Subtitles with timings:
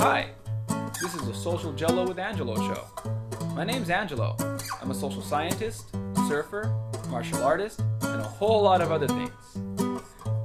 [0.00, 0.30] Hi,
[1.02, 2.84] this is the Social Jello with Angelo show.
[3.56, 4.36] My name's Angelo.
[4.80, 5.90] I'm a social scientist,
[6.28, 6.72] surfer,
[7.08, 9.32] martial artist, and a whole lot of other things.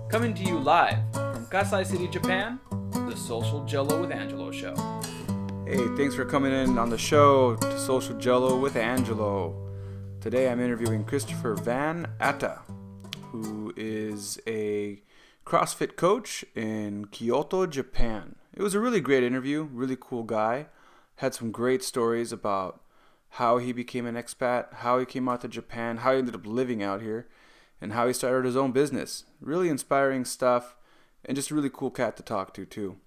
[0.10, 2.60] Coming to you live from Kasai City, Japan,
[2.92, 4.74] the Social Jello with Angelo show.
[5.68, 9.56] Hey, thanks for coming in on the show to Social Jello with Angelo.
[10.20, 12.62] Today I'm interviewing Christopher Van Atta,
[13.32, 15.04] who is a
[15.46, 18.38] CrossFit coach in Kyoto, Japan.
[18.56, 20.68] It was a really great interview, really cool guy.
[21.18, 22.82] Had some great stories about
[23.30, 26.46] how he became an expat, how he came out to Japan, how he ended up
[26.46, 27.28] living out here,
[27.82, 29.26] and how he started his own business.
[29.42, 30.76] Really inspiring stuff,
[31.26, 32.98] and just a really cool cat to talk to, too.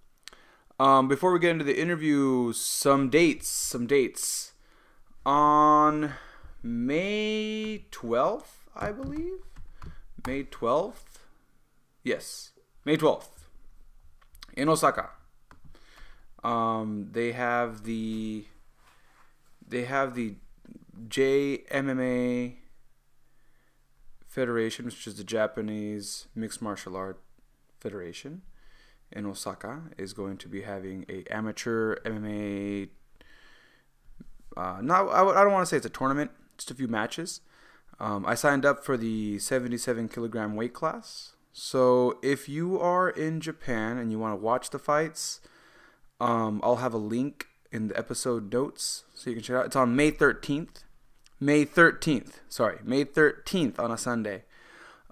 [0.81, 3.47] Um, before we get into the interview, some dates.
[3.47, 4.53] Some dates.
[5.25, 6.13] On
[6.61, 9.45] May 12th, I believe.
[10.27, 11.21] May 12th.
[12.03, 12.51] Yes,
[12.85, 13.29] May 12th.
[14.57, 15.11] In Osaka.
[16.47, 18.45] Um, they have the
[19.69, 20.35] they have the
[21.09, 22.55] JMMA
[24.29, 27.21] Federation, which is the Japanese Mixed Martial Art
[27.81, 28.43] Federation
[29.11, 32.91] in Osaka, is going to be having a amateur MMA.
[34.57, 37.41] Uh, not I, I don't want to say it's a tournament, just a few matches.
[37.99, 41.33] Um, I signed up for the 77 kilogram weight class.
[41.53, 45.41] So if you are in Japan and you want to watch the fights,
[46.21, 49.67] um, I'll have a link in the episode notes so you can check it out.
[49.67, 50.85] It's on May 13th.
[51.39, 52.41] May 13th.
[52.49, 54.45] Sorry, May 13th on a Sunday.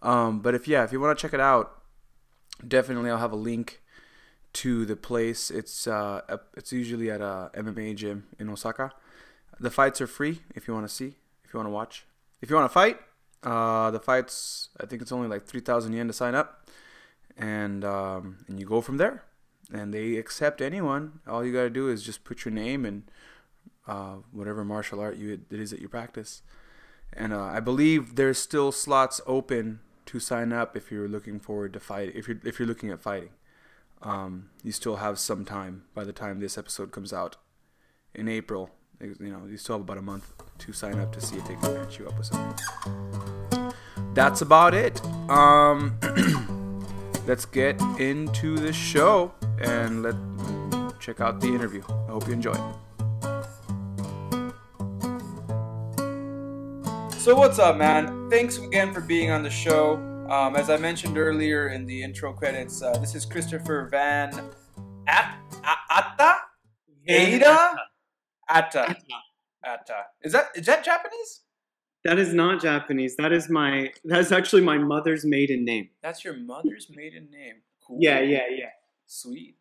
[0.02, 1.82] Um, but if yeah, if you want to check it out,
[2.66, 3.80] definitely I'll have a link
[4.54, 5.50] to the place.
[5.50, 6.20] It's uh,
[6.56, 8.92] it's usually at a MMA gym in Osaka.
[9.60, 12.06] The fights are free if you want to see, if you want to watch.
[12.40, 12.98] If you want to fight,
[13.42, 16.68] uh, the fights I think it's only like three thousand yen to sign up,
[17.36, 19.24] and um, and you go from there.
[19.72, 21.20] And they accept anyone.
[21.26, 23.04] All you gotta do is just put your name and
[23.86, 26.42] uh, whatever martial art you it is that you practice.
[27.12, 31.72] And uh, I believe there's still slots open to sign up if you're looking forward
[31.74, 32.12] to fight.
[32.14, 33.30] If you're if you're looking at fighting,
[34.02, 37.36] um, you still have some time by the time this episode comes out
[38.14, 38.70] in April.
[39.00, 41.54] You know, you still have about a month to sign up to see if they
[41.56, 43.74] can match you up with something.
[44.14, 45.04] That's about it.
[45.28, 45.98] Um,
[47.26, 50.14] let's get into the show and let
[51.00, 51.82] check out the interview.
[51.88, 52.54] I hope you enjoy.
[57.18, 58.28] So what's up, man?
[58.30, 59.94] Thanks again for being on the show.
[60.28, 64.32] Um, as I mentioned earlier in the intro credits, uh, this is Christopher Van
[65.06, 65.38] At-
[65.90, 66.36] Atta
[67.06, 67.76] Ada
[68.48, 68.96] Atta
[69.64, 70.04] Atta.
[70.22, 71.43] Is that is that Japanese?
[72.04, 73.16] That is not Japanese.
[73.16, 73.92] That is my.
[74.04, 75.88] That's actually my mother's maiden name.
[76.02, 77.56] That's your mother's maiden name.
[77.86, 77.98] Cool.
[78.00, 78.70] Yeah, yeah, yeah.
[79.06, 79.56] Sweet.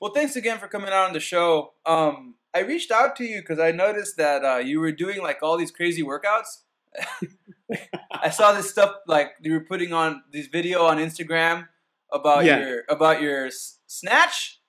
[0.00, 1.74] Well, thanks again for coming out on the show.
[1.86, 5.42] Um, I reached out to you because I noticed that uh, you were doing like
[5.42, 6.62] all these crazy workouts.
[8.10, 11.68] I saw this stuff like you were putting on this video on Instagram
[12.12, 12.58] about Yeah.
[12.60, 14.60] your about your s- snatch.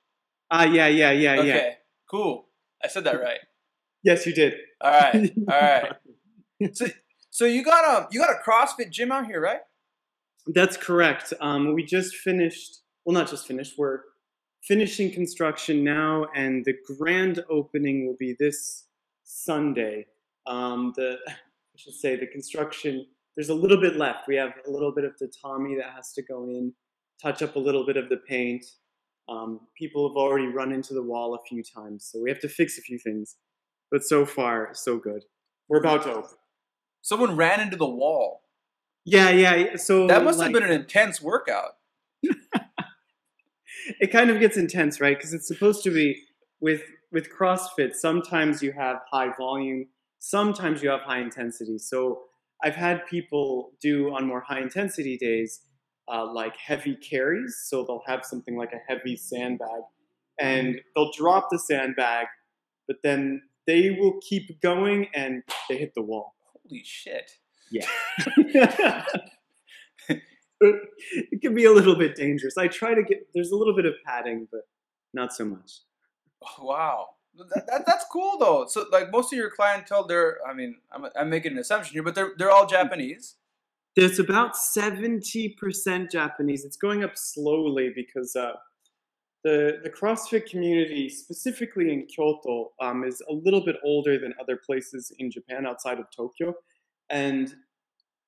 [0.51, 1.39] Ah, yeah, yeah, yeah, yeah.
[1.39, 1.73] Okay, yeah.
[2.09, 2.47] cool.
[2.83, 3.39] I said that right.
[4.03, 4.53] Yes, you did.
[4.81, 5.91] All right, all right.
[6.73, 6.87] So,
[7.29, 9.61] so you got a you got a CrossFit gym out here, right?
[10.47, 11.33] That's correct.
[11.39, 12.81] Um, we just finished.
[13.05, 13.75] Well, not just finished.
[13.77, 14.01] We're
[14.63, 18.85] finishing construction now, and the grand opening will be this
[19.23, 20.07] Sunday.
[20.45, 23.07] Um, the I should say the construction.
[23.35, 24.27] There's a little bit left.
[24.27, 26.73] We have a little bit of tatami that has to go in,
[27.21, 28.65] touch up a little bit of the paint.
[29.29, 32.49] Um, people have already run into the wall a few times, so we have to
[32.49, 33.37] fix a few things.
[33.89, 35.23] But so far, so good.
[35.69, 36.31] We're about to open.
[37.01, 38.43] Someone ran into the wall.
[39.05, 39.75] Yeah, yeah.
[39.77, 41.71] So That must have been an intense workout.
[43.99, 45.17] it kind of gets intense, right?
[45.17, 46.21] Because it's supposed to be
[46.59, 46.81] with
[47.11, 47.95] with CrossFit.
[47.95, 49.87] Sometimes you have high volume,
[50.19, 51.77] sometimes you have high intensity.
[51.77, 52.21] So
[52.63, 55.61] I've had people do on more high intensity days,
[56.07, 57.63] uh, like heavy carries.
[57.65, 59.81] So they'll have something like a heavy sandbag,
[60.39, 62.27] and they'll drop the sandbag,
[62.87, 66.35] but then they will keep going and they hit the wall.
[66.71, 67.31] Holy shit!
[67.69, 67.85] Yeah.
[70.61, 72.57] it can be a little bit dangerous.
[72.57, 74.61] I try to get there's a little bit of padding, but
[75.13, 75.81] not so much.
[76.41, 77.07] Oh, wow.
[77.35, 78.65] That, that, that's cool though.
[78.67, 82.03] So like most of your clientele, they're I mean I'm, I'm making an assumption here,
[82.03, 83.35] but they're they're all Japanese.
[83.97, 86.63] There's about 70% Japanese.
[86.63, 88.53] It's going up slowly because uh,
[89.43, 94.57] the the CrossFit community, specifically in Kyoto, um, is a little bit older than other
[94.57, 96.53] places in Japan outside of Tokyo,
[97.09, 97.53] and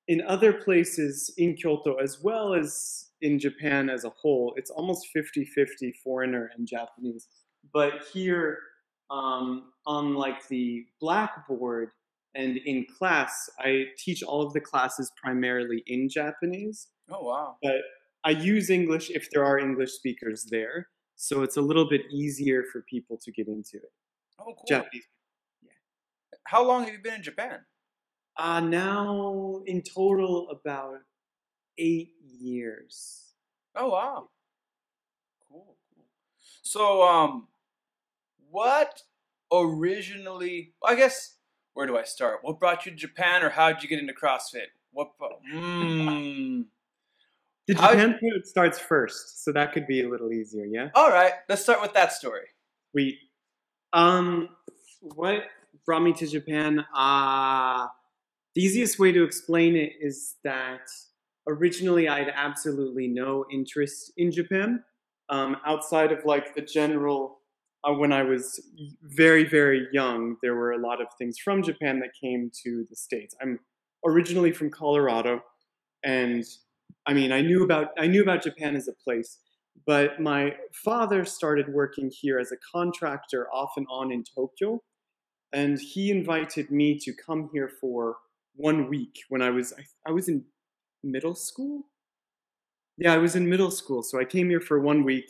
[0.06, 5.08] in other places in Kyoto as well as in Japan as a whole, it's almost
[5.16, 7.26] 50-50 foreigner and Japanese.
[7.72, 8.58] but here
[9.10, 11.90] um, on like the blackboard
[12.34, 16.88] and in class, I teach all of the classes primarily in Japanese.
[17.10, 17.56] Oh wow.
[17.62, 17.76] But
[18.24, 22.64] I use English if there are English speakers there, so it's a little bit easier
[22.72, 23.92] for people to get into it.
[24.38, 24.64] Oh cool.
[24.66, 25.04] Japanese.
[26.44, 27.60] How long have you been in Japan?
[28.36, 30.98] Uh, now in total about
[31.78, 33.32] eight years.
[33.76, 34.28] Oh wow.
[35.48, 36.04] Cool, cool.
[36.62, 37.48] So um
[38.50, 39.02] what
[39.52, 41.36] originally I guess
[41.74, 42.40] where do I start?
[42.42, 44.68] What brought you to Japan or how did you get into CrossFit?
[44.92, 45.10] What
[45.54, 46.64] mm.
[47.66, 50.88] The Japan part starts first, so that could be a little easier, yeah?
[50.94, 52.46] All right, let's start with that story.
[52.92, 53.18] We
[53.92, 54.50] um
[55.00, 55.44] what
[55.86, 56.84] brought me to Japan?
[56.94, 57.86] Uh
[58.54, 60.88] the easiest way to explain it is that
[61.48, 64.84] originally I had absolutely no interest in Japan.
[65.28, 67.40] Um, outside of like the general
[67.82, 68.60] uh, when I was
[69.02, 72.96] very, very young, there were a lot of things from Japan that came to the
[72.96, 73.34] States.
[73.42, 73.58] I'm
[74.06, 75.42] originally from Colorado,
[76.02, 76.44] and
[77.06, 79.38] I mean, I knew about I knew about Japan as a place,
[79.86, 80.54] but my
[80.84, 84.80] father started working here as a contractor off and on in Tokyo,
[85.52, 88.16] and he invited me to come here for
[88.56, 90.44] one week when I was I, I was in
[91.02, 91.82] middle school.
[92.96, 95.26] Yeah, I was in middle school, so I came here for one week.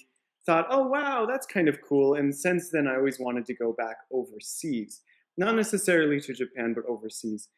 [0.47, 2.15] Thought, oh wow, that's kind of cool.
[2.15, 5.01] And since then, I always wanted to go back overseas,
[5.39, 7.49] not necessarily to Japan, but overseas.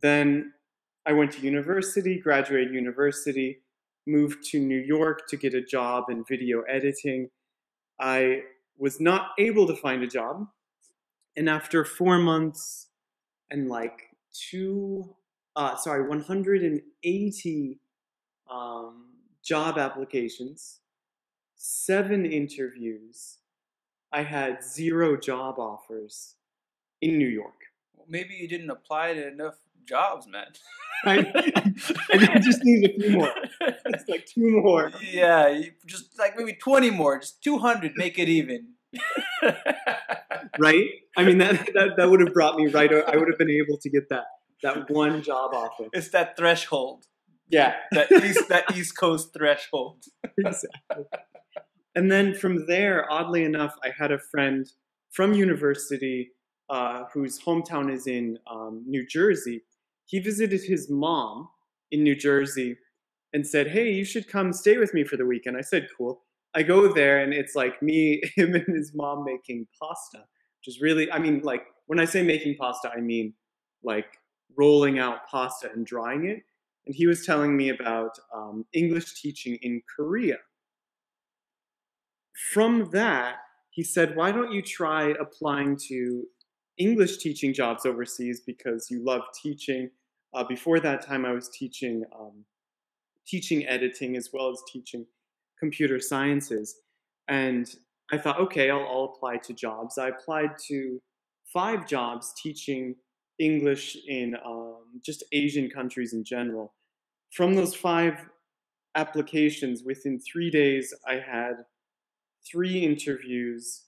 [0.00, 0.52] Then
[1.04, 3.62] I went to university, graduated university,
[4.06, 7.30] moved to New York to get a job in video editing.
[8.00, 8.42] I
[8.78, 10.46] was not able to find a job.
[11.36, 12.88] And after four months
[13.50, 15.14] and like two,
[15.56, 17.80] uh, sorry, 180
[18.50, 19.06] um,
[19.42, 20.80] job applications,
[21.56, 23.38] seven interviews,
[24.12, 26.36] I had zero job offers
[27.00, 27.54] in New York.
[28.08, 30.46] Maybe you didn't apply to enough jobs, man.
[31.04, 31.32] I,
[32.12, 33.32] I just need a few more.
[33.60, 34.92] It's like two more.
[35.00, 38.68] yeah, just like maybe 20 more, just 200, make it even.
[40.58, 40.84] right?
[41.16, 42.92] I mean, that, that, that would have brought me right.
[42.92, 44.24] I would have been able to get that,
[44.62, 45.88] that one job offer.
[45.92, 47.06] it's that threshold,
[47.48, 50.04] Yeah, that east, that East Coast threshold.
[50.38, 51.04] exactly.
[51.94, 54.66] And then from there, oddly enough, I had a friend
[55.10, 56.30] from university
[56.70, 59.62] uh, whose hometown is in um, New Jersey.
[60.12, 61.48] He visited his mom
[61.90, 62.76] in New Jersey
[63.32, 65.56] and said, Hey, you should come stay with me for the weekend.
[65.56, 66.22] I said, Cool.
[66.54, 70.82] I go there and it's like me, him, and his mom making pasta, which is
[70.82, 73.32] really, I mean, like when I say making pasta, I mean
[73.82, 74.18] like
[74.54, 76.42] rolling out pasta and drying it.
[76.84, 80.36] And he was telling me about um, English teaching in Korea.
[82.52, 83.36] From that,
[83.70, 86.24] he said, Why don't you try applying to
[86.76, 89.88] English teaching jobs overseas because you love teaching?
[90.34, 92.44] Uh, before that time, I was teaching um,
[93.26, 95.06] teaching editing as well as teaching
[95.58, 96.76] computer sciences.
[97.28, 97.72] And
[98.10, 99.96] I thought, okay, I'll, I'll apply to jobs.
[99.98, 101.00] I applied to
[101.52, 102.96] five jobs teaching
[103.38, 106.74] English in um, just Asian countries in general.
[107.32, 108.26] From those five
[108.94, 111.64] applications, within three days, I had
[112.50, 113.84] three interviews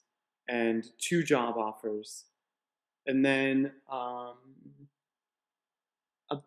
[0.47, 2.25] and two job offers.
[3.07, 4.35] And then um,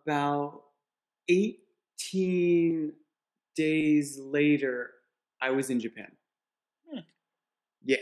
[0.02, 0.62] about
[1.28, 2.92] 18
[3.56, 4.90] days later,
[5.40, 6.12] I was in Japan.
[6.90, 7.00] Hmm.
[7.84, 7.96] Yeah,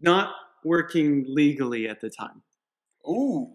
[0.00, 0.34] not
[0.64, 2.42] working legally at the time.
[3.08, 3.54] Ooh.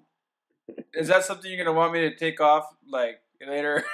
[0.94, 3.84] Is that something you're going to want me to take off like later?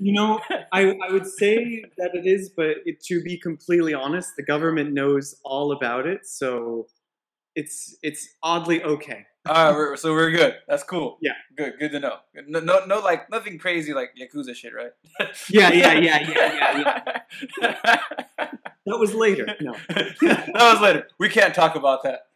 [0.00, 0.40] You know,
[0.72, 4.94] I, I would say that it is, but it, to be completely honest, the government
[4.94, 6.86] knows all about it, so
[7.54, 9.26] it's it's oddly okay.
[9.48, 10.56] All right, we're, so we're good.
[10.68, 11.16] That's cool.
[11.22, 11.32] Yeah.
[11.56, 11.74] Good.
[11.78, 12.18] Good to know.
[12.46, 14.90] No, no, no like nothing crazy like yakuza shit, right?
[15.48, 17.22] Yeah, yeah, yeah, yeah,
[17.60, 18.00] yeah,
[18.86, 19.46] That was later.
[19.60, 19.74] No.
[19.88, 21.08] that was later.
[21.18, 22.26] We can't talk about that.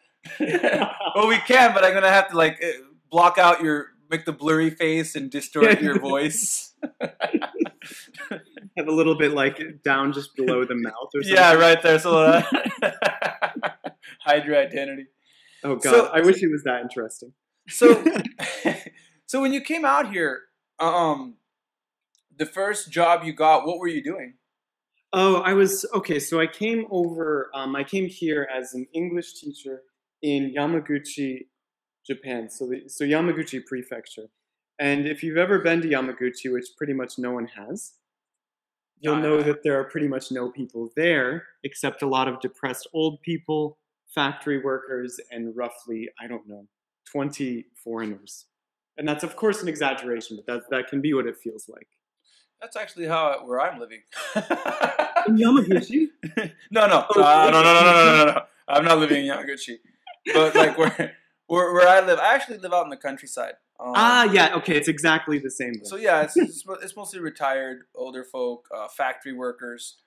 [1.15, 2.69] well, we can, but I'm gonna have to like uh,
[3.11, 6.75] block out your, make the blurry face and distort your voice.
[8.77, 11.35] Have a little bit like down just below the mouth or something.
[11.35, 11.99] yeah, right there.
[11.99, 12.43] So uh,
[14.21, 15.07] hide your identity.
[15.65, 17.33] Oh god, So- I wish it was that interesting.
[17.69, 18.05] So,
[19.27, 20.43] so when you came out here,
[20.79, 21.37] um,
[22.37, 24.35] the first job you got, what were you doing?
[25.13, 26.19] Oh, I was okay.
[26.19, 27.51] So I came over.
[27.55, 29.83] Um, I came here as an English teacher
[30.23, 31.47] in Yamaguchi,
[32.05, 32.51] Japan.
[32.51, 34.27] So, the, so Yamaguchi Prefecture.
[34.81, 37.93] And if you've ever been to Yamaguchi, which pretty much no one has,
[38.99, 42.89] you'll know that there are pretty much no people there except a lot of depressed
[42.93, 43.79] old people,
[44.15, 46.67] factory workers and roughly, I don't know,
[47.11, 48.47] 20 foreigners.
[48.97, 51.89] And that's, of course, an exaggeration, but that, that can be what it feels like.
[52.61, 54.03] That's actually how where I'm living.
[54.37, 56.07] In Yamaguchi?
[56.71, 58.43] no, no, Oh, uh, no, no, no, no, no, no, no.
[58.69, 59.77] I'm not living in Yamaguchi,
[60.33, 61.17] but like where,
[61.47, 63.55] where, where I live, I actually live out in the countryside.
[63.79, 65.75] Um, Ah, yeah, okay, it's exactly the same.
[65.75, 65.85] Then.
[65.85, 69.99] So yeah, it's, it's it's mostly retired older folk, uh, factory workers,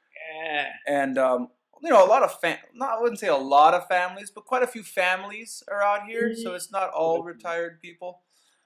[0.43, 0.69] yeah.
[0.87, 1.49] and um,
[1.81, 2.57] you know a lot of fam.
[2.73, 6.07] Not I wouldn't say a lot of families, but quite a few families are out
[6.07, 6.33] here.
[6.35, 8.21] So it's not all retired people.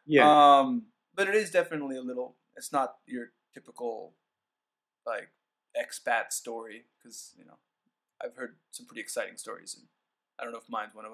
[0.05, 0.59] Yeah.
[0.59, 2.37] Um, but it is definitely a little.
[2.55, 4.13] It's not your typical
[5.05, 5.29] like
[5.79, 7.57] expat story because you know
[8.23, 9.87] I've heard some pretty exciting stories, and
[10.39, 11.11] I don't know if mine's one of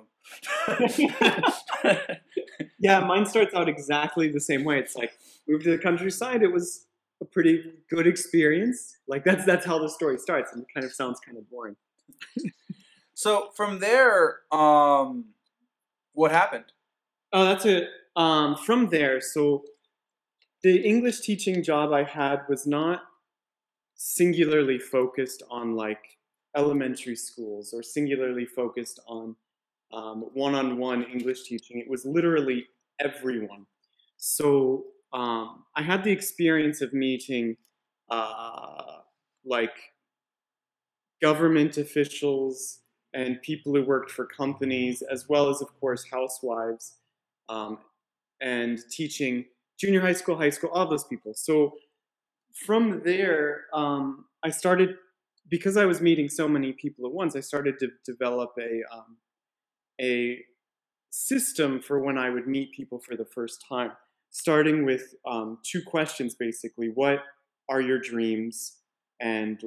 [1.86, 2.18] them.
[2.80, 4.80] yeah, mine starts out exactly the same way.
[4.80, 5.14] It's like
[5.48, 6.44] moved to the countryside.
[6.44, 6.86] It was
[7.22, 8.98] a pretty good experience.
[9.08, 11.76] Like that's that's how the story starts, and it kind of sounds kind of boring.
[13.14, 15.26] So from there, um,
[16.14, 16.66] what happened?
[17.34, 17.90] Oh, that's it.
[18.16, 19.64] Um, from there, so
[20.64, 23.04] the English teaching job I had was not
[23.96, 26.18] singularly focused on like
[26.56, 29.36] elementary schools or singularly focused on
[29.94, 31.80] um, one-on-one English teaching.
[31.80, 32.68] It was literally
[33.00, 33.66] everyone.
[34.18, 37.58] So um, I had the experience of meeting
[38.10, 39.00] uh,
[39.46, 39.76] like
[41.22, 42.80] government officials
[43.14, 46.96] and people who worked for companies, as well as, of course, housewives,
[47.50, 47.80] um,
[48.42, 49.46] and teaching
[49.80, 51.34] junior high school, high school, all those people.
[51.34, 51.74] So
[52.66, 54.96] from there, um, I started
[55.50, 57.36] because I was meeting so many people at once.
[57.36, 59.18] I started to develop a um,
[60.00, 60.40] a
[61.10, 63.92] system for when I would meet people for the first time,
[64.30, 67.24] starting with um, two questions basically: What
[67.70, 68.78] are your dreams?
[69.20, 69.64] And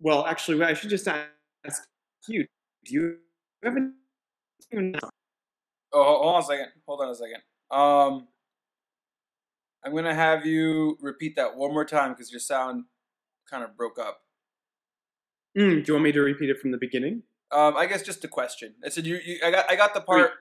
[0.00, 1.82] well, actually, I should just ask
[2.28, 2.46] you:
[2.84, 3.16] Do you
[3.62, 4.94] have any?
[5.92, 6.68] Oh, hold on a second.
[6.86, 7.42] Hold on a second.
[7.70, 8.28] Um,
[9.84, 12.84] I'm gonna have you repeat that one more time because your sound
[13.48, 14.20] kind of broke up.
[15.56, 17.22] Mm, do you want me to repeat it from the beginning?
[17.50, 18.74] Um, I guess just a question.
[18.84, 20.32] I said you, you I got I got the part.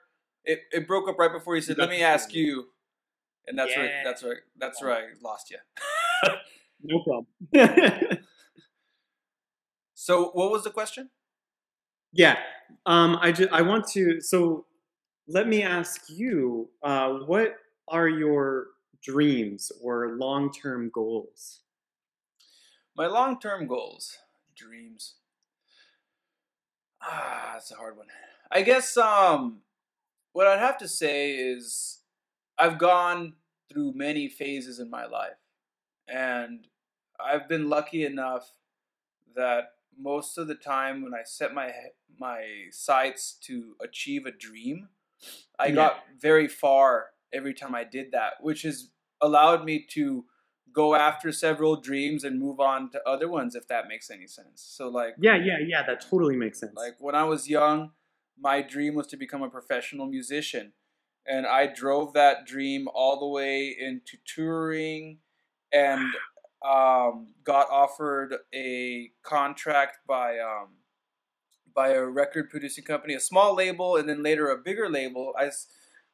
[0.44, 2.48] It, it broke up right before you said, You "Let me ask feeling.
[2.48, 2.66] you,"
[3.48, 3.92] and that's right.
[4.04, 4.38] That's right.
[4.58, 5.04] That's right.
[5.04, 5.58] I lost you.
[6.84, 7.28] No problem.
[10.06, 11.10] So, what was the question?
[12.14, 12.38] yeah,
[12.86, 14.22] um, I just I want to.
[14.22, 14.66] So,
[15.28, 17.56] let me ask you: uh, What
[17.88, 18.68] are your
[19.02, 21.62] dreams or long-term goals?
[22.96, 24.18] My long-term goals,
[24.56, 25.16] dreams.
[27.02, 28.08] Ah, that's a hard one.
[28.52, 29.62] I guess um,
[30.34, 32.00] what I'd have to say is
[32.58, 33.34] I've gone
[33.70, 35.38] through many phases in my life,
[36.08, 36.68] and
[37.20, 38.54] I've been lucky enough
[39.36, 41.72] that most of the time when I set my
[42.18, 44.90] my sights to achieve a dream,
[45.60, 45.72] I Yeah.
[45.72, 50.26] got very far every time I did that, which has allowed me to
[50.72, 54.62] go after several dreams and move on to other ones if that makes any sense.
[54.62, 55.84] So like Yeah, yeah, yeah.
[55.86, 56.74] That totally makes sense.
[56.76, 57.92] like when I was young,
[58.38, 60.74] my dream was to become a professional musician.
[61.28, 65.20] And I drove that dream all the way into touring
[65.72, 66.18] and
[66.66, 70.70] um, got offered a contract by um,
[71.74, 75.34] by a record producing company, a small label, and then later a bigger label.
[75.38, 75.68] I s-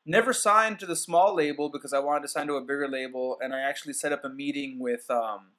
[0.05, 3.37] never signed to the small label because I wanted to sign to a bigger label,
[3.41, 5.51] and I actually set up a meeting with um,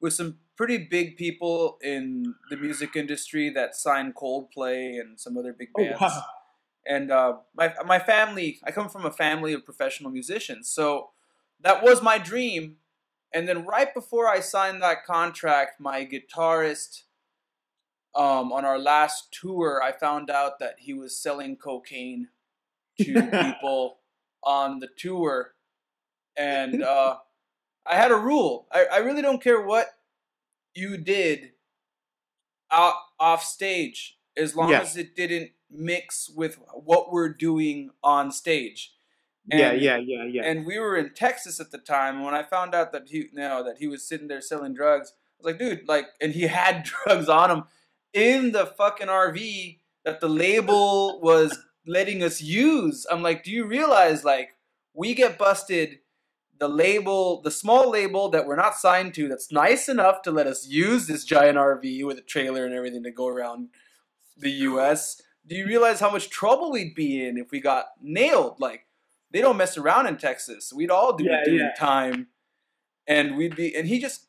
[0.00, 5.52] with some pretty big people in the music industry that signed Coldplay and some other
[5.52, 6.00] big oh bands.
[6.00, 6.24] wow.
[6.86, 11.10] And uh, my my family, I come from a family of professional musicians, so
[11.60, 12.76] that was my dream.
[13.36, 17.02] And then right before I signed that contract, my guitarist
[18.14, 22.28] um, on our last tour, I found out that he was selling cocaine
[23.02, 23.12] to
[23.42, 23.98] people
[24.42, 25.52] on the tour,
[26.34, 27.18] and uh,
[27.84, 28.68] I had a rule.
[28.72, 29.88] I, I really don't care what
[30.74, 31.52] you did
[32.72, 34.80] out off stage, as long Yeah.
[34.80, 38.95] as it didn't mix with what we're doing on stage.
[39.48, 40.42] Yeah, And- yeah, yeah, yeah.
[40.44, 42.16] And we were in Texas at the time.
[42.16, 44.74] And when I found out that he, you know, that he was sitting there selling
[44.74, 47.64] drugs, I was like, dude, like, and he had drugs on him
[48.12, 53.06] in the fucking RV that the label was letting us use.
[53.10, 54.50] I'm like, do you realize, like,
[54.94, 55.98] we get busted.
[56.58, 60.46] The label, the small label that we're not signed to, that's nice enough to let
[60.46, 63.68] us use this giant RV with a trailer and everything to go around
[64.38, 65.20] the U.S.
[65.46, 68.58] Do you realize how much trouble we'd be in if we got nailed?
[68.58, 68.85] Like,
[69.36, 70.72] they don't mess around in Texas.
[70.72, 71.74] We'd all do Yeah, it doing yeah.
[71.74, 72.28] time,
[73.06, 73.76] and we'd be.
[73.76, 74.28] And he just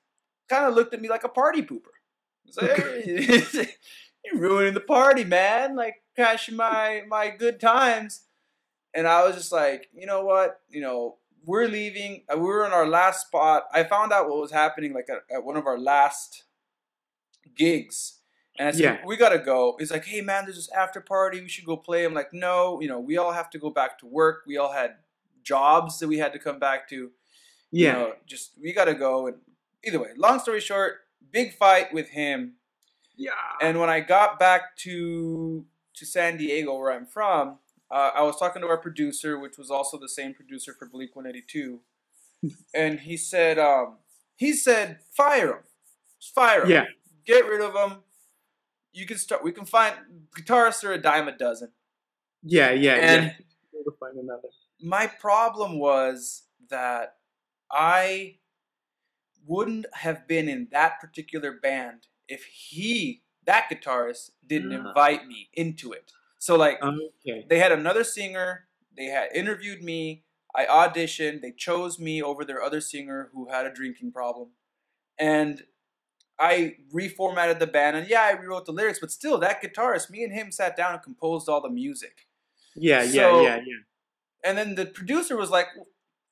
[0.50, 1.96] kind of looked at me like a party pooper.
[2.44, 3.70] He's like, hey,
[4.26, 5.78] you're ruining the party, man.
[5.78, 8.24] Like crashing my my good times.
[8.94, 10.60] And I was just like, you know what?
[10.70, 12.24] You know, we're leaving.
[12.30, 13.64] Uh, we were in our last spot.
[13.72, 16.44] I found out what was happening like at, at one of our last
[17.56, 18.17] gigs.
[18.60, 18.98] And I said, Yeah.
[19.06, 19.76] we gotta go.
[19.80, 21.42] He's like, hey man, there's this after party.
[21.42, 22.06] We should go play.
[22.06, 24.44] I'm like, no, you know, we all have to go back to work.
[24.48, 24.96] We all had
[25.44, 26.96] jobs that we had to come back to.
[26.96, 27.12] You
[27.86, 27.92] Yeah.
[27.94, 29.28] know, just we gotta go.
[29.28, 29.38] And
[29.86, 31.00] either way, long story short,
[31.32, 32.54] big fight with him.
[33.16, 33.32] yeah.
[33.62, 37.58] And when I got back to to San Diego, where I'm from,
[37.90, 41.16] uh, I was talking to our producer, which was also the same producer for Blink
[41.16, 41.80] 182,
[42.76, 43.98] and he said, um,
[44.36, 45.64] he said, fire him,
[46.36, 46.86] fire him, Yeah.
[47.26, 48.04] get rid of him.
[48.94, 49.44] You can start.
[49.44, 49.96] We can find
[50.38, 51.72] guitarists are a dime a dozen.
[52.44, 52.72] Yeah.
[52.72, 52.94] Yeah.
[52.96, 53.34] And- yeah.
[53.86, 54.50] We'll find another.
[54.82, 57.16] my problem was that
[57.72, 58.40] I
[59.46, 64.88] wouldn't have been in that particular band if he, that guitarist, didn't Ah.
[64.90, 66.12] invite me into it.
[66.40, 67.46] So like Okay.
[67.48, 68.68] they had another singer,
[68.98, 73.66] they had interviewed me, I auditioned, they chose me over their other singer who had
[73.66, 74.52] a drinking problem.
[75.18, 75.66] And
[76.40, 80.24] I reformatted the band and yeah, I rewrote the lyrics, but still that guitarist, me
[80.24, 82.28] and him sat down and composed all the music.
[82.76, 83.04] Yeah.
[83.04, 83.12] Yeah.
[83.32, 83.56] So- yeah.
[83.58, 83.74] Yeah.
[84.44, 85.68] And then the producer was like,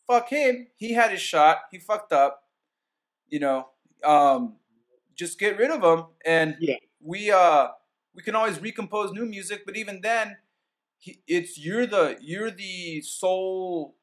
[0.08, 0.68] "Fuck him.
[0.76, 1.62] He had his shot.
[1.72, 2.44] He fucked up.
[3.30, 3.70] You know,
[4.04, 4.58] um,
[5.16, 6.76] just get rid of him." And Yeah.
[7.02, 7.70] we uh
[8.14, 10.38] we can always recompose new music, but even then,
[11.00, 13.96] he, it's you're the you're the sole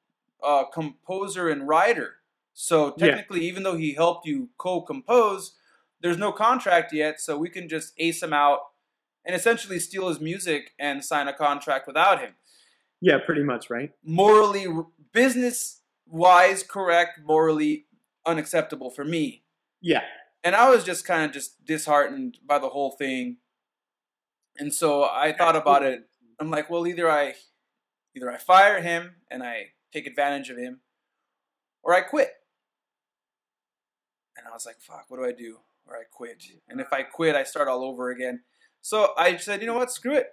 [0.43, 2.17] uh, composer and writer.
[2.53, 3.07] So Yeah.
[3.07, 5.55] technically, even though he helped you co-compose,
[6.03, 8.61] there's no contract yet, so we can just ace him out
[9.25, 12.35] and essentially steal his music and sign a contract without him
[13.01, 13.19] Yeah.
[13.25, 13.71] Pretty much.
[13.71, 13.91] Right.
[14.05, 14.67] morally
[15.13, 17.87] business wise correct morally
[18.27, 19.45] unacceptable for me
[19.81, 20.03] Yeah.
[20.45, 23.39] and i was just kind of just disheartened by the whole thing
[24.59, 26.09] and so i thought about it
[26.41, 27.35] i'm like well either i
[28.17, 30.81] either i fire him and i take advantage of him
[31.83, 32.31] or i quit
[34.37, 37.03] and i was like fuck what do i do or i quit and if i
[37.03, 38.41] quit i start all over again
[38.81, 40.29] so i said you know what screw it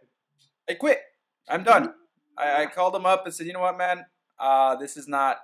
[0.69, 1.01] i quit
[1.49, 1.93] i'm done
[2.39, 4.05] I, I called him up and said, you know what, man,
[4.39, 5.39] uh, this is not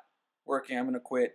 [0.45, 0.77] working.
[0.79, 1.33] I'm gonna quit.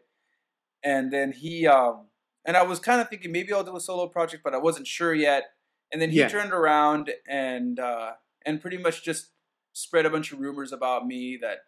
[0.82, 2.06] And then he, um,
[2.46, 4.86] and I was kind of thinking maybe I'll do a solo project, but I wasn't
[4.86, 5.50] sure yet.
[5.92, 6.28] And then he Yeah.
[6.28, 8.12] turned around and uh,
[8.46, 9.32] and pretty much just
[9.74, 11.58] spread a bunch of rumors about me that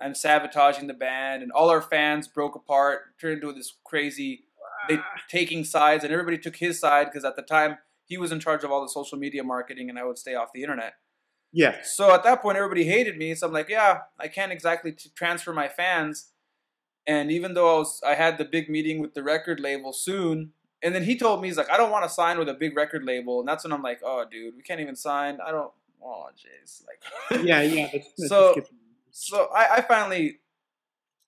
[0.00, 4.45] I'm sabotaging the band, and all our fans broke apart, turned into this crazy
[4.88, 8.40] they taking sides, and everybody took his side because at the time he was in
[8.40, 10.94] charge of all the social media marketing, and I would stay off the internet.
[11.52, 11.76] Yeah.
[11.84, 13.34] So at that point, everybody hated me.
[13.34, 16.28] So I'm like, yeah, I can't exactly t- transfer my fans.
[17.06, 20.52] And even though I was, I had the big meeting with the record label soon,
[20.82, 22.76] and then he told me he's like, I don't want to sign with a big
[22.76, 25.38] record label, and that's when I'm like, oh, dude, we can't even sign.
[25.44, 25.72] I don't.
[26.04, 27.44] Oh, jeez, like.
[27.46, 27.62] Yeah.
[27.62, 27.88] Yeah.
[27.92, 28.66] That's, that's So- good.
[29.18, 30.40] So I, I finally,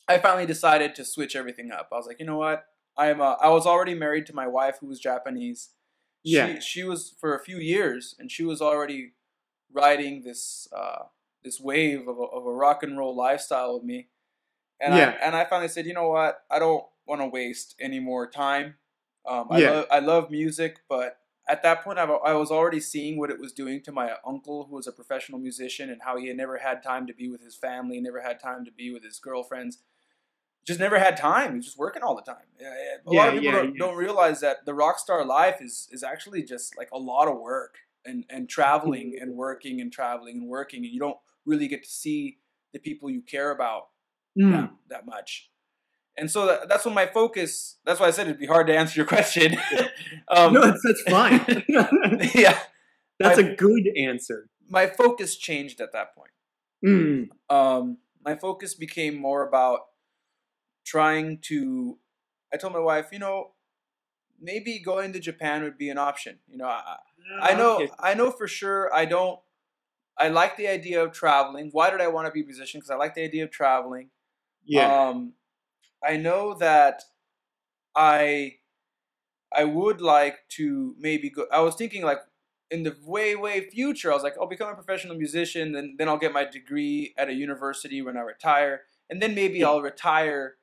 [0.06, 1.88] I finally decided to switch everything up.
[1.90, 2.66] I was like, you know what?
[2.98, 3.20] I'm.
[3.20, 5.70] Uh, I was already married to my wife, who was Japanese.
[6.24, 6.54] Yeah.
[6.56, 9.12] She, she was for a few years, and she was already
[9.72, 11.04] riding this uh,
[11.44, 14.08] this wave of a, of a rock and roll lifestyle with me.
[14.80, 15.16] And Yeah.
[15.20, 16.44] I and I finally said, you know what?
[16.50, 18.74] I don't want to waste any more time.
[19.26, 19.70] Um, I Yeah.
[19.70, 23.40] love I love music, but at that point, I've, I was already seeing what it
[23.40, 26.58] was doing to my uncle, who was a professional musician, and how he had never
[26.58, 29.78] had time to be with his family, never had time to be with his girlfriends.
[30.68, 31.50] Just never had time.
[31.50, 32.44] He was just working all the time.
[32.60, 33.10] Yeah, yeah.
[33.10, 33.78] A lot of people yeah, don't, yeah.
[33.78, 37.38] don't realize that the rock star life is is actually just like a lot of
[37.40, 41.82] work and and traveling and working and traveling and working, and you don't really get
[41.82, 42.38] to see
[42.72, 43.88] the people you care about
[44.38, 44.52] Mm.
[44.52, 45.50] that, that much.
[46.16, 47.76] And so that, that's when my focus.
[47.84, 49.56] That's why I said it'd be hard to answer your question.
[50.28, 51.64] um, no, that's, that's fine.
[52.34, 52.58] yeah,
[53.18, 54.48] that's a good answer.
[54.68, 56.30] my focus changed at that point.
[56.84, 57.28] Mm.
[57.50, 59.80] Um, my focus became more about
[60.88, 61.98] trying to.
[62.52, 63.52] I told my wife, you know,
[64.40, 66.38] maybe going to Japan would be an option.
[66.48, 66.96] You know, I,
[67.42, 68.94] I know, I know for sure.
[68.94, 69.40] I don't.
[70.18, 71.70] I like the idea of traveling.
[71.72, 72.80] Why did I want to be a musician?
[72.80, 74.10] Because I like the idea of traveling.
[74.64, 75.08] Yeah.
[75.10, 75.34] Um,
[76.04, 77.02] I know that
[77.96, 78.56] I
[79.56, 81.46] I would like to maybe go.
[81.52, 82.20] I was thinking like
[82.70, 84.10] in the way way future.
[84.10, 87.28] I was like, I'll become a professional musician, then then I'll get my degree at
[87.28, 89.68] a university when I retire, and then maybe Yeah.
[89.68, 90.57] I'll retire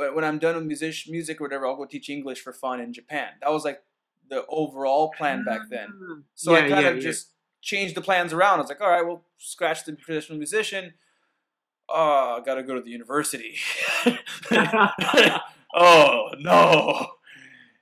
[0.00, 1.66] when when I'm done with music music or whatever.
[1.66, 3.28] I'll go teach English for fun in Japan.
[3.42, 3.82] That was like
[4.28, 5.88] the overall plan back then.
[5.92, 6.14] Ah.
[6.34, 7.02] So I kind yeah, of yeah.
[7.02, 8.58] just changed the plans around.
[8.58, 10.94] I was like, all right, well, scratch the traditional musician.
[11.88, 13.56] Oh, I gotta go to the university.
[15.74, 17.06] oh no!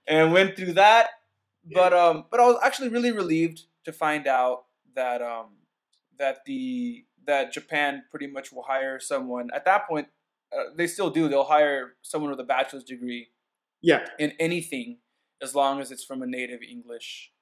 [0.07, 1.11] And went through that,
[1.72, 5.57] but um, but I was actually really relieved to find out that um,
[6.18, 10.09] that the that Japan pretty much will hire someone at that point.
[10.53, 11.29] Uh, they still do.
[11.29, 13.29] They'll hire someone with a bachelor's degree
[13.83, 14.07] Yeah.
[14.19, 14.99] in anything
[15.43, 17.33] as long as it's from a native English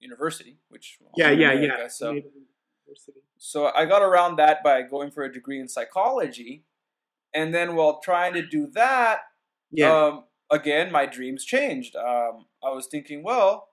[0.00, 1.30] university, which Yeah.
[1.30, 1.52] Yeah.
[1.52, 1.88] America, Yeah.
[1.88, 2.20] So
[3.38, 6.64] so I got around that by going for a degree in psychology,
[7.32, 9.22] and then while trying to do that,
[9.70, 9.92] Yeah.
[10.06, 11.96] um, again my dreams changed.
[11.96, 13.70] Um, I was thinking, well,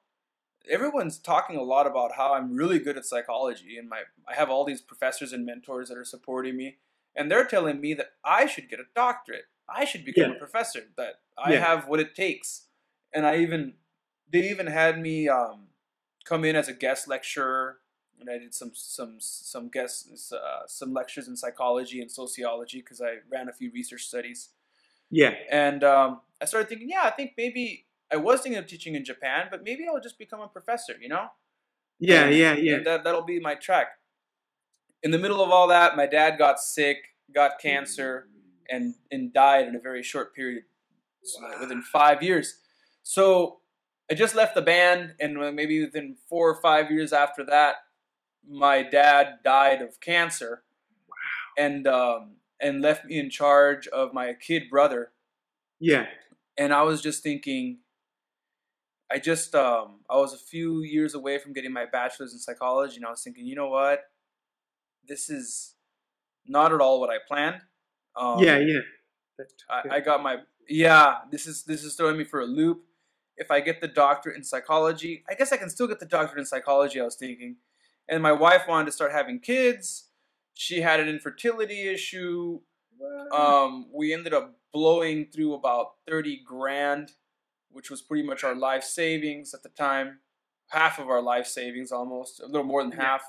[0.69, 4.49] everyone's talking a lot about how I'm really good at psychology, and my I have
[4.49, 6.77] all these professors and mentors that are supporting me,
[7.15, 9.45] and they're telling me that I should get a doctorate.
[9.67, 10.35] I should become Yeah.
[10.35, 10.81] a professor.
[10.97, 11.59] That I Yeah.
[11.59, 12.67] have what it takes,
[13.13, 13.75] and I even
[14.29, 15.67] they even had me um,
[16.25, 17.79] come in as a guest lecturer,
[18.19, 23.01] and I did some some some guests uh, some lectures in psychology and sociology because
[23.01, 24.49] I ran a few research studies.
[25.09, 25.33] yeah.
[25.51, 29.03] And um, I started thinking, yeah, I think maybe I was thinking of teaching in
[29.05, 31.29] Japan, but maybe I'll just become a professor, you know?
[31.99, 32.25] Yeah.
[32.25, 32.53] And- Yeah.
[32.55, 32.75] Yeah.
[32.77, 33.87] and that, that'll be my track.
[35.03, 36.97] In the middle of all that, my dad got sick,
[37.33, 38.27] got cancer,
[38.69, 40.63] and, and died in a very short period,
[41.23, 42.59] so like within five years.
[43.03, 43.59] So
[44.09, 47.75] I just left the band, and maybe within four or five years after that,
[48.47, 50.63] my dad died of cancer.
[51.57, 55.11] And um, and left me in charge of my kid brother
[55.79, 56.05] Yeah.
[56.57, 57.79] and I was just thinking,
[59.11, 62.95] I just um, I was a few years away from getting my bachelor's in psychology,
[62.97, 63.99] and I was thinking, you know what,
[65.07, 65.75] this is
[66.47, 67.61] not at all what I planned.
[68.15, 68.57] Um, Yeah.
[68.59, 68.79] Yeah.
[69.69, 70.37] I, I got my
[70.69, 71.19] yeah.
[71.31, 72.83] This is this is throwing me for a loop.
[73.37, 76.39] If I get the doctorate in psychology, I guess I can still get the doctorate
[76.39, 77.01] in psychology.
[77.01, 77.55] I was thinking,
[78.07, 80.09] and my wife wanted to start having kids.
[80.53, 82.59] She had an infertility issue
[83.33, 87.13] um, we ended up blowing through about 30 grand,
[87.69, 90.19] which was pretty much our life savings at the time,
[90.69, 93.21] half of our life savings almost, a little more than half.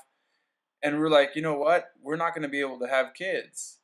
[0.83, 1.91] And we're like, you know what?
[2.01, 3.79] We're not going to be able to have kids.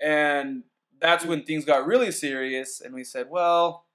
[0.00, 0.62] And
[1.00, 2.80] that's when things got really serious.
[2.80, 3.86] And we said, well,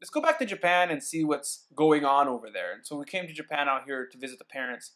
[0.00, 2.72] let's go back to Japan and see what's going on over there.
[2.72, 4.92] And so we came to Japan out here to visit the parents.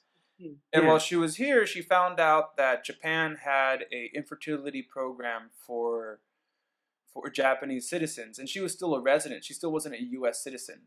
[0.72, 0.88] And Yeah.
[0.88, 6.20] while she was here, she found out that Japan had a infertility program for
[7.12, 9.42] for Japanese citizens, and she was still a resident.
[9.42, 10.44] She still wasn't a U.S.
[10.44, 10.80] citizen,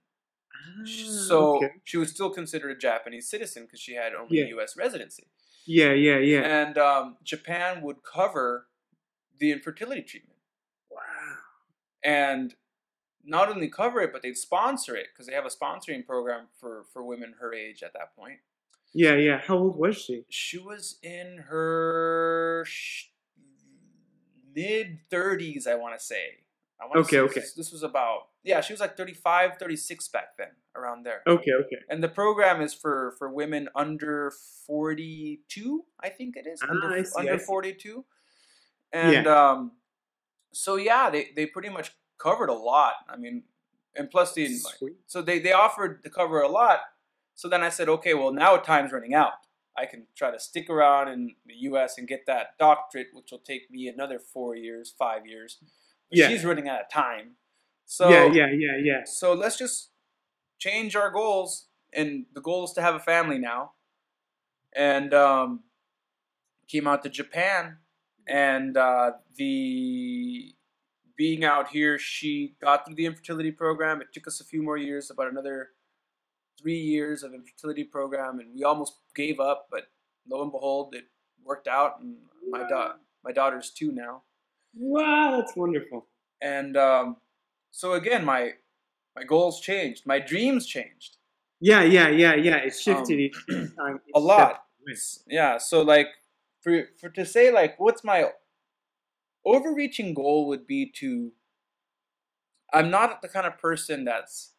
[0.62, 1.72] Ah, so okay.
[1.86, 4.45] she was still considered a Japanese citizen because she had only Yeah.
[4.48, 4.76] U.S.
[4.78, 5.28] residency.
[5.65, 5.93] Yeah.
[5.93, 6.17] Yeah.
[6.17, 6.41] Yeah.
[6.41, 8.67] And um, Japan would cover
[9.39, 10.39] the infertility treatment,
[10.91, 11.00] Wow.
[12.04, 12.56] and
[13.24, 16.86] not only cover it, but they'd sponsor it because they have a sponsoring program for
[16.91, 18.39] for women her age at that point.
[18.93, 19.13] Yeah.
[19.15, 19.39] Yeah.
[19.39, 20.26] How old was she?
[20.30, 23.06] she was in her sh-
[24.56, 26.39] mid 30s i want to say
[26.82, 27.39] I wanna Okay, say okay.
[27.41, 31.52] this, this was about yeah she was like 35 36 back then around there Okay.
[31.52, 31.78] Okay.
[31.89, 34.32] and the program is for for women under
[34.65, 37.43] 42 i think it is Ah, under, see, under I see.
[37.45, 38.06] 42
[38.93, 39.71] and um
[40.54, 43.43] so yeah they, they pretty much covered a lot i mean
[43.95, 46.80] and plus the like, so they, they offered to cover a lot.
[47.34, 49.34] So then I said, okay, well now time's running out.
[49.75, 51.97] I can try to stick around in the U.S.
[51.97, 55.58] and get that doctorate, which will take me another four years, five years.
[56.10, 56.28] But Yeah.
[56.30, 57.32] she's running out of time.
[57.89, 58.25] So yeah.
[58.25, 58.47] Yeah.
[58.52, 58.78] Yeah.
[58.84, 59.02] Yeah.
[59.04, 59.89] so let's just
[60.60, 63.71] change our goals, and the goal is to have a family now.
[64.75, 65.62] And um,
[66.67, 67.78] came out to Japan,
[68.28, 70.54] and uh, the
[71.17, 74.02] being out here, she got through the infertility program.
[74.02, 75.69] It took us a few more years, about another
[76.62, 79.67] three years of infertility program, and we almost gave up.
[79.71, 79.86] But
[80.30, 81.06] lo and behold, it
[81.43, 82.17] worked out, and
[82.52, 84.21] my da- my daughter's two now.
[84.75, 85.38] Wow.
[85.39, 86.06] That's wonderful.
[86.39, 87.17] And um,
[87.71, 88.53] so again, my
[89.15, 91.17] my goals changed, my dreams changed
[91.60, 91.84] Yeah.
[91.84, 92.10] Yeah.
[92.10, 92.36] Yeah.
[92.36, 92.58] Yeah.
[92.58, 93.38] It shifted Um, each
[93.77, 93.99] time.
[94.15, 94.65] a lot.
[95.27, 96.08] Yeah, so like
[96.62, 98.32] for for to say like what's my
[99.45, 101.32] overreaching goal would be to
[102.73, 104.53] I'm not the kind of person that's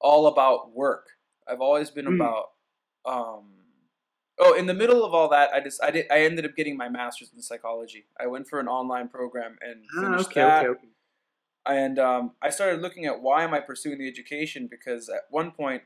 [0.00, 1.06] all about work.
[1.46, 2.16] I've always been Mm.
[2.16, 2.50] about
[3.04, 3.56] um
[4.42, 6.76] Oh, in the middle of all that, I just I did I ended up getting
[6.76, 8.06] my master's in psychology.
[8.18, 10.40] I went for an online program and Ah, finished okay.
[10.40, 10.68] that Okay.
[10.78, 10.88] Okay.
[11.66, 15.50] And um, I started looking at why am I pursuing the education because at one
[15.52, 15.82] point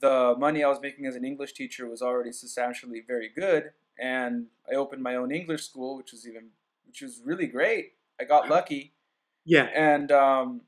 [0.00, 4.46] the money I was making as an English teacher was already substantially very good, and
[4.70, 6.50] I opened my own English school, which was even
[6.86, 7.92] which was really great.
[8.20, 8.94] I got lucky,
[9.44, 9.68] Yeah.
[9.74, 10.62] and um,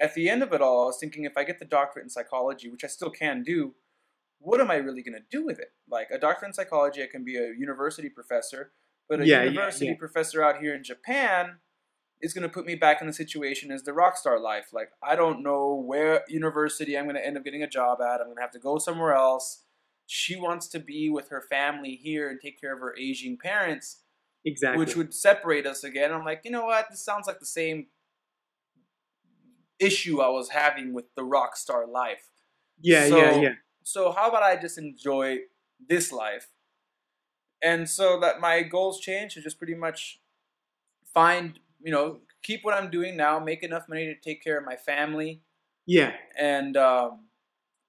[0.00, 2.10] at the end of it all, I was thinking if I get the doctorate in
[2.10, 3.74] psychology, which I still can do,
[4.40, 5.72] what am I really going to do with it?
[5.88, 8.72] Like a doctorate in psychology, I can be a university professor,
[9.08, 9.96] but a Yeah, yeah, university yeah.
[9.98, 11.58] professor out here in Japan
[12.22, 14.68] is going to put me back in the situation as the rock star life.
[14.72, 18.20] Like I don't know where university I'm going to end up getting a job at.
[18.20, 19.64] I'm going to have to go somewhere else.
[20.06, 24.02] She wants to be with her family here and take care of her aging parents,
[24.44, 24.78] Exactly.
[24.84, 26.12] which would separate us again.
[26.12, 26.86] I'm like, you know what?
[26.90, 27.86] This sounds like the same
[29.78, 32.28] issue I was having with the rock star life.
[32.80, 33.52] yeah, so- yeah, yeah.
[33.84, 35.38] So how about I just enjoy
[35.88, 36.48] this life?
[37.60, 40.20] And so that my goals change to just pretty much
[41.12, 44.64] find, you know, keep what I'm doing now, make enough money to take care of
[44.64, 45.42] my family,
[45.86, 46.12] Yeah.
[46.38, 47.26] and um,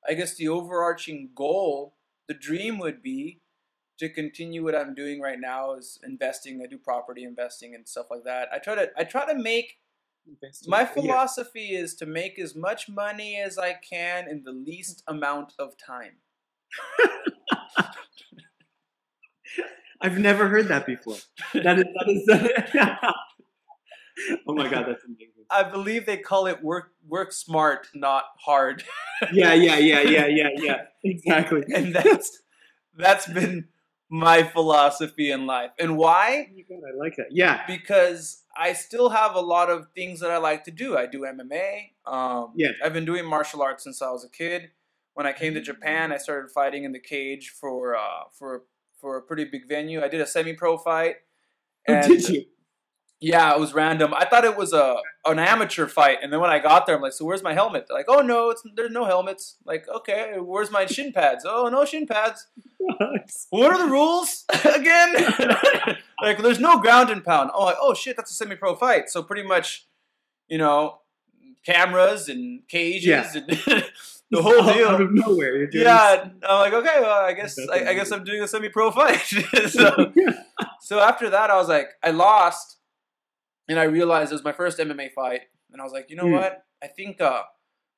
[0.08, 1.96] I guess the overarching goal,
[2.28, 3.42] the dream would be
[4.00, 6.62] to continue what I'm doing right now is investing.
[6.64, 8.50] I do property investing and stuff like that.
[8.52, 9.80] I try to I try to make
[10.68, 10.96] my Yeah.
[10.96, 15.78] philosophy is to make as much money as I can in the least amount of
[15.78, 16.18] time.
[20.02, 21.18] I've never heard that before.
[21.54, 22.28] That is that is.
[24.48, 25.30] oh my god, that's amazing.
[25.50, 28.84] I believe they call it work work smart, not hard.
[29.32, 30.78] Yeah, yeah, yeah, yeah, yeah, yeah.
[31.06, 31.64] Exactly.
[31.74, 32.42] and that's
[32.98, 33.70] that's been
[34.10, 35.72] my philosophy in life.
[35.80, 36.50] And why?
[36.52, 37.28] Oh god, I like that.
[37.32, 37.66] Yeah.
[37.66, 40.98] Because I still have a lot of things that I like to do.
[40.98, 41.92] I do MMA.
[42.06, 42.72] Um, Yeah.
[42.84, 44.72] I've been doing martial arts since I was a kid.
[45.14, 48.64] When I came to Japan, I started fighting in the cage for uh, for
[49.00, 50.02] for a pretty big venue.
[50.04, 51.16] I did a semi-pro fight.
[51.88, 52.46] Oh, and- did you?
[53.26, 54.14] Yeah, it was random.
[54.14, 57.02] I thought it was a an amateur fight, and then when I got there, I'm
[57.02, 60.34] like, "So where's my helmet?" They're like, "Oh no, it's there's no helmets." Like, okay,
[60.40, 61.46] where's my shin pads?
[61.48, 62.48] Oh no shin pads.
[63.50, 65.14] What are the rules again?
[66.22, 67.52] like, there's no ground and pound.
[67.54, 69.10] Oh, like, oh shit, that's a semi-pro fight.
[69.10, 69.88] So pretty much,
[70.50, 71.00] you know,
[71.66, 73.32] cameras and cages Yeah.
[73.36, 73.48] and
[74.32, 74.96] the whole Out deal.
[75.02, 75.70] of nowhere.
[75.72, 78.12] Yeah, I'm like, okay, well, I guess I, I guess.
[78.12, 79.22] I'm doing a semi-pro fight.
[79.70, 80.12] so,
[80.82, 82.80] so after that, I was like, I lost,
[83.68, 86.28] and I realized it was my first MMA fight, and I was like, you know
[86.28, 86.34] Hmm.
[86.34, 86.66] what?
[86.82, 87.44] I think uh,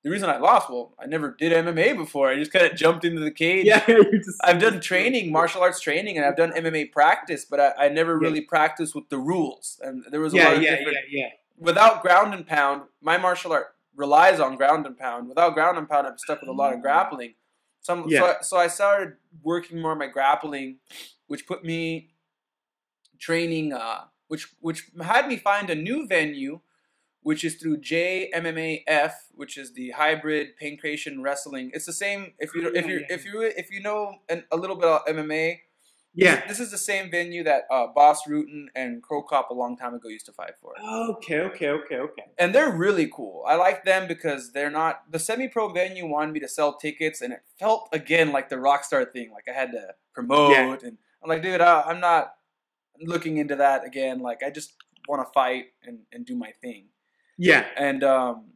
[0.04, 2.30] the reason I lost, well, I never did MMA before.
[2.30, 3.66] I just kind of jumped into the cage.
[3.66, 4.38] yeah, just.
[4.44, 8.14] I've done training, martial arts training, and I've done MMA practice, but I, I never
[8.14, 8.28] Yeah.
[8.28, 11.22] really practiced with the rules, and there was a Yeah, lot of yeah, different yeah,
[11.24, 11.30] yeah.
[11.58, 15.28] without ground and pound, my martial art relies on ground and pound.
[15.30, 17.34] Without ground and pound, I'm stuck with a lot of grappling.
[17.82, 18.24] So, I'm- so, Yeah.
[18.40, 20.80] I, so I started working more on my grappling,
[21.28, 22.12] which put me
[23.20, 26.60] training, uh, which which had me find a new venue,
[27.22, 31.72] which is through JMMAF, which is the hybrid pankration wrestling.
[31.74, 32.34] It's the same.
[32.40, 35.60] If you if you if you if you know an, a little bit about MMA,
[36.14, 36.48] Yeah.
[36.48, 39.94] this is the same venue that uh, Bas Rutten and Cro Cop a long time
[39.94, 40.74] ago used to fight for
[41.12, 42.24] Okay, okay, okay, okay.
[42.38, 43.44] and they're really cool.
[43.48, 47.34] I like them because they're not the semi-pro venue wanted me to sell tickets, and
[47.34, 50.72] it felt again like the Rockstar thing, like I had to promote, Yeah.
[50.88, 52.34] and I'm like, dude, I, I'm not
[53.02, 54.20] looking into that again.
[54.20, 54.74] Like, I just
[55.08, 56.88] want to fight and, and do my thing,
[57.38, 57.66] Yeah.
[57.78, 58.52] and um,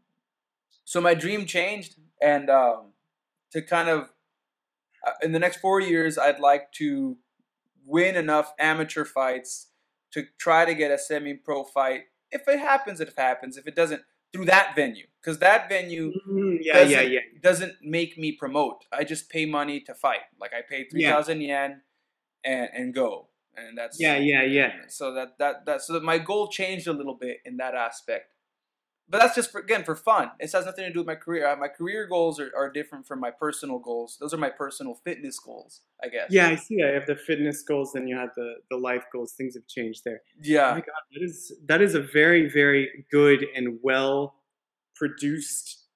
[0.86, 2.93] so my dream changed, and um,
[3.52, 4.10] to kind of
[5.06, 7.17] uh, in the next four years, I'd like to
[7.86, 9.67] win enough amateur fights
[10.12, 12.02] to try to get a semi-pro fight.
[12.32, 13.58] If it happens, it happens.
[13.58, 14.02] If it doesn't,
[14.34, 17.19] through that venue, because that venue Mhm, Yeah, doesn't, yeah, yeah.
[17.41, 18.86] doesn't make me promote.
[18.91, 20.21] I just pay money to fight.
[20.39, 21.82] Like I pay three thousand yen
[22.43, 23.29] and and go,
[23.67, 24.72] and that's Yeah, yeah, yeah.
[24.88, 28.34] So that that that so that my goal changed a little bit in that aspect.
[29.12, 30.32] But that's just for, again for fun.
[30.39, 31.48] It has nothing to do with my career.
[31.48, 34.17] Uh, My career goals are, are different from my personal goals.
[34.19, 36.28] Those are my personal fitness goals, I guess.
[36.30, 36.84] Yeah, I see.
[36.84, 39.34] I have the fitness goals, and you have the the life goals.
[39.34, 40.22] Things have changed there.
[40.38, 40.72] Oh Yeah.
[40.72, 44.36] my god, that is that is a very very good and well
[44.95, 45.88] produced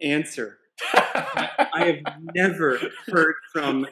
[0.00, 0.58] answer.
[0.94, 3.86] I have never heard from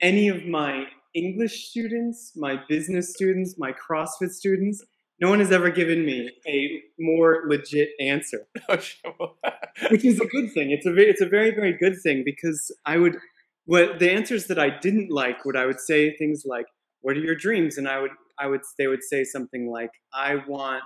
[0.00, 4.84] any of my English students, my business students, my CrossFit students.
[5.18, 10.70] No one has ever given me a more legit answer, which is a good thing.
[10.70, 13.16] It's a ve- it's a very very good thing because I would
[13.64, 16.66] what the answers that I didn't like would I would say things like
[17.00, 20.36] what are your dreams and I would I would they would say something like I
[20.46, 20.82] want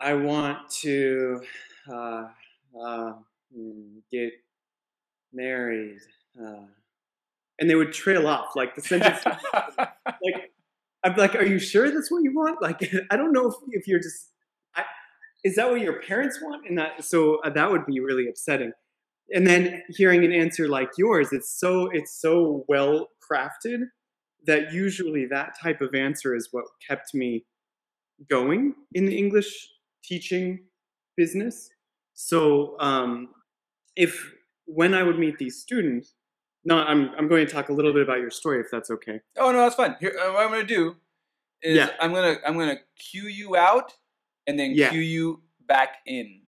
[0.00, 1.42] I want to
[1.86, 2.28] uh,
[2.82, 3.12] uh,
[3.54, 4.32] hmm, get
[5.32, 5.98] married
[6.42, 6.64] uh,
[7.60, 9.22] and they would trail off like the sentence
[9.54, 10.50] like
[11.04, 12.60] I'm like are you sure that's what you want?
[12.60, 14.30] Like I don't know if, if you're just
[14.74, 14.84] I,
[15.44, 16.66] is that what your parents want?
[16.68, 18.72] And that so uh, that would be really upsetting.
[19.32, 23.82] And then hearing an answer like yours it's so it's so well crafted
[24.46, 27.44] that usually that type of answer is what kept me
[28.28, 29.68] going in the english
[30.02, 30.64] teaching
[31.16, 31.70] business.
[32.14, 33.28] So um,
[33.96, 34.32] if
[34.66, 36.14] when i would meet these students
[36.64, 39.20] no I'm, I'm going to talk a little bit about your story if that's okay
[39.38, 39.96] oh no, that's fine.
[40.00, 40.96] Here, uh, what I'm gonna do
[41.62, 41.90] is Yeah.
[42.00, 43.92] I'm gonna I'm gonna cue you out
[44.46, 44.90] and then Yeah.
[44.90, 46.42] cue you back in.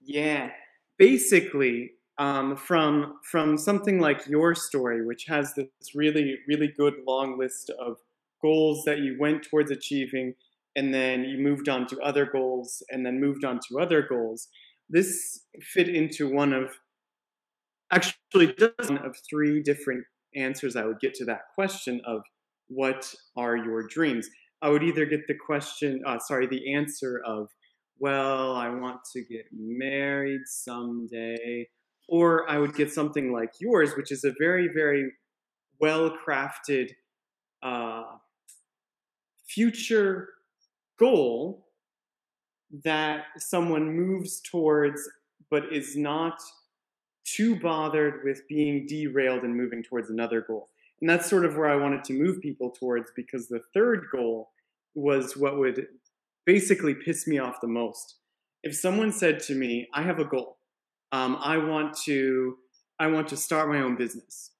[0.00, 0.50] Yeah.
[0.98, 7.38] Basically, um, from from something like your story, which has this really really good long
[7.38, 7.98] list of
[8.42, 10.34] goals that you went towards achieving,
[10.76, 14.48] and then you moved on to other goals, and then moved on to other goals.
[14.88, 16.78] This fit into one of
[17.94, 18.54] actually
[18.86, 20.04] one of three different
[20.34, 22.22] answers I would get to that question of
[22.68, 24.28] what are your dreams.
[24.62, 27.48] I would either get the question, uh, sorry, the answer of
[27.98, 31.68] well, I want to get married someday.
[32.08, 35.10] Or I would get something like yours, which is a very, very
[35.80, 36.90] well crafted
[37.62, 38.02] uh,
[39.48, 40.28] future
[40.98, 41.66] goal
[42.84, 45.00] that someone moves towards,
[45.50, 46.38] but is not
[47.24, 50.68] too bothered with being derailed and moving towards another goal.
[51.00, 54.50] And that's sort of where I wanted to move people towards because the third goal
[54.94, 55.86] was what would
[56.46, 58.16] basically piss me off the most.
[58.62, 60.58] If someone said to me, "I have a goal.
[61.12, 62.58] Um, I want to,
[62.98, 64.52] I want to start my own business,"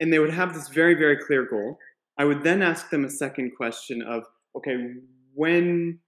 [0.00, 1.78] and they would have this very, very clear goal,
[2.16, 4.24] I would then ask them a second question of,
[4.56, 4.94] "Okay,
[5.34, 6.00] when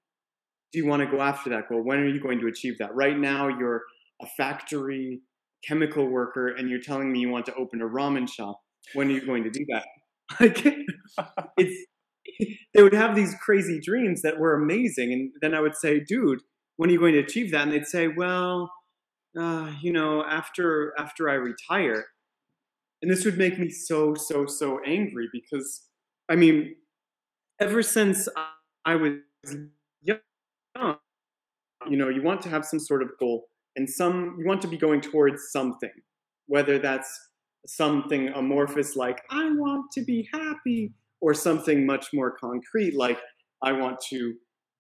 [0.72, 1.82] do you want to go after that goal?
[1.82, 2.94] When are you going to achieve that?
[2.94, 3.84] Right now, you're
[4.20, 5.22] a factory
[5.66, 8.60] chemical worker, and you're telling me you want to open a ramen shop.
[8.94, 9.86] When are you going to do that?"
[10.40, 10.64] Like,
[11.56, 11.86] it's
[12.74, 15.12] they would have these crazy dreams that were amazing.
[15.12, 16.40] And then I would say, dude,
[16.76, 17.62] when are you going to achieve that?
[17.62, 18.70] And they'd say, well,
[19.38, 22.06] uh, you know, after after I retire.
[23.02, 25.82] And this would make me so, so, so angry because
[26.28, 26.74] I mean,
[27.60, 28.28] ever since
[28.84, 29.14] I was
[30.02, 30.18] young,
[31.88, 34.68] you know, you want to have some sort of goal and some you want to
[34.68, 35.92] be going towards something,
[36.46, 37.28] whether that's
[37.66, 43.18] something amorphous like I want to be happy or something much more concrete like
[43.62, 44.34] I want to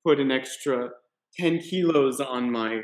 [0.04, 0.90] put an extra
[1.38, 2.80] 10 kilos on my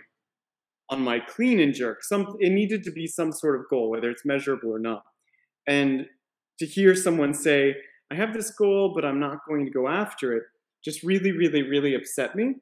[0.88, 2.04] on my clean and jerk.
[2.04, 5.02] Some it needed to be some sort of goal, whether it's measurable or not.
[5.66, 6.06] And
[6.58, 7.74] to hear someone say,
[8.10, 10.44] I have this goal, but I'm not going to go after it,
[10.84, 12.54] just really, really, really upset me.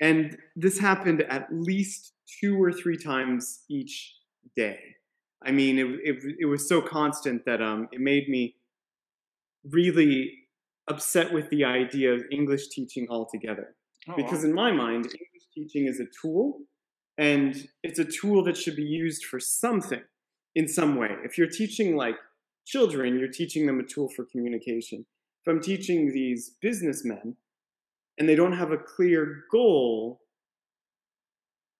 [0.00, 4.14] And this happened at least two or three times each
[4.56, 4.78] day.
[5.44, 8.56] I mean, it, it, it was so constant that um, it made me
[9.64, 10.32] really
[10.88, 13.74] upset with the idea of English teaching altogether.
[14.08, 14.48] Oh, because wow.
[14.48, 16.60] in my mind, English teaching is a tool,
[17.18, 20.02] and it's a tool that should be used for something
[20.54, 21.10] in some way.
[21.24, 22.16] If you're teaching like
[22.66, 25.04] children, you're teaching them a tool for communication.
[25.44, 27.36] If I'm teaching these businessmen
[28.18, 30.20] and they don't have a clear goal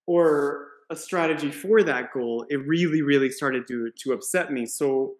[0.07, 4.67] or a strategy for that goal, it really, really started to, to upset me.
[4.67, 5.15] So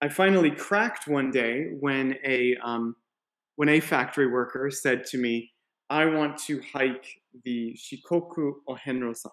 [0.00, 2.96] I finally cracked one day when a um,
[3.56, 5.52] when a factory worker said to me,
[5.88, 7.06] "I want to hike
[7.44, 9.32] the Shikoku Ohenro-san."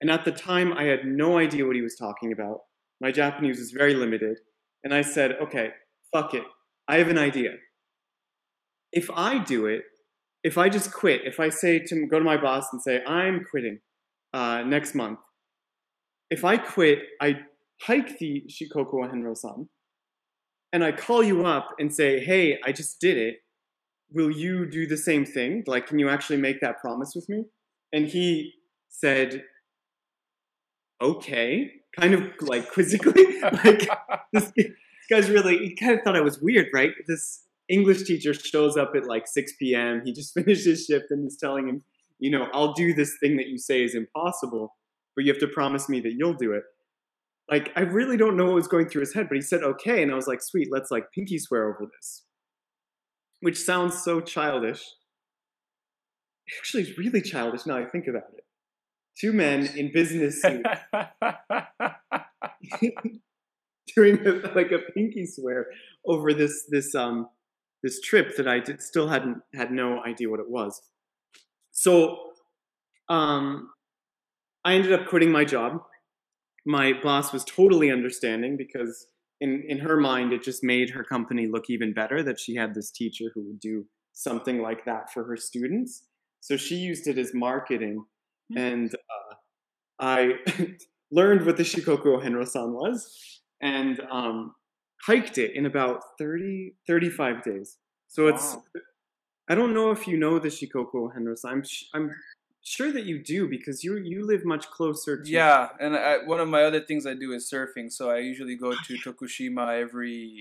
[0.00, 2.62] And at the time, I had no idea what he was talking about.
[3.00, 4.38] My Japanese was very limited,
[4.82, 5.70] and I said, "Okay,
[6.12, 6.44] fuck it.
[6.88, 7.52] I have an idea.
[8.92, 9.82] If I do it,
[10.44, 13.44] if I just quit, if I say to go to my boss and say I'm
[13.48, 13.78] quitting
[14.32, 15.18] uh, next month,
[16.30, 17.40] if I quit, I
[17.82, 19.68] hike the Shikoku Ohenro-san,
[20.72, 23.36] and I call you up and say, "Hey, I just did it.
[24.10, 25.62] Will you do the same thing?
[25.66, 27.44] Like, can you actually make that promise with me?"
[27.92, 28.54] And he
[28.88, 29.44] said,
[31.00, 33.88] "Okay," kind of like quizzically, like
[34.32, 34.70] this, this
[35.10, 35.58] guy's really.
[35.58, 36.92] He kind of thought I was weird, right?
[37.06, 40.02] This English teacher shows up at like 6 p.m.
[40.04, 41.82] He just finished his shift and is telling him,
[42.18, 44.76] "You know, I'll do this thing that you say is impossible,
[45.16, 46.64] but you have to promise me that you'll do it."
[47.50, 50.02] like I really don't know what was going through his head, but he said okay,
[50.02, 52.24] and I was like, sweet, let's like pinky swear over this,
[53.40, 54.84] which sounds so childish.
[56.58, 58.44] Actually, it's really childish now I think about it.
[59.20, 60.68] Two men in business suits
[63.94, 65.66] doing a, like a pinky swear
[66.06, 67.28] over this this um
[67.82, 70.80] this trip that I did, still hadn't had no idea what it was.
[71.72, 72.18] So
[73.08, 73.70] um,
[74.64, 75.80] I ended up quitting my job
[76.64, 79.06] my boss was totally understanding because
[79.40, 82.74] in, in her mind it just made her company look even better that she had
[82.74, 86.06] this teacher who would do something like that for her students
[86.40, 88.04] so she used it as marketing
[88.50, 88.58] Hmm.
[88.58, 89.34] and uh,
[90.00, 90.32] i
[91.12, 94.52] learned what the shikoku Henro-san was and um,
[95.06, 97.78] hiked it in about 30 35 days
[98.08, 98.56] so it's
[99.48, 102.10] i don't know if you know the shikoku ohenro-san i'm, sh- I'm
[102.62, 106.40] sure that you do because you you live much closer to Yeah, and I, one
[106.40, 107.90] of my other things I do is surfing.
[107.90, 110.32] So I usually go to Tokushima every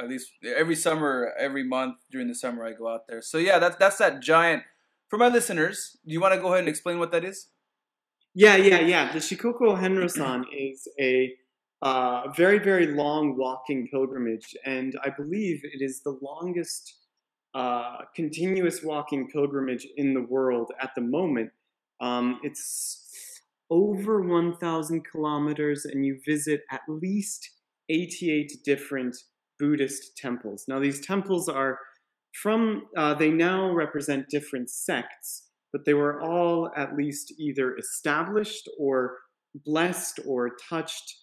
[0.00, 3.20] at least every summer, every month during the summer, I go out there.
[3.20, 4.62] So yeah, that's that's that giant.
[5.08, 7.48] For my listeners, do you want to go ahead and explain what that is?
[8.34, 9.12] Yeah, yeah, yeah.
[9.12, 11.34] The Shikoku Henrosan is a
[11.82, 16.94] uh, very, very long walking pilgrimage, and I believe it is the longest
[17.54, 21.50] uh, continuous walking pilgrimage in the world at the moment.
[22.00, 27.50] Um, it's over 1,000 kilometers, and you visit at least
[27.88, 29.16] 88 different
[29.58, 30.64] Buddhist temples.
[30.68, 31.78] Now, these temples are
[32.42, 38.68] from, uh, they now represent different sects, but they were all at least either established
[38.78, 39.16] or
[39.64, 41.14] blessed or touched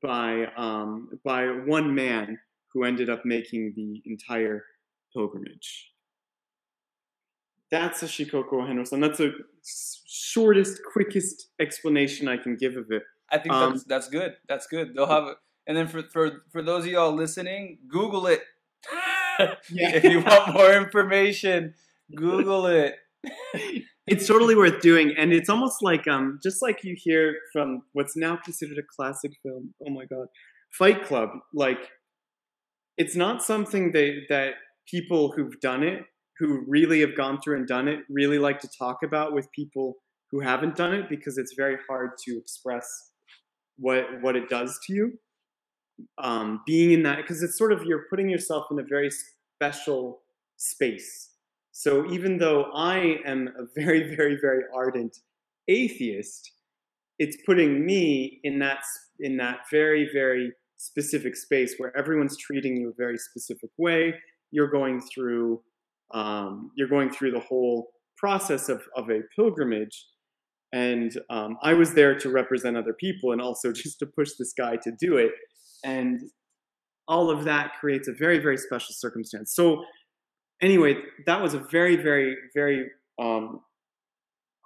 [0.00, 2.38] by, um, by one man
[2.72, 4.64] who ended up making the entire
[5.12, 5.90] pilgrimage.
[7.70, 9.00] That's a Shikoku Henrosan.
[9.00, 9.32] That's the
[10.06, 13.02] shortest, quickest explanation I can give of it.
[13.30, 14.36] I think Um, that's that's good.
[14.46, 14.94] That's good.
[14.94, 15.36] They'll have it.
[15.66, 18.42] And then for for for those of y'all listening, Google it.
[19.70, 21.74] if you want more information,
[22.14, 22.96] Google it.
[24.06, 28.16] it's totally worth doing, and it's almost like um, just like you hear from what's
[28.16, 29.74] now considered a classic film.
[29.86, 30.26] Oh my god,
[30.72, 31.30] Fight Club.
[31.54, 31.90] Like,
[32.98, 34.54] it's not something that that
[34.90, 36.02] people who've done it,
[36.38, 39.94] who really have gone through and done it, really like to talk about with people
[40.32, 43.10] who haven't done it because it's very hard to express
[43.76, 45.12] what what it does to you.
[46.18, 49.10] Um, being in that because it's sort of you're putting yourself in a very
[49.60, 50.22] special
[50.56, 51.31] space.
[51.72, 55.16] So even though I am a very, very, very ardent
[55.68, 56.50] atheist,
[57.18, 58.82] it's putting me in that
[59.20, 64.14] in that very, very specific space where everyone's treating you a very specific way.
[64.50, 65.62] You're going through
[66.12, 70.06] um, you're going through the whole process of, of a pilgrimage.
[70.72, 74.52] And um, I was there to represent other people and also just to push this
[74.56, 75.32] guy to do it.
[75.84, 76.20] And
[77.08, 79.54] all of that creates a very, very special circumstance.
[79.54, 79.84] So,
[80.62, 80.96] anyway,
[81.26, 83.60] that was a very, very, very um,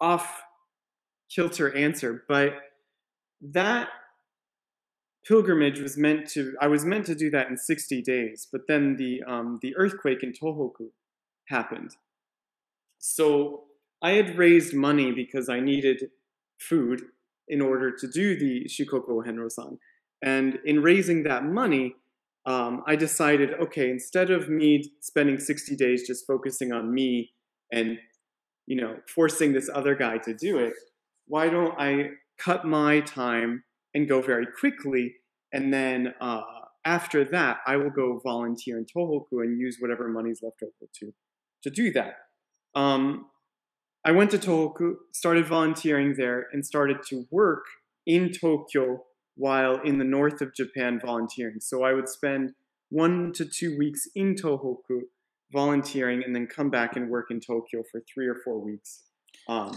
[0.00, 0.42] off
[1.34, 2.24] kilter answer.
[2.28, 2.54] But
[3.40, 3.88] that
[5.26, 8.46] pilgrimage was meant to, I was meant to do that in 60 days.
[8.50, 10.90] But then the, um, the earthquake in Tohoku
[11.48, 11.96] happened.
[12.98, 13.64] So
[14.02, 16.10] I had raised money because I needed
[16.60, 17.02] food
[17.48, 19.78] in order to do the Shikoku Henrosan.
[20.22, 21.96] And in raising that money,
[22.46, 27.32] um, I decided, okay, instead of me spending 60 days just focusing on me
[27.72, 27.98] and,
[28.66, 30.72] you know, forcing this other guy to do it,
[31.26, 35.16] why don't I cut my time and go very quickly?
[35.52, 36.42] And then uh,
[36.84, 41.12] after that, I will go volunteer in Tohoku and use whatever money's left over to,
[41.64, 42.14] to do that.
[42.76, 43.26] Um,
[44.04, 47.64] I went to Tohoku, started volunteering there, and started to work
[48.06, 49.00] in Tokyo
[49.36, 51.60] while in the north of Japan volunteering.
[51.60, 52.52] So I would spend
[52.88, 55.02] one to two weeks in Tohoku
[55.52, 59.04] volunteering and then come back and work in Tokyo for three or four weeks
[59.48, 59.72] um,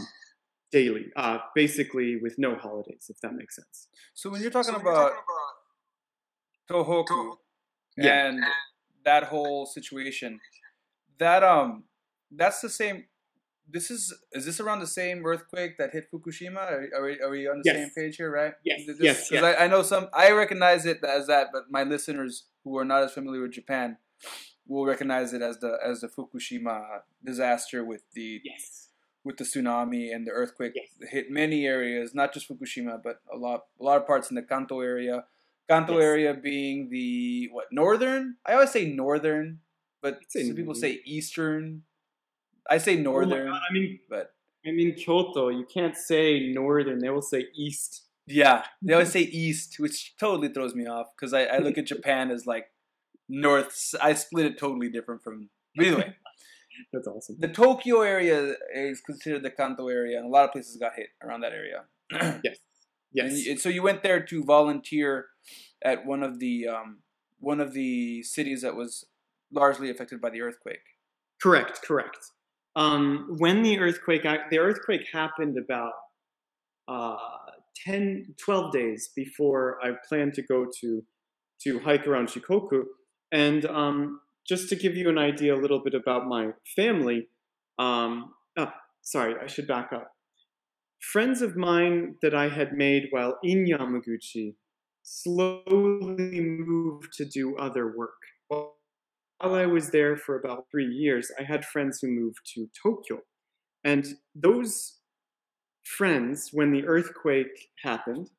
[0.71, 3.87] daily, uh, basically with no holidays, if that makes sense.
[4.13, 5.11] So when you're talking about
[6.69, 7.35] Tohoku
[7.97, 8.27] Yeah.
[8.27, 8.43] and
[9.03, 10.39] that whole situation,
[11.19, 11.83] that um,
[12.31, 13.05] that's the same.
[13.71, 16.57] This is is this around the same earthquake that hit Fukushima?
[16.57, 17.75] Are, are, we, are we on the Yes.
[17.75, 18.53] same page here, right?
[18.63, 19.43] Yes, This- yes, yes.
[19.43, 20.07] I, I know some.
[20.13, 23.97] I recognize it as that, but my listeners who are not as familiar with Japan
[24.67, 28.89] will recognize it as the as the Fukushima disaster with the Yes.
[29.23, 30.89] with the tsunami and the earthquake Yes.
[31.11, 34.41] hit many areas, not just Fukushima, but a lot a lot of parts in the
[34.41, 35.25] Kanto area.
[35.69, 36.03] Kanto Yes.
[36.03, 38.37] area being the what northern?
[38.45, 39.59] I always say northern,
[40.01, 41.83] but some people say eastern.
[42.69, 44.33] I say Oh northern, God, I mean, but
[44.65, 45.49] I mean Kyoto.
[45.49, 48.03] You can't say northern; they will say east.
[48.27, 51.85] yeah, they always say east, which totally throws me off because I, I look at
[51.93, 52.65] Japan as like
[53.27, 53.95] north.
[54.01, 55.49] I split it totally different from.
[55.75, 56.15] But anyway,
[56.93, 57.37] That's awesome.
[57.39, 61.07] the Tokyo area is considered the Kanto area, and a lot of places got hit
[61.23, 61.85] around that area.
[63.11, 63.31] Yes.
[63.31, 65.29] And, and so you went there to volunteer
[65.83, 66.99] at one of the um,
[67.39, 69.05] one of the cities that was
[69.51, 70.83] largely affected by the earthquake.
[71.41, 72.17] Correct, correct.
[72.79, 75.91] Um, when the earthquake, the earthquake happened about
[76.87, 77.17] uh,
[77.85, 81.03] 10, 12 days before I planned to go to
[81.63, 82.83] to hike around Shikoku.
[83.33, 87.27] And um, just to give you an idea a little bit about my family,
[87.77, 90.11] um, ah, sorry, I should back up.
[91.01, 94.55] Friends of mine that I had made while in Yamaguchi
[95.03, 98.78] slowly moved to do other work.
[99.39, 103.21] While I was there for about three years, I had friends who moved to Tokyo.
[103.83, 104.99] And those
[105.83, 108.29] friends, when the earthquake happened,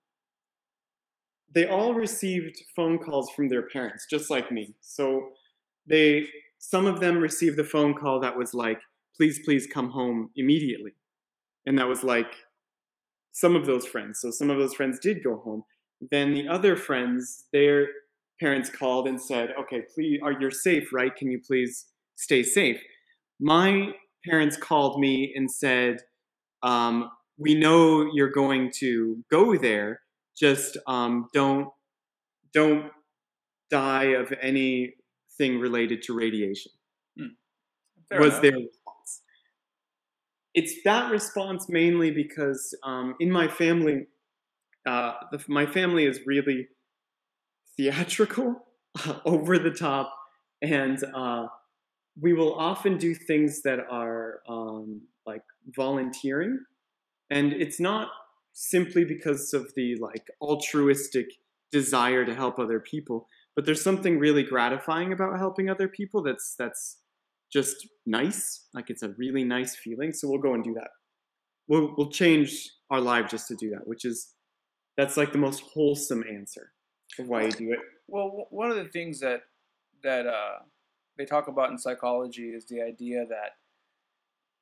[1.53, 4.75] they all received phone calls from their parents, just like me.
[4.81, 5.31] So
[5.87, 6.29] they
[6.59, 8.81] some of them received the phone call that was like,
[9.17, 10.93] please, please come home immediately.
[11.65, 12.35] And that was like
[13.33, 14.21] some of those friends.
[14.21, 15.65] So some of those friends did go home.
[16.11, 17.89] Then the other friends, their
[18.41, 21.15] parents called and said, okay, please, are you safe, right?
[21.15, 21.87] Can you please
[22.17, 22.81] stay safe?
[23.39, 23.91] My
[24.25, 25.99] parents called me and said,
[26.63, 30.01] um, we know you're going to go there.
[30.37, 31.69] Just um, don't
[32.53, 32.91] don't
[33.71, 36.73] die of anything related to radiation.
[38.11, 38.43] Fair was enough.
[38.43, 39.23] their response.
[40.55, 44.07] It's that response mainly because um, in my family,
[44.87, 46.67] uh, the, my family is really
[47.81, 48.67] theatrical,
[49.25, 50.13] over the top,
[50.61, 51.47] and uh,
[52.21, 55.43] we will often do things that are um, like
[55.75, 56.61] volunteering,
[57.31, 58.09] and it's not
[58.53, 61.27] simply because of the like altruistic
[61.73, 66.23] desire to help other people, but there's something really gratifying about helping other people.
[66.23, 66.99] That's that's
[67.51, 68.67] just nice.
[68.75, 70.13] Like it's a really nice feeling.
[70.13, 70.91] So we'll go and do that.
[71.67, 74.35] We'll we'll change our life just to do that, which is
[74.99, 76.73] that's like the most wholesome answer
[77.27, 77.79] why you do it.
[78.09, 79.43] Well, one of the things that
[80.03, 80.61] that uh,
[81.17, 83.57] they talk about in psychology is the idea that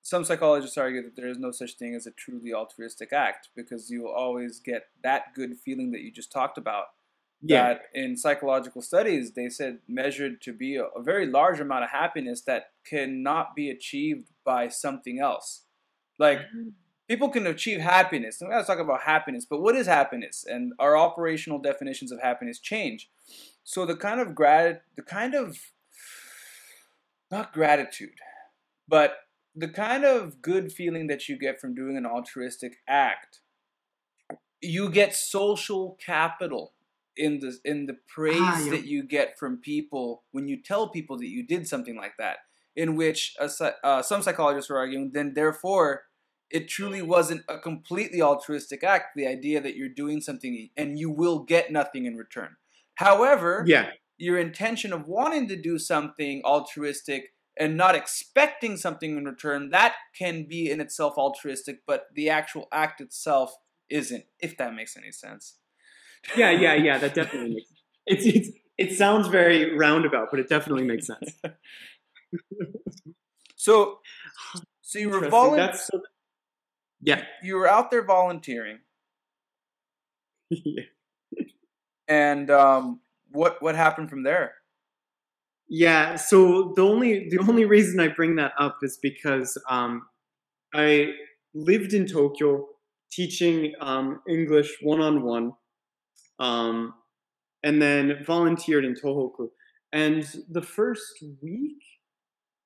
[0.02, 3.90] some psychologists argue that there is no such thing as a truly altruistic act because
[3.90, 6.86] you will always get that good feeling that you just talked about.
[7.40, 7.68] Yeah.
[7.68, 11.90] That in psychological studies, they said measured to be a, a very large amount of
[11.90, 15.64] happiness that cannot be achieved by something else.
[16.18, 16.40] Like
[17.08, 18.40] people can achieve happiness.
[18.40, 20.44] And let's talk about happiness, but what is happiness?
[20.46, 23.10] And our operational definitions of happiness change.
[23.64, 25.58] So the kind of grat, the kind of
[27.30, 28.20] not gratitude,
[28.86, 29.16] but
[29.54, 33.40] the kind of good feeling that you get from doing an altruistic act,
[34.60, 36.72] you get social capital
[37.16, 38.70] in the in the praise Ah, yeah.
[38.70, 42.38] that you get from people when you tell people that you did something like that.
[42.76, 43.50] In which a,
[43.84, 46.04] uh, some psychologists are arguing, then therefore
[46.50, 49.14] it truly wasn't a completely altruistic act.
[49.16, 52.56] The idea that you're doing something and you will get nothing in return.
[52.94, 53.90] However, Yeah.
[54.16, 59.94] your intention of wanting to do something altruistic and not expecting something in return, that
[60.16, 63.54] can be in itself altruistic, but the actual act itself
[63.90, 65.58] isn't, if that makes any sense.
[66.36, 66.98] Yeah, yeah, yeah.
[66.98, 67.70] That definitely makes
[68.06, 71.32] it's it's it sounds very roundabout, but it definitely makes sense.
[73.56, 73.98] So,
[74.82, 75.40] so you were Interesting.
[75.40, 76.00] volun- That's so,
[77.00, 77.24] yeah.
[77.42, 78.78] you were out there volunteering,
[80.50, 80.84] yeah.
[82.08, 84.54] and um, what what happened from there?
[85.68, 90.02] Yeah, so the only the only reason I bring that up is because um,
[90.74, 91.12] I
[91.54, 92.66] lived in Tokyo
[93.12, 95.52] teaching um, English one on one,
[97.62, 99.48] and then volunteered in Tohoku.
[99.92, 101.82] And the first week,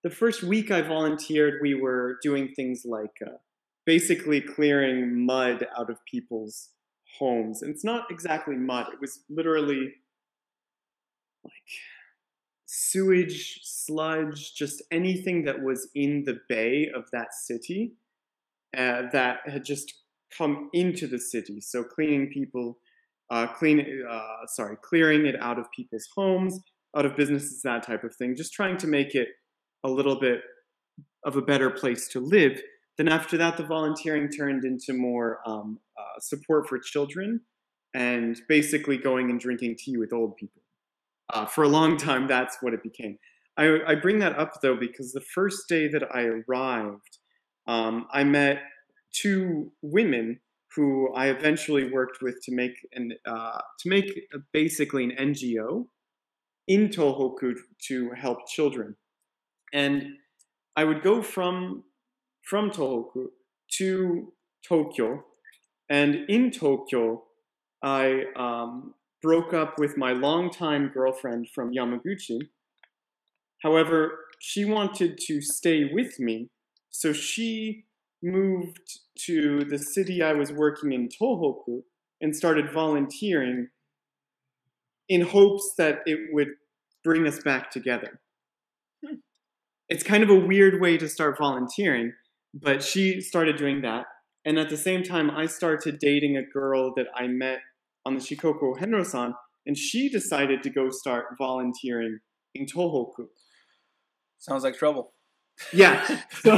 [0.03, 3.37] the first week I volunteered, we were doing things like uh,
[3.85, 6.71] basically clearing mud out of people's
[7.19, 7.63] homes.
[7.63, 9.95] And it's not exactly mud; it was literally
[11.45, 11.53] like
[12.67, 17.93] sewage, sludge, just anything that was in the bay of that city
[18.77, 19.93] uh, that had just
[20.37, 21.61] come into the city.
[21.61, 22.79] So cleaning people,
[23.31, 26.59] uh, clean, uh, sorry, clearing it out of people's homes,
[26.97, 28.35] out of businesses, that type of thing.
[28.35, 29.29] Just trying to make it
[29.85, 30.41] a little bit
[31.25, 32.63] of a better place to live.
[32.99, 37.41] Then after that, the volunteering turned into more um, uh, support for children
[37.95, 40.63] and basically going and drinking tea with old people
[41.33, 43.19] uh, for a long time, that's what it became.
[43.57, 47.19] I, I bring that up though because the first day that I arrived,
[47.67, 48.63] um, I met
[49.13, 50.41] two women
[50.75, 54.11] who I eventually worked with to make an uh, to make
[54.53, 55.87] basically an NGO
[56.67, 57.55] in Tohoku
[57.89, 58.97] to help children,
[59.73, 60.05] and
[60.77, 61.85] I would go from
[62.43, 63.27] from Tohoku
[63.79, 64.33] to
[64.67, 65.25] Tokyo,
[65.89, 67.25] and in Tokyo,
[67.83, 72.49] I um, broke up with my longtime girlfriend from Yamaguchi.
[73.63, 76.51] However, she wanted to stay with me,
[76.91, 77.85] so she
[78.23, 81.83] moved to the city I was working in, Tohoku,
[82.21, 83.69] and started volunteering
[85.09, 86.49] in hopes that it would
[87.05, 88.21] bring us back together.
[89.89, 92.13] It's kind of a weird way to start volunteering,
[92.55, 94.07] but she started doing that.
[94.45, 97.61] And at the same time, I started dating a girl that I met
[98.05, 99.35] on the Shikoku Henro-san,
[99.67, 102.19] and she decided to go start volunteering
[102.55, 103.27] in Tohoku.
[104.39, 105.13] Sounds like trouble.
[105.73, 106.05] Yeah.
[106.43, 106.53] So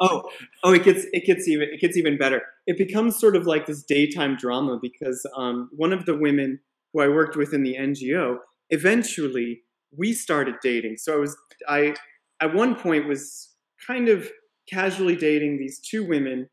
[0.00, 0.22] oh,
[0.64, 2.42] oh, it gets it gets even it gets even better.
[2.66, 6.60] It becomes sort of like this daytime drama because um, one of the women
[6.92, 8.38] who I worked with in the NGO
[8.70, 9.62] eventually
[9.96, 10.96] we started dating.
[10.98, 11.36] So I was
[11.68, 11.94] I
[12.40, 13.50] at one point was
[13.86, 14.30] kind of
[14.68, 16.48] casually dating these two women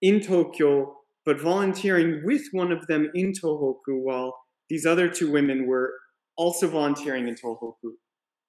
[0.00, 4.34] in Tokyo, but volunteering with one of them in Tohoku while
[4.68, 5.92] these other two women were
[6.36, 7.92] also volunteering in Tohoku,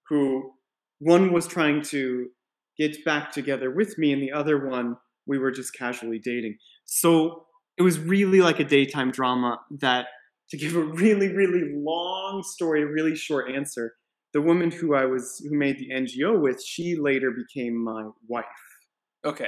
[0.10, 0.52] who
[1.00, 2.28] one was trying to
[2.78, 4.96] get back together with me, and the other one
[5.28, 6.58] we were just casually dating.
[6.86, 7.46] So
[7.78, 10.08] it was really like a daytime drama that,
[10.50, 13.94] to give a really, really long story, a really short answer,
[14.36, 18.46] the woman who I was, who made the NGO with, she later became my wife.
[19.24, 19.48] Okay.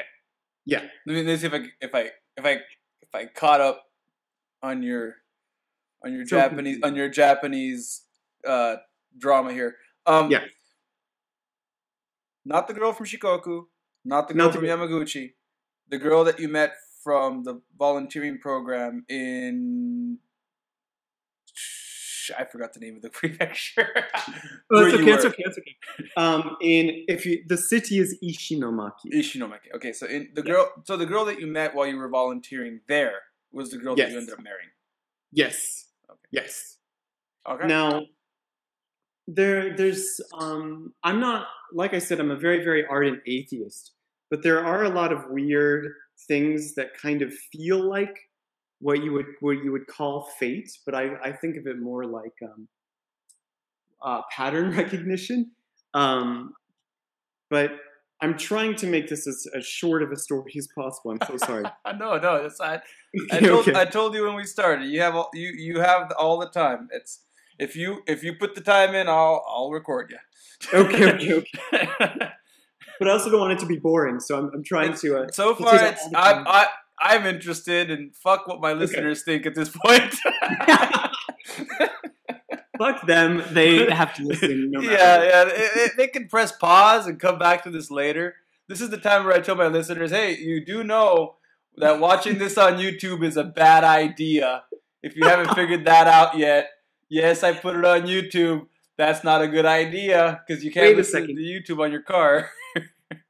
[0.65, 0.79] Yeah.
[1.05, 2.01] Let me, let me see if I if I
[2.37, 2.51] if I
[3.01, 3.83] if I caught up
[4.63, 5.15] on your
[6.05, 6.39] on your Sure.
[6.39, 8.03] Japanese on your Japanese
[8.47, 8.77] uh,
[9.17, 9.75] drama here.
[10.05, 10.45] Um, Yeah.
[12.45, 13.63] Not the girl from Shikoku,
[14.05, 15.33] not the girl Not the from Yamaguchi,
[15.89, 16.71] the girl that you met
[17.03, 20.17] from the volunteering program in.
[22.37, 23.89] I forgot the name of the prefecture.
[24.71, 25.75] Oh, it's okay, it's okay, it's okay.
[26.17, 29.11] Um, in if you, the city is Ishinomaki.
[29.13, 29.73] Ishinomaki.
[29.75, 30.53] Okay, so in the Yeah.
[30.53, 33.21] girl, so the girl that you met while you were volunteering there
[33.51, 34.69] was the girl that you ended up marrying.
[35.31, 35.85] Yes.
[36.09, 36.19] Okay.
[36.31, 36.77] Yes.
[37.47, 37.67] Okay.
[37.67, 38.03] Now,
[39.27, 40.19] there, there's.
[40.37, 42.19] Um, I'm not like I said.
[42.19, 43.91] I'm a very, very ardent atheist,
[44.29, 45.91] but there are a lot of weird
[46.27, 48.17] things that kind of feel like
[48.79, 52.05] what you would what you would call fate, but I, I think of it more
[52.05, 52.67] like um,
[54.03, 55.51] uh, pattern recognition.
[55.93, 56.53] Um,
[57.49, 57.71] but
[58.21, 61.11] I'm trying to make this as, as short of a story as possible.
[61.11, 61.63] I'm so sorry.
[61.97, 62.81] no, no, it's I,
[63.31, 63.79] I told okay.
[63.79, 64.85] I told you when we started.
[64.85, 66.87] You have all, you you have all the time.
[66.91, 67.21] It's
[67.59, 70.17] if you if you put the time in, I'll I'll record you.
[70.73, 71.89] Okay, okay, okay.
[72.99, 75.19] but I also don't want it to be boring, so I'm, I'm trying to.
[75.19, 76.47] Uh, so far, it's I'm.
[76.47, 76.67] I,
[76.99, 80.15] I'm interested and fuck what my listeners think at this point.
[82.77, 83.43] Fuck them.
[83.51, 84.71] They have to listen.
[84.71, 85.43] No yeah, yeah.
[85.45, 88.35] They, they- can press pause and come back to this later.
[88.67, 91.35] This is the time where I tell my listeners, hey, you do know
[91.77, 94.63] that watching this on YouTube is a bad idea.
[95.01, 96.69] If you haven't figured that out yet,
[97.09, 98.67] yes, I put it on YouTube.
[98.97, 101.35] That's not a good idea because you can't listen second.
[101.37, 102.49] to YouTube on your car.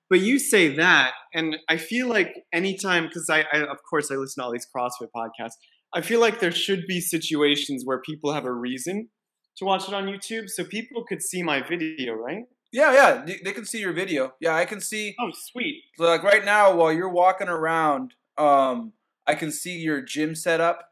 [0.10, 4.16] But you say that, and I feel like anytime, because I, I, of course, I
[4.16, 5.55] listen to all these CrossFit podcasts.
[5.93, 9.10] I feel like there should be situations where people have a reason
[9.58, 12.43] to watch it on YouTube, so people could see my video, right?
[12.72, 14.34] Yeah, yeah, they- can see your video.
[14.39, 15.16] Yeah, I can see.
[15.20, 15.84] Oh, sweet.
[15.97, 18.93] So like right now, while you're walking around, um,
[19.26, 20.89] I can see your gym setup,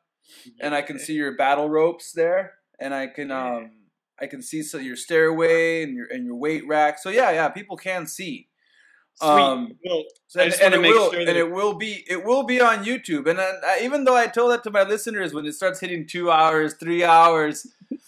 [0.60, 3.72] and I can see your battle ropes there, and I can um,
[4.20, 6.98] I can see so your stairway and your and your weight rack.
[7.00, 8.48] So yeah, yeah, people can see.
[9.16, 9.30] Sweet.
[9.30, 9.76] Um,
[10.28, 13.28] So, and, and it will sure and it will be it will be on YouTube.
[13.30, 16.06] And then, uh, even though I told that to my listeners when it starts hitting
[16.06, 17.68] two hours, three hours.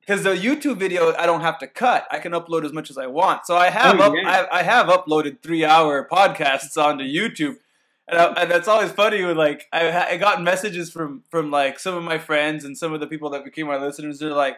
[0.00, 2.04] Because the YouTube video, I don't have to cut.
[2.10, 3.46] I can upload as much as I want.
[3.46, 4.46] So I have Oh, up, yeah.
[4.50, 7.58] I, I have uploaded three-hour podcasts onto YouTube,
[8.08, 9.22] and, I, and that's always funny.
[9.22, 12.92] When like I, I got messages from from like some of my friends and some
[12.92, 14.18] of the people that became my listeners.
[14.18, 14.56] They're like,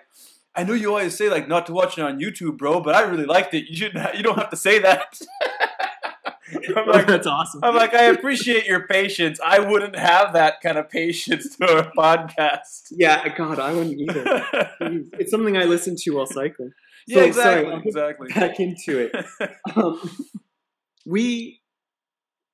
[0.56, 3.02] "I know you always say like not to watch it on YouTube, bro, but I
[3.02, 3.68] really liked it.
[3.68, 5.20] You should you don't have to say that."
[6.76, 7.60] I'm like, that's awesome.
[7.62, 9.38] I'm like, I appreciate your patience.
[9.44, 12.88] I wouldn't have that kind of patience to a podcast.
[12.90, 14.68] yeah, God, I wouldn't either.
[15.18, 16.72] It's something I listen to while cycling.
[17.06, 18.28] yeah, exactly, sorry, exactly.
[18.34, 19.26] Back into it.
[19.76, 20.00] um,
[21.06, 21.60] we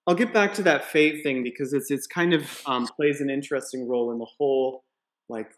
[0.06, 3.28] I'll get back to that fate thing because it's it's kind of um, plays an
[3.30, 4.84] interesting role in the whole
[5.28, 5.50] like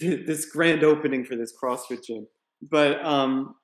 [0.00, 2.26] th- this grand opening for this CrossFit gym.
[2.62, 3.54] But um,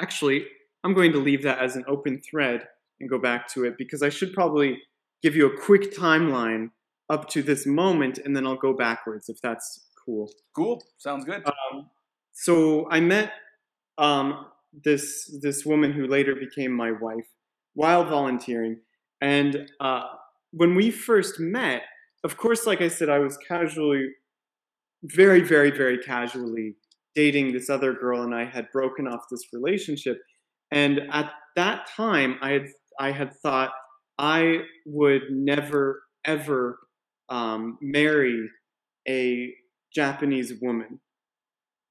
[0.00, 0.46] actually,
[0.82, 2.66] I'm going to leave that as an open thread
[3.04, 4.78] and go back to it because I should probably
[5.22, 6.70] give you a quick timeline
[7.10, 10.32] up to this moment and then I'll go backwards if that's cool.
[10.56, 10.82] cool.
[10.96, 11.44] Sounds good.
[11.46, 11.90] Um,
[12.32, 13.32] so I met
[13.98, 17.26] um, this this woman who later became my wife
[17.74, 18.80] while volunteering,
[19.20, 20.04] and uh,
[20.52, 21.82] when we first met,
[22.24, 24.08] of course, like I said, I was casually,
[25.02, 26.76] very, very, very casually
[27.14, 30.20] dating this other girl, and I had broken off this relationship.
[30.70, 32.66] And at that time, I had
[32.98, 33.70] I had thought
[34.18, 36.78] I would never ever
[37.28, 38.48] um, marry
[39.08, 39.52] a
[39.94, 41.00] Japanese woman.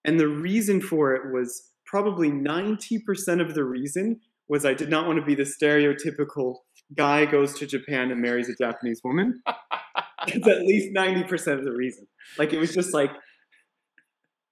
[0.06, 5.08] And the reason for it was probably 90% of the reason was I did not
[5.08, 6.58] want to be the stereotypical
[6.96, 9.42] guy goes to Japan and marries a Japanese woman.
[10.26, 12.08] It's at least 90% of the reason.
[12.38, 13.12] Like it was just like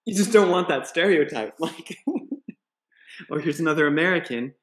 [0.05, 1.53] you just don't want that stereotype.
[1.59, 1.97] Like
[3.31, 4.53] oh, here's another American.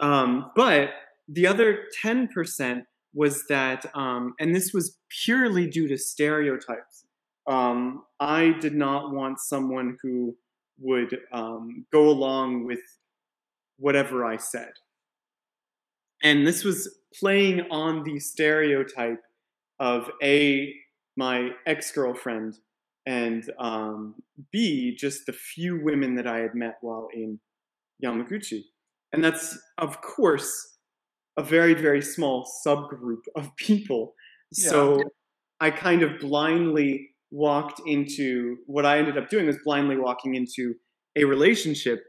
[0.00, 0.90] Um, but
[1.30, 2.82] the other 10%
[3.14, 7.04] was that, um, and this was purely due to stereotypes.
[7.46, 10.36] Um, I did not want someone who
[10.80, 12.80] would um, go along with
[13.78, 14.72] whatever I said.
[16.22, 19.22] And this was playing on the stereotype
[19.78, 20.74] of A,
[21.16, 22.58] my ex girlfriend,
[23.06, 24.16] and um,
[24.52, 27.40] B, just the few women that I had met while in
[28.04, 28.64] Yamaguchi.
[29.12, 30.78] And that's, of course,
[31.36, 34.14] a very, very small subgroup of people.
[34.52, 34.70] Yeah.
[34.70, 35.02] So
[35.60, 40.74] I kind of blindly walked into what I ended up doing was blindly walking into
[41.16, 42.02] a relationship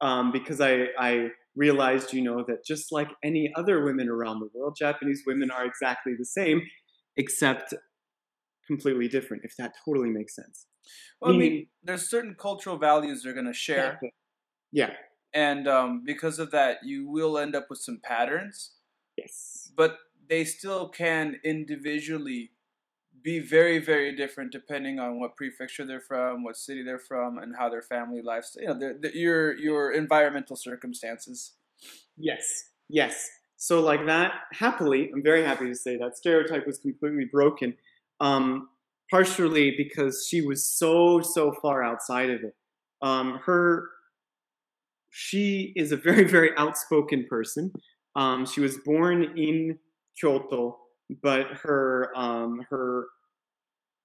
[0.00, 4.48] um, because I, I realized, you know, that just like any other women around the
[4.54, 6.62] world, Japanese women are exactly the same,
[7.16, 7.74] except
[8.66, 10.66] completely different, if that totally makes sense.
[11.20, 13.98] Well, I mean, there's certain cultural values they're gonna share,
[14.72, 14.92] Yeah.
[15.34, 18.72] And um, because of that, you will end up with some patterns.
[19.16, 19.72] Yes.
[19.76, 19.98] but
[20.28, 22.52] they still can individually
[23.20, 27.56] be very very different depending on what prefecture they're from what city they're from and
[27.58, 31.54] how their family lives you know the, the, your your environmental circumstances
[32.16, 32.70] Yes.
[32.88, 33.28] Yes.
[33.56, 37.74] So like that, happily, I'm very happy to say that stereotype was completely broken.
[38.20, 38.68] Um,
[39.10, 42.54] partially because she was so so far outside of it.
[43.00, 43.88] Um, her,
[45.18, 47.72] she is a very very outspoken person.
[48.16, 49.78] Um, she was born in
[50.20, 50.78] Kyoto,
[51.22, 53.06] but her um, her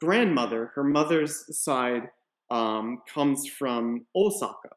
[0.01, 2.09] grandmother, her mother's side,
[2.51, 4.70] um, comes from Osaka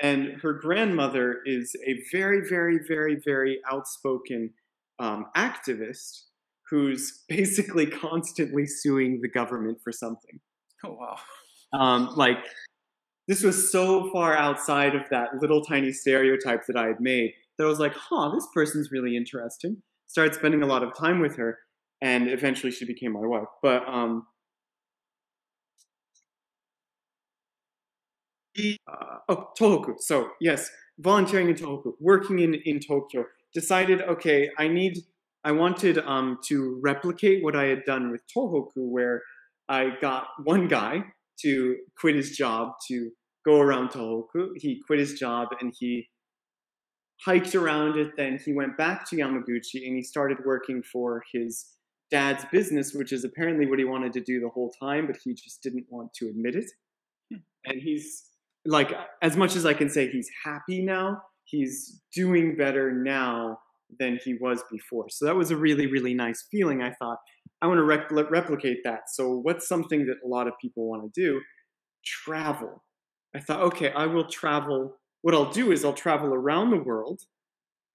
[0.00, 4.50] and her grandmother is a very, very, very, very outspoken
[4.98, 6.24] um, activist
[6.68, 10.40] who's basically constantly suing the government for something.
[10.84, 11.16] oh wow
[11.72, 12.38] Um, like,
[13.28, 17.64] this was so far outside of that little tiny stereotype that I had made that
[17.64, 19.82] I was like, huh, this person's really interesting.
[20.06, 21.58] Started spending a lot of time with her,
[22.00, 23.48] and eventually she became my wife.
[23.62, 24.26] But um,
[28.58, 29.94] uh, oh, Tohoku.
[29.98, 33.24] So yes, volunteering in Tohoku, working in in Tokyo.
[33.54, 34.98] Decided, okay, I need,
[35.44, 39.22] I wanted um to replicate what I had done with Tohoku, where
[39.68, 41.04] I got one guy
[41.42, 43.10] to quit his job to
[43.44, 44.50] go around Tohoku.
[44.56, 46.08] He quit his job and he
[47.24, 48.12] hiked around it.
[48.16, 51.66] Then he went back to Yamaguchi and he started working for his
[52.10, 55.34] dad's business, which is apparently what he wanted to do the whole time, but he
[55.34, 56.70] just didn't want to admit it.
[57.32, 57.40] Hmm.
[57.64, 58.24] And he's
[58.64, 63.58] like, as much as I can say he's happy now, he's doing better now
[63.98, 65.06] than he was before.
[65.10, 66.82] So that was a really, really nice feeling.
[66.82, 67.18] I thought,
[67.64, 69.08] I want to rep- replicate that.
[69.08, 71.40] So, what's something that a lot of people want to do?
[72.04, 72.84] Travel.
[73.34, 74.98] I thought, okay, I will travel.
[75.22, 77.22] What I'll do is I'll travel around the world,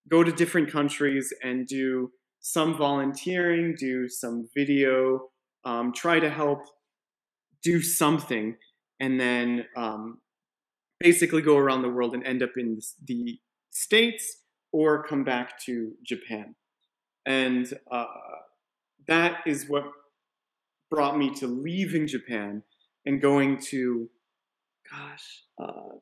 [0.10, 5.30] go to different countries, and do some volunteering, do some video,
[5.66, 6.64] um, try to help
[7.62, 8.56] do something,
[9.00, 10.18] and then um,
[11.00, 13.40] basically go around the world and end up in the
[13.70, 14.38] States
[14.72, 16.56] or come back to Japan.
[17.28, 18.06] And uh,
[19.10, 19.84] that is what
[20.90, 22.64] brought me to leaving Japan
[23.06, 24.10] and going to,
[24.90, 25.98] gosh, uh,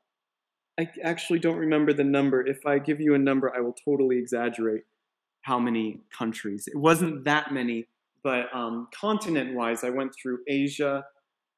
[0.79, 2.45] I actually don't remember the number.
[2.45, 4.83] If I give you a number, I will totally exaggerate
[5.41, 6.67] how many countries.
[6.67, 7.87] It wasn't that many,
[8.23, 11.03] but um, continent wise, I went through Asia,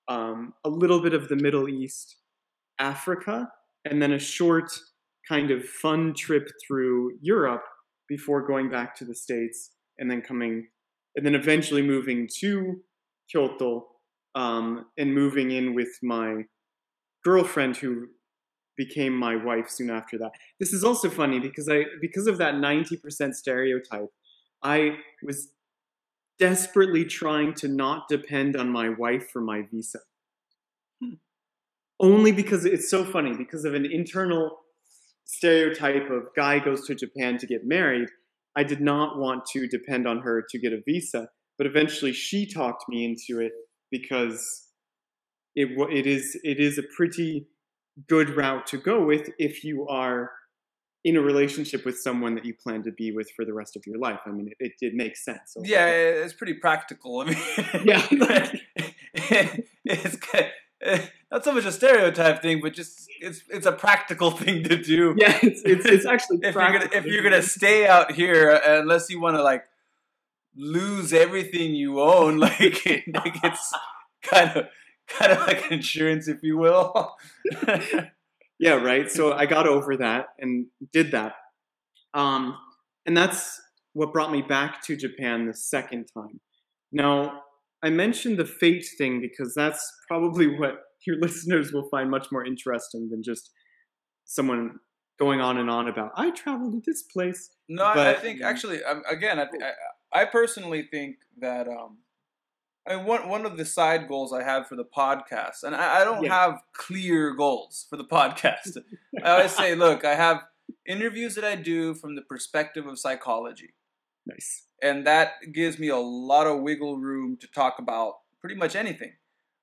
[0.08, 2.18] um, a little bit of the Middle East,
[2.80, 3.50] Africa,
[3.86, 4.72] and then a short
[5.28, 7.64] kind of fun trip through Europe
[8.08, 10.68] before going back to the States and then coming,
[11.16, 12.82] and then eventually moving to
[13.32, 13.88] Kyoto
[14.36, 16.44] um, and moving in with my
[17.24, 18.08] girlfriend who
[18.78, 20.32] became my wife soon after that.
[20.60, 24.10] This is also funny because I because of that 90% stereotype,
[24.64, 25.50] I was
[26.40, 30.00] desperately trying to not depend on my wife for my visa.
[32.00, 34.60] Only because it's so funny because of an internal
[35.26, 38.08] stereotype of guy goes to Japan to get married.
[38.60, 42.40] I did not want to depend on her to get a visa, but eventually she
[42.46, 43.54] talked me into it
[43.90, 44.42] because
[45.56, 47.48] it it is it is a pretty
[48.08, 50.32] good route to go with if you are
[51.06, 53.84] in a relationship with someone that you plan to be with for the rest of
[53.88, 54.20] your life.
[54.26, 55.40] I mean, it, it makes sense.
[55.54, 57.38] So- yeah it's pretty practical i mean
[57.86, 58.06] Yeah.
[59.86, 61.10] it's good.
[61.32, 65.16] Not so much a stereotype thing but just it's it's a practical thing to do
[65.18, 69.10] yeah, it's, it's, it's actually if you're gonna if you're gonna stay out here unless
[69.10, 69.64] you want to like
[70.56, 73.74] lose everything you own like, like it's
[74.24, 74.66] kind of
[75.08, 77.16] kind of like insurance if you will
[78.60, 79.10] yeah, right.
[79.10, 81.36] So I got over that and did that.
[82.14, 82.58] Um,
[83.06, 83.60] and that's
[83.94, 86.42] what brought me back to Japan the second time.
[86.92, 87.44] Now,
[87.82, 92.46] I mentioned the fate thing because that's probably what your listeners will find much more
[92.46, 93.52] interesting than just
[94.26, 94.80] someone
[95.18, 97.50] going on and on about I traveled to this place.
[97.68, 98.80] No, I, I think actually,
[99.10, 101.98] again, I, I, I personally think that um,
[102.88, 106.02] I mean, one one of the side goals I have for the podcast, and I,
[106.02, 106.34] I don't Yeah.
[106.34, 108.78] have clear goals for the podcast.
[109.24, 110.44] I always say, look, I have
[110.88, 113.74] interviews that I do from the perspective of psychology,
[114.26, 114.66] Nice.
[114.82, 119.14] and that gives me a lot of wiggle room to talk about pretty much anything.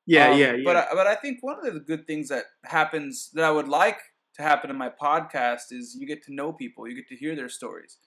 [0.06, 0.62] Yeah, Um, yeah, yeah.
[0.64, 3.68] But I, but I think one of the good things that happens that I would
[3.68, 3.98] like
[4.34, 7.34] to happen in my podcast is you get to know people, you get to hear
[7.34, 7.98] their stories.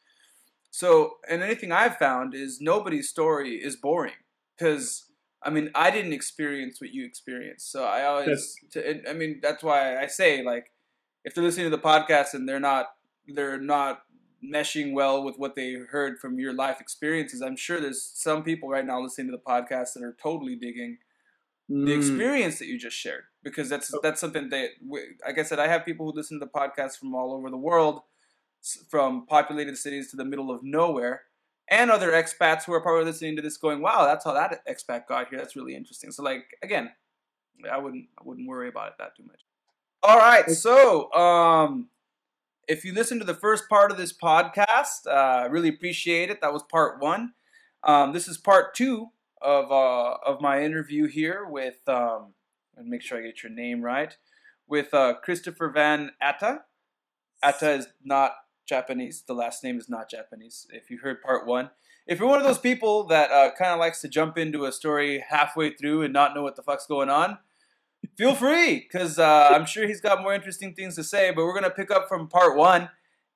[0.71, 4.13] So, and anything I've found is nobody's story is boring
[4.57, 5.05] because
[5.43, 7.71] I mean I didn't experience what you experienced.
[7.71, 10.71] So I always, to, I mean that's why I say like
[11.25, 12.87] if they're listening to the podcast and they're not
[13.27, 14.03] they're not
[14.43, 18.69] meshing well with what they heard from your life experiences, I'm sure there's some people
[18.69, 20.97] right now listening to the podcast that are totally digging
[21.69, 23.99] the Mm, experience that you just shared because that's Oh.
[24.01, 26.97] that's something that we- like I said I have people who listen to the podcast
[26.97, 28.01] from all over the world
[28.89, 31.23] from populated cities to the middle of nowhere
[31.69, 35.05] and other expats who are probably listening to this going wow that's how that expat
[35.07, 35.37] got here.
[35.37, 36.11] That's really interesting.
[36.11, 36.91] So like again
[37.71, 39.41] I wouldn't I wouldn't worry about it that too much.
[40.01, 41.89] All right so um
[42.67, 46.41] if you listen to the first part of this podcast uh, I really appreciate it.
[46.41, 47.33] That was part one.
[47.83, 49.07] Um, this is part two
[49.41, 52.33] of uh, of my interview here with um,
[52.75, 54.15] and make sure I get your name right
[54.67, 56.61] with uh, Christopher Van Atta.
[57.43, 58.33] Atta is not
[58.67, 59.23] Japanese.
[59.27, 60.67] The last name is not Japanese.
[60.71, 61.71] If you heard part one,
[62.07, 64.71] if you're one of those people that uh, kind of likes to jump into a
[64.71, 67.39] story halfway through and not know what the fuck's going on,
[68.17, 71.31] feel free because uh, I'm sure he's got more interesting things to say.
[71.31, 72.89] But we're gonna pick up from part one,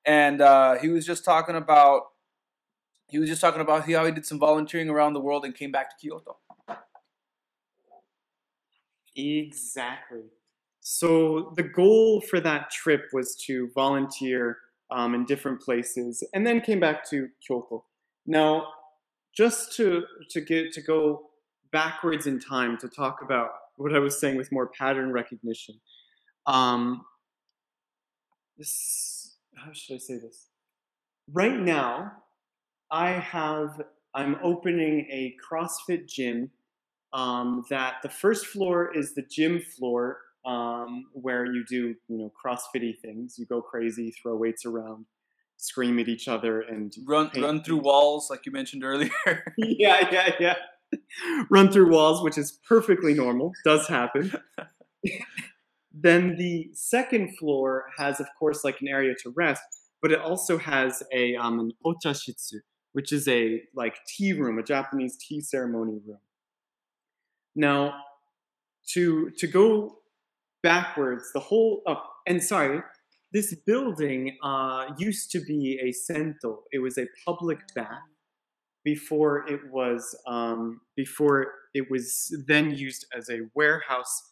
[0.04, 2.02] and uh, he was just talking about
[3.14, 5.70] he was just talking about how he did some volunteering around the world and came
[5.70, 6.36] back to Kyoto.
[9.14, 10.24] Exactly.
[10.80, 14.58] So the goal for that trip was to volunteer
[14.90, 17.84] um, in different places, and then came back to Kyoto.
[18.26, 18.66] Now,
[19.32, 21.30] just to to get to go
[21.70, 25.76] backwards in time to talk about what I was saying with more pattern recognition.
[26.46, 27.04] Um,
[28.58, 30.48] this how should I say this?
[31.32, 32.23] Right now,
[32.94, 33.82] I have
[34.14, 36.52] I'm opening a CrossFit gym
[37.12, 42.32] um, that the first floor is the gym floor um, where you do you know
[42.40, 43.34] CrossFitty things.
[43.36, 45.06] You go crazy, throw weights around,
[45.56, 49.10] scream at each other, and Run paint run through walls like you mentioned earlier.
[49.58, 50.54] yeah, yeah, yeah.
[51.50, 54.32] Run through walls, which is perfectly normal, does happen.
[55.92, 59.62] then the second floor has, of course, like an area to rest,
[60.00, 62.60] but it also has a um, an ochashitsu,
[62.94, 66.20] which is a like tea room, a Japanese tea ceremony room.
[67.54, 67.94] Now,
[68.92, 69.98] to to go
[70.62, 72.80] backwards, the whole oh, and sorry,
[73.32, 76.62] this building uh, used to be a sento.
[76.72, 78.08] It was a public bath
[78.84, 84.30] before it was um, before it was then used as a warehouse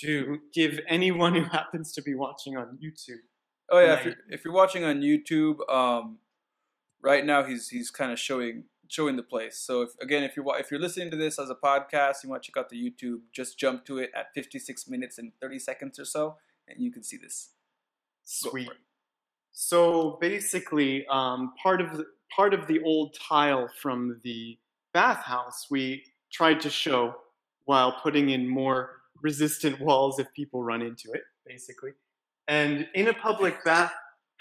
[0.00, 3.22] to give anyone who happens to be watching on YouTube.
[3.70, 6.18] oh yeah, if you're, if you're watching on YouTube, um,
[7.04, 9.58] right now he's he's kind of showing showing the place.
[9.58, 12.42] So if, again, if you're if you're listening to this as a podcast, you want
[12.42, 15.98] to check out the YouTube, just jump to it at 56 minutes and 30 seconds
[15.98, 16.36] or so,
[16.66, 17.50] and you can see this.
[18.24, 18.70] Sweet.
[19.52, 24.58] So basically, um, part of the, part of the old tile from the
[24.92, 26.02] bathhouse we
[26.32, 27.14] tried to show
[27.66, 28.90] while putting in more
[29.22, 31.90] resistant walls if people run into it, basically.
[32.48, 33.92] And in a public bath,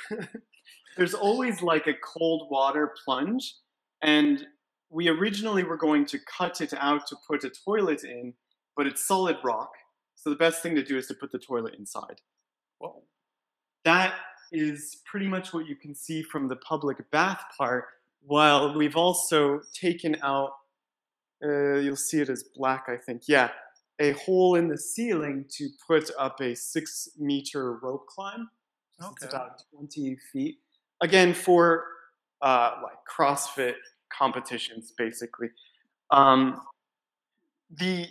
[0.98, 3.56] there's always like a cold water plunge,
[4.02, 4.46] and
[4.89, 8.34] we originally were going to cut it out to put a toilet in,
[8.76, 9.72] but it's solid rock.
[10.16, 12.22] So the best thing to do is to put the toilet inside
[12.78, 13.04] Whoa.
[13.84, 14.14] that
[14.52, 17.86] is pretty much what you can see from the public bath part.
[18.26, 20.52] While we've also taken out,
[21.44, 23.24] uh, you'll see it as black, I think.
[23.28, 23.50] Yeah,
[24.00, 28.50] a hole in the ceiling to put up a six meter rope climb.
[29.02, 29.12] Okay.
[29.24, 30.60] It's about 20 feet.
[31.04, 31.84] Again, for
[32.41, 33.76] uh, like CrossFit
[34.10, 35.49] competitions, basically.
[36.12, 36.62] Um,
[37.70, 38.08] the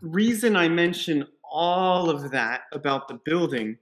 [0.00, 3.76] reason I mention all of that about the building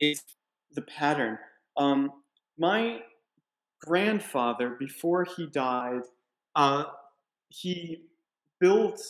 [0.00, 0.22] is
[0.74, 1.36] the pattern.
[1.76, 2.12] Um,
[2.58, 3.00] my
[3.80, 6.02] grandfather, before he died,
[6.54, 6.84] uh,
[7.48, 8.04] he
[8.60, 9.02] built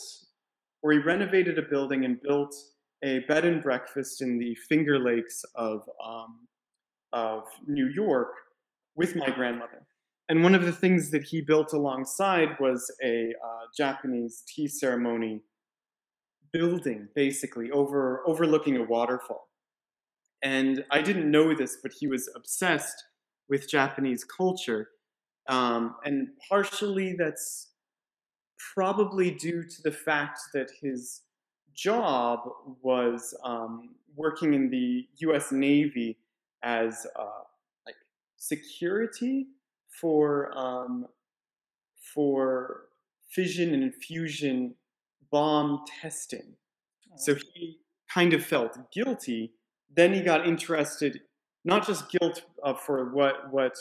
[0.81, 2.55] or he renovated a building and built
[3.03, 6.47] a bed and breakfast in the Finger Lakes of um,
[7.13, 8.33] of New York
[8.95, 9.85] with my grandmother.
[10.29, 15.41] And one of the things that he built alongside was a uh, Japanese tea ceremony
[16.51, 19.47] building, basically over overlooking a waterfall.
[20.43, 23.03] And I didn't know this, but he was obsessed
[23.49, 24.89] with Japanese culture,
[25.47, 27.69] um, and partially that's
[28.75, 31.21] probably due to the fact that his
[31.77, 32.39] job
[32.81, 35.51] was um, working in the U.S.
[35.51, 36.17] Navy
[36.63, 37.43] as uh,
[37.85, 37.95] like
[38.35, 39.47] security
[39.87, 41.05] for um,
[42.13, 42.87] for
[43.29, 44.73] fission and fusion
[45.31, 46.55] bomb testing.
[47.15, 47.79] So he
[48.11, 49.53] kind of felt guilty.
[49.95, 51.21] Then he got interested,
[51.63, 53.75] not just guilt uh, for what what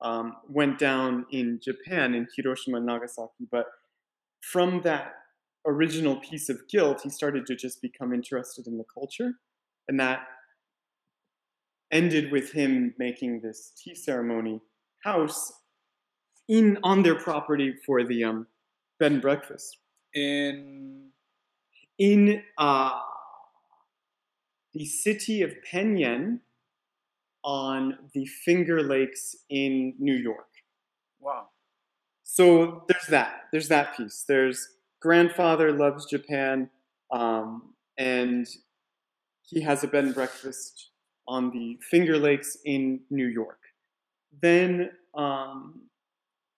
[0.00, 3.66] um, went down in Japan in Hiroshima and Nagasaki, but
[4.40, 5.14] from that
[5.66, 9.32] original piece of guilt, he started to just become interested in the culture,
[9.88, 10.26] and that
[11.90, 14.60] ended with him making this tea ceremony
[15.04, 15.52] house
[16.48, 18.46] in on their property for the um,
[18.98, 19.78] bed and breakfast
[20.14, 21.10] In
[21.98, 23.00] in uh,
[24.74, 26.40] the city of Penn Yan
[27.44, 30.48] on the Finger Lakes in New York.
[31.20, 31.48] wow.
[32.22, 33.44] So there's that.
[33.52, 34.24] There's that piece.
[34.28, 34.68] There's
[35.00, 36.70] grandfather loves Japan,
[37.12, 38.46] um, and
[39.42, 40.90] he has a bed and breakfast
[41.26, 43.58] on the Finger Lakes in New York.
[44.42, 45.82] Then um,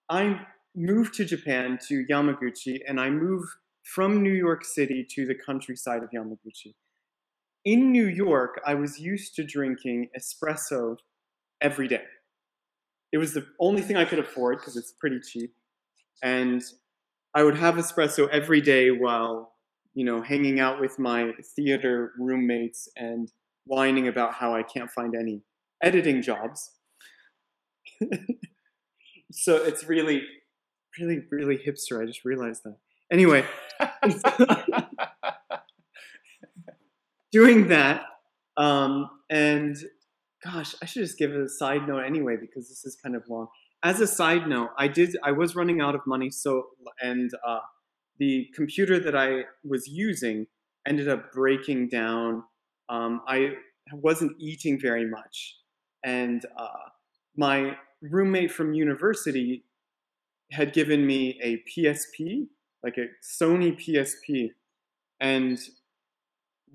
[0.08, 0.40] I
[0.74, 3.48] moved to Japan to Yamaguchi, and I moved
[3.84, 6.74] from New York City to the countryside of Yamaguchi.
[7.64, 10.96] In New York, I was used to drinking espresso
[11.60, 12.04] every day.
[13.12, 15.52] It was the only thing I could afford because it's pretty cheap.
[16.22, 16.62] And
[17.34, 19.52] I would have espresso every day while,
[19.94, 23.30] you know, hanging out with my theater roommates and
[23.66, 25.42] whining about how I can't find any
[25.82, 26.72] editing jobs.
[29.32, 30.22] so it's really,
[30.98, 32.02] really, really hipster.
[32.02, 32.76] I just realized that.
[33.12, 33.44] Anyway,
[37.32, 38.04] doing that,
[38.56, 39.76] um, and
[40.44, 43.48] gosh, I should just give a side note anyway because this is kind of long.
[43.82, 45.16] As a side note, I did.
[45.22, 46.68] I was running out of money, so
[47.00, 47.60] and uh,
[48.18, 50.46] the computer that I was using
[50.86, 52.44] ended up breaking down.
[52.90, 53.54] Um, I
[53.92, 55.56] wasn't eating very much,
[56.04, 56.90] and uh,
[57.36, 59.64] my roommate from university
[60.52, 62.48] had given me a PSP,
[62.82, 64.50] like a Sony PSP,
[65.20, 65.58] and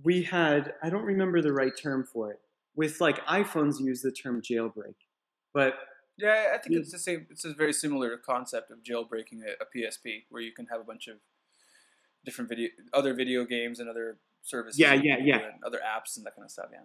[0.03, 2.39] we had I don't remember the right term for it.
[2.75, 4.95] With like iPhones use the term jailbreak,
[5.53, 5.75] but
[6.17, 7.27] Yeah, I think it's the same.
[7.29, 10.83] It's a very similar concept of jailbreaking a, a PSP, where you can have a
[10.83, 11.17] bunch of
[12.23, 14.79] different video, other video games and other services.
[14.79, 15.35] Yeah, yeah, yeah.
[15.35, 16.67] and other apps and that kind of stuff.
[16.71, 16.79] Yeah.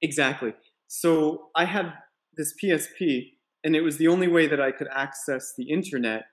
[0.00, 0.54] Exactly.
[0.86, 1.92] So I had
[2.36, 3.32] this PSP,
[3.64, 6.24] and it was the only way that I could access the internet.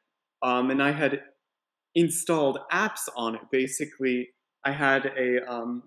[0.42, 1.22] Um, and I had
[1.96, 3.42] installed apps on it.
[3.52, 4.30] Basically,
[4.66, 5.84] I had a um,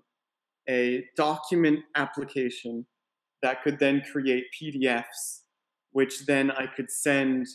[0.69, 2.85] a document application
[3.41, 5.41] that could then create PDFs,
[5.93, 7.47] which then I could send,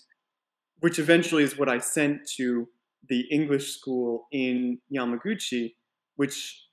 [0.81, 2.69] which eventually is what I sent to
[3.09, 5.75] the English school in Yamaguchi,
[6.17, 6.65] which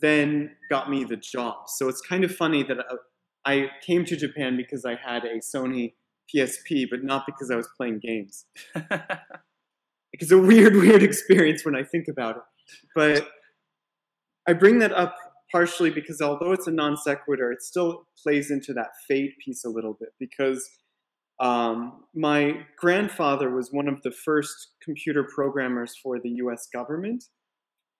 [0.00, 1.68] then got me the job.
[1.68, 2.78] So it's kind of funny that
[3.44, 5.94] I, I came to Japan because I had a Sony
[6.34, 8.46] PSP, but not because I was playing games.
[10.12, 12.42] It's a weird, weird experience when I think about it.
[12.94, 13.28] But
[14.46, 15.16] I bring that up
[15.50, 19.68] partially because although it's a non sequitur, it still plays into that fate piece a
[19.68, 20.68] little bit because
[21.40, 27.24] um, my grandfather was one of the first computer programmers for the US government.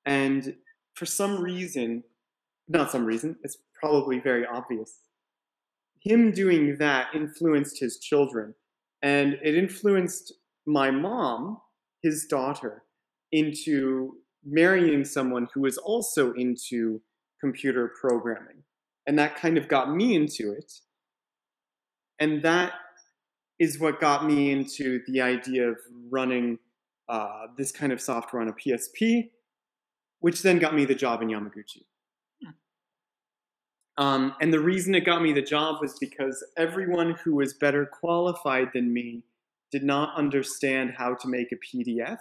[0.05, 0.57] And
[0.95, 2.03] for some reason,
[2.69, 5.01] not some reason, it's probably very obvious,
[6.03, 8.55] him doing that influenced his children.
[9.03, 10.33] And it influenced
[10.67, 11.59] my mom,
[12.03, 12.83] his daughter,
[13.31, 17.01] into marrying someone who was also into
[17.41, 18.63] computer programming.
[19.07, 20.73] And that kind of got me into it.
[22.19, 22.73] And that
[23.59, 25.77] is what got me into the idea of
[26.11, 26.59] running
[27.09, 29.31] uh, this kind of software on a PSP,
[30.21, 31.85] which then got me the job in Yamaguchi.
[33.97, 37.85] Um, and the reason it got me the job was because everyone who was better
[37.85, 39.25] qualified than me
[39.73, 42.19] did not understand how to make a PDF.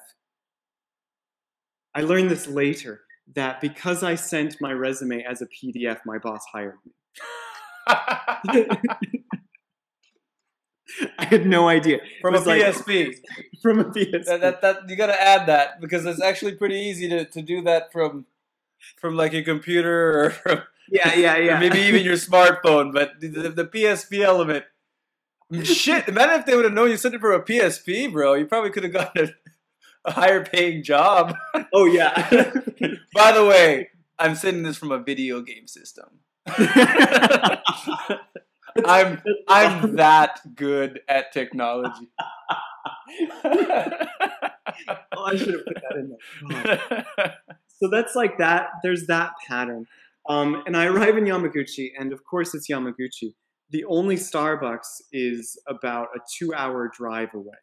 [1.94, 3.02] I learned this later
[3.36, 6.92] that because I sent my resume as a PDF, my boss hired me.
[11.20, 12.00] I had no idea.
[12.22, 13.16] From a like- PSP.
[13.62, 14.26] From a PSP.
[14.26, 17.42] that, that, that you got to add that because it's actually pretty easy to, to
[17.42, 18.26] do that from
[18.98, 21.60] from like your computer or from Yeah, yeah, yeah.
[21.60, 22.94] maybe even your smartphone.
[22.94, 24.66] But the, the, the PSP element,
[25.64, 26.08] shit.
[26.08, 28.36] Imagine if they would have known you sent it for a PSP, bro.
[28.36, 29.34] You probably could have gotten
[30.08, 31.36] a, higher paying job.
[31.74, 32.14] oh yeah.
[33.14, 36.20] By the way, I'm sending this from a video game system.
[38.86, 42.10] I'm I'm that good at technology.
[45.16, 46.16] Oh, I should have put that in
[46.50, 47.06] there.
[47.18, 47.28] Oh.
[47.80, 48.70] So that's like that.
[48.84, 49.86] There's that pattern.
[50.28, 53.34] Um, and I arrive in Yamaguchi, and of course it's Yamaguchi.
[53.70, 57.58] The only Starbucks is about a two-hour drive away,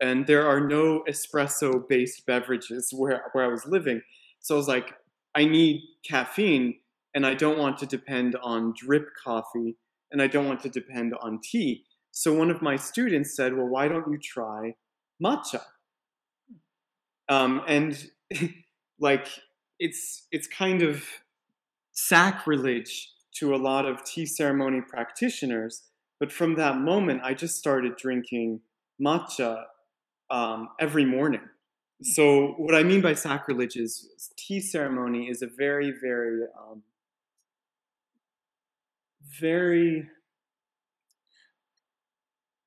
[0.00, 4.02] and there are no espresso-based beverages where where I was living.
[4.40, 4.94] So I was like,
[5.34, 6.74] I need caffeine,
[7.14, 9.76] and I don't want to depend on drip coffee,
[10.10, 11.84] and I don't want to depend on tea.
[12.10, 14.74] So one of my students said, "Well, why don't you try
[15.22, 15.62] matcha?"
[17.28, 18.10] Um, and
[18.98, 19.28] like
[19.78, 21.04] it's it's kind of
[21.92, 25.82] sacrilege to a lot of tea ceremony practitioners.
[26.20, 28.60] But from that moment, I just started drinking
[29.02, 29.64] matcha
[30.34, 31.42] um, every morning.
[32.02, 36.82] So what I mean by sacrilege is tea ceremony is a very, very, um,
[39.40, 40.08] very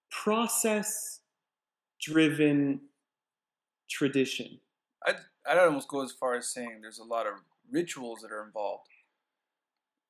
[0.10, 2.80] process-driven
[3.90, 4.62] tradition.
[5.06, 7.34] I'd, I'd almost go as far as saying there's a lot of
[7.70, 8.88] rituals that are involved.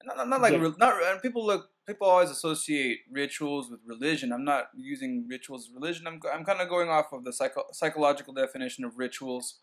[0.03, 0.69] Not, not, not like Yeah.
[0.77, 4.31] not and people look people always associate rituals with religion.
[4.33, 6.05] I'm not using rituals as religion.
[6.07, 9.59] I'm I'm kind of going off of the psycho- psychological definition of rituals.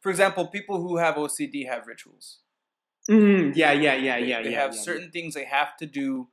[0.00, 2.38] For example, people who have OCD have rituals.
[3.08, 4.42] Mhm, Yeah, yeah, yeah, They- yeah.
[4.42, 6.28] They yeah, have yeah, certain things they have to do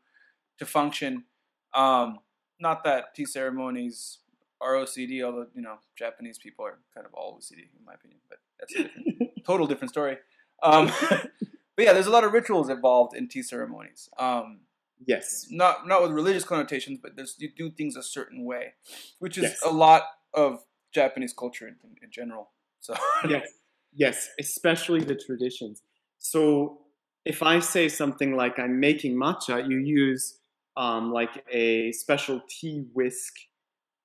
[0.59, 1.25] to function.
[1.73, 2.19] Um,
[2.59, 4.19] not that tea ceremonies
[4.61, 8.19] are OCD, although you know Japanese people are kind of all OCD in my opinion,
[8.29, 10.17] but that's a different, total different story.
[10.61, 14.07] Um, but yeah, there's a lot of rituals involved in tea ceremonies.
[14.19, 14.59] Um,
[15.05, 15.47] Yes.
[15.49, 18.73] not not with religious connotations, but there's you do things a certain way,
[19.19, 19.61] which is Yes.
[19.65, 22.51] a lot of Japanese culture in, in general.
[22.79, 22.93] So
[23.27, 23.47] yes,
[23.93, 25.81] yes, especially the traditions.
[26.19, 26.81] So
[27.25, 30.39] if I say something like I'm making matcha, you use
[30.77, 33.33] um, like a special tea whisk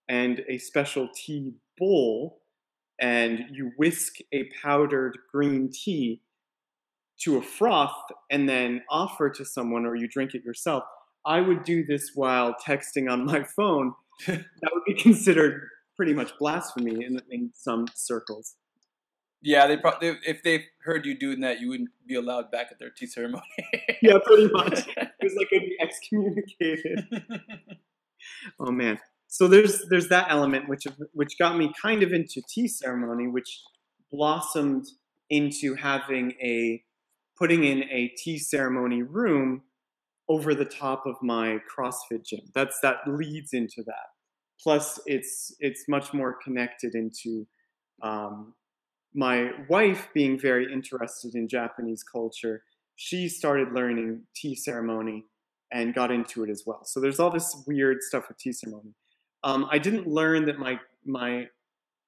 [0.08, 2.42] and a special tea bowl,
[2.98, 6.22] and you whisk a powdered green tea
[7.22, 7.94] to a froth
[8.30, 10.84] and then offer to someone or you drink it yourself.
[11.24, 13.94] I would do this while texting on my phone.
[14.26, 18.54] that would be considered pretty much blasphemy in, in some circles.
[19.42, 22.78] yeah, they probably if they heard you doing that, you wouldn't be allowed back at
[22.78, 23.42] their tea ceremony.
[24.02, 24.86] Yeah, pretty much.
[24.96, 27.06] It was like I'd be excommunicated.
[28.58, 28.98] Oh man.
[29.28, 33.60] So there's there's that element which which got me kind of into tea ceremony, which
[34.10, 34.86] blossomed
[35.30, 36.82] into having a
[37.38, 39.62] putting in a tea ceremony room
[40.28, 42.40] over the top of my CrossFit gym.
[42.54, 44.06] That's that leads into that.
[44.60, 47.46] Plus, it's it's much more connected into
[48.02, 48.54] um,
[49.14, 52.62] my wife being very interested in Japanese culture.
[52.96, 55.24] She started learning tea ceremony
[55.72, 56.84] and got into it as well.
[56.84, 58.94] So there's all this weird stuff with tea ceremony.
[59.44, 61.48] Um, I didn't learn that my my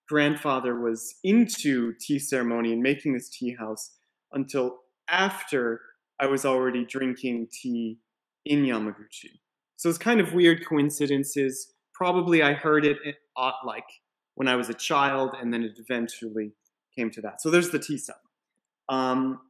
[0.09, 3.93] grandfather was into tea ceremony and making this tea house
[4.33, 4.79] until
[5.09, 5.81] after
[6.21, 7.99] I was already drinking tea
[8.45, 9.41] in Yamaguchi.
[9.77, 11.73] So it's kind of weird coincidences.
[11.95, 13.15] Probably I heard it at,
[13.65, 13.85] like
[14.35, 16.53] when I was a child, and then it eventually
[16.97, 17.41] came to that.
[17.41, 18.17] So there's the tea stuff.
[18.89, 19.41] Um,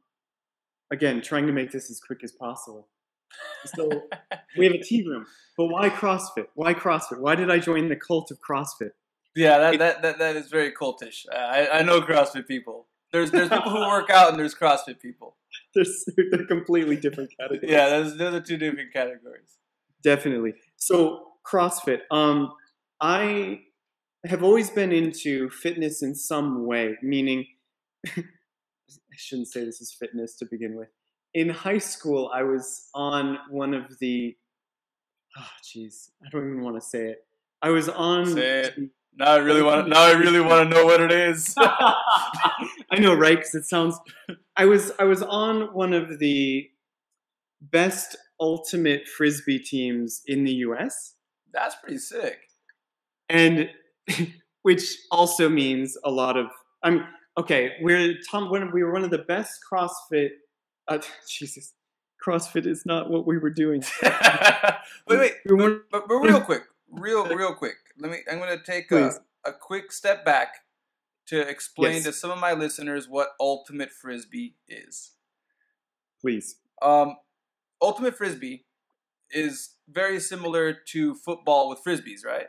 [0.91, 2.87] again, trying to make this as quick as possible.
[3.75, 3.89] So
[4.57, 5.25] we have a tea room,
[5.57, 6.47] but why CrossFit?
[6.55, 7.19] Why CrossFit?
[7.19, 8.91] Why did I join the cult of CrossFit?
[9.35, 11.25] yeah, that, that that that is very cultish.
[11.31, 12.87] Uh, I I know CrossFit people.
[13.11, 15.35] There's there's people who work out and there's CrossFit people.
[15.75, 15.85] They're,
[16.31, 17.71] they're completely different categories.
[17.71, 19.57] Yeah, those those are two different categories.
[20.03, 20.53] definitely.
[20.77, 22.01] So CrossFit.
[22.11, 22.53] Um,
[23.01, 23.61] I
[24.25, 27.45] have always been into fitness in some way, meaning
[28.07, 28.23] I
[29.15, 30.89] shouldn't say this is fitness to begin with.
[31.33, 34.35] In high school, I was on one of the.
[35.37, 37.19] Oh, jeez, I don't even want to say it.
[37.61, 38.25] I was on.
[39.15, 41.55] Now I really want now I really want to know what it is.
[41.59, 43.37] I know, right?
[43.37, 43.99] Because it sounds.
[44.57, 46.69] I was I was on one of the
[47.61, 51.15] best ultimate frisbee teams in the U.S.
[51.53, 52.39] That's pretty sick.
[53.29, 53.69] and
[54.63, 56.47] which also means a lot of
[56.83, 57.05] i'm
[57.37, 60.29] okay we're tom when we were one of the best crossfit
[60.87, 60.99] uh,
[61.29, 61.73] jesus
[62.25, 63.81] crossfit is not what we were doing
[65.07, 65.33] wait, wait,
[65.91, 67.75] but, but real quick, real real quick.
[67.99, 68.19] Let me.
[68.31, 69.11] I'm gonna take a,
[69.45, 70.55] a quick step back
[71.27, 72.03] to explain Yes.
[72.05, 75.11] to some of my listeners what ultimate frisbee is.
[76.21, 76.55] Please.
[76.81, 77.17] Um,
[77.81, 78.65] ultimate frisbee
[79.31, 82.47] is very similar to football with frisbees, right?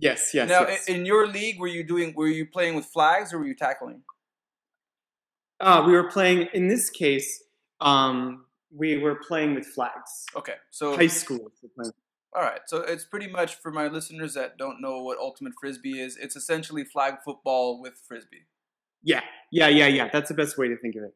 [0.00, 0.86] Yes, yes, now, yes.
[0.88, 2.14] in your league, were you doing?
[2.14, 4.02] Were you playing with flags or were you tackling?
[5.60, 7.42] uh, we were playing, in this case,
[7.80, 10.24] um, we were playing with flags.
[10.36, 11.50] Okay, so High school.
[12.34, 12.44] We're playing.
[12.44, 16.00] all right, so it's pretty much for my listeners that don't know what ultimate frisbee
[16.00, 16.16] is.
[16.16, 18.46] It's essentially flag football with frisbee.
[19.02, 20.08] Yeah, yeah, yeah, yeah.
[20.12, 21.14] That's the best way to think of it.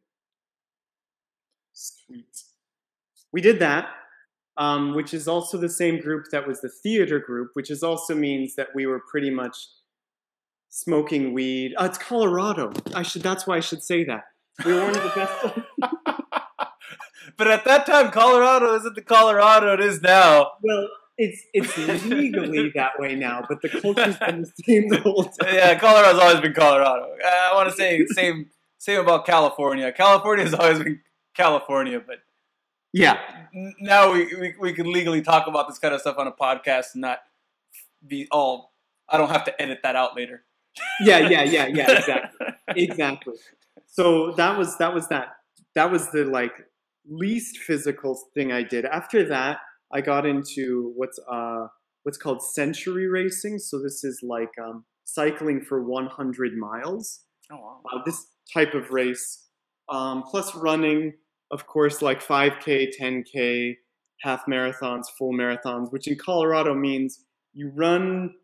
[1.72, 2.42] Sweet.
[3.32, 3.88] We did that,
[4.56, 8.14] um, which is also the same group that was the theater group, which is also
[8.14, 9.56] means that we were pretty much
[10.68, 11.74] smoking weed.
[11.78, 12.72] Uh, it's Colorado.
[12.94, 13.22] I should.
[13.22, 14.24] That's why I should say that.
[14.64, 15.58] We were one of the best.
[17.36, 20.52] but at that time, Colorado isn't the Colorado it is now.
[20.62, 21.76] well, it's it's
[22.06, 25.54] legally that way now, but the culture's been the same the whole time.
[25.54, 27.14] yeah, Colorado's always been Colorado.
[27.24, 29.92] Uh, I want to say same same about California.
[29.92, 31.00] California's always been
[31.36, 32.16] California, but
[32.92, 33.18] Yeah,
[33.54, 36.32] n- now we, we we can legally talk about this kind of stuff on a
[36.32, 37.18] podcast and not
[38.06, 38.72] be all.
[39.08, 40.44] I don't have to edit that out later.
[41.00, 41.90] yeah, yeah, yeah, yeah.
[41.98, 42.46] Exactly.
[42.76, 43.34] exactly.
[43.86, 45.28] So that was that was that
[45.74, 46.52] that was the like
[47.06, 48.86] least physical thing I did.
[48.86, 49.58] After that,
[49.92, 51.66] I got into what's uh
[52.02, 53.58] what's called century racing.
[53.58, 57.20] So this is like um, cycling for 100 miles.
[57.50, 57.80] Oh wow.
[57.92, 59.48] Uh, this type of race,
[59.88, 61.14] um, plus running,
[61.50, 63.76] of course, like 5K, 10K,
[64.20, 68.34] half marathons, full marathons, which in Colorado means you run,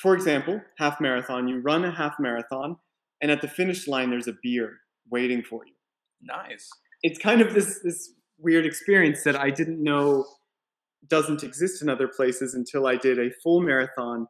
[0.00, 2.76] for example, half marathon, you run a half marathon,
[3.20, 4.78] and at the finish line, there's a beer
[5.10, 5.72] waiting for you.
[6.22, 6.68] Nice.
[7.02, 10.26] It's kind of this, this weird experience that I didn't know
[11.08, 14.26] doesn't exist in other places until I did a full marathon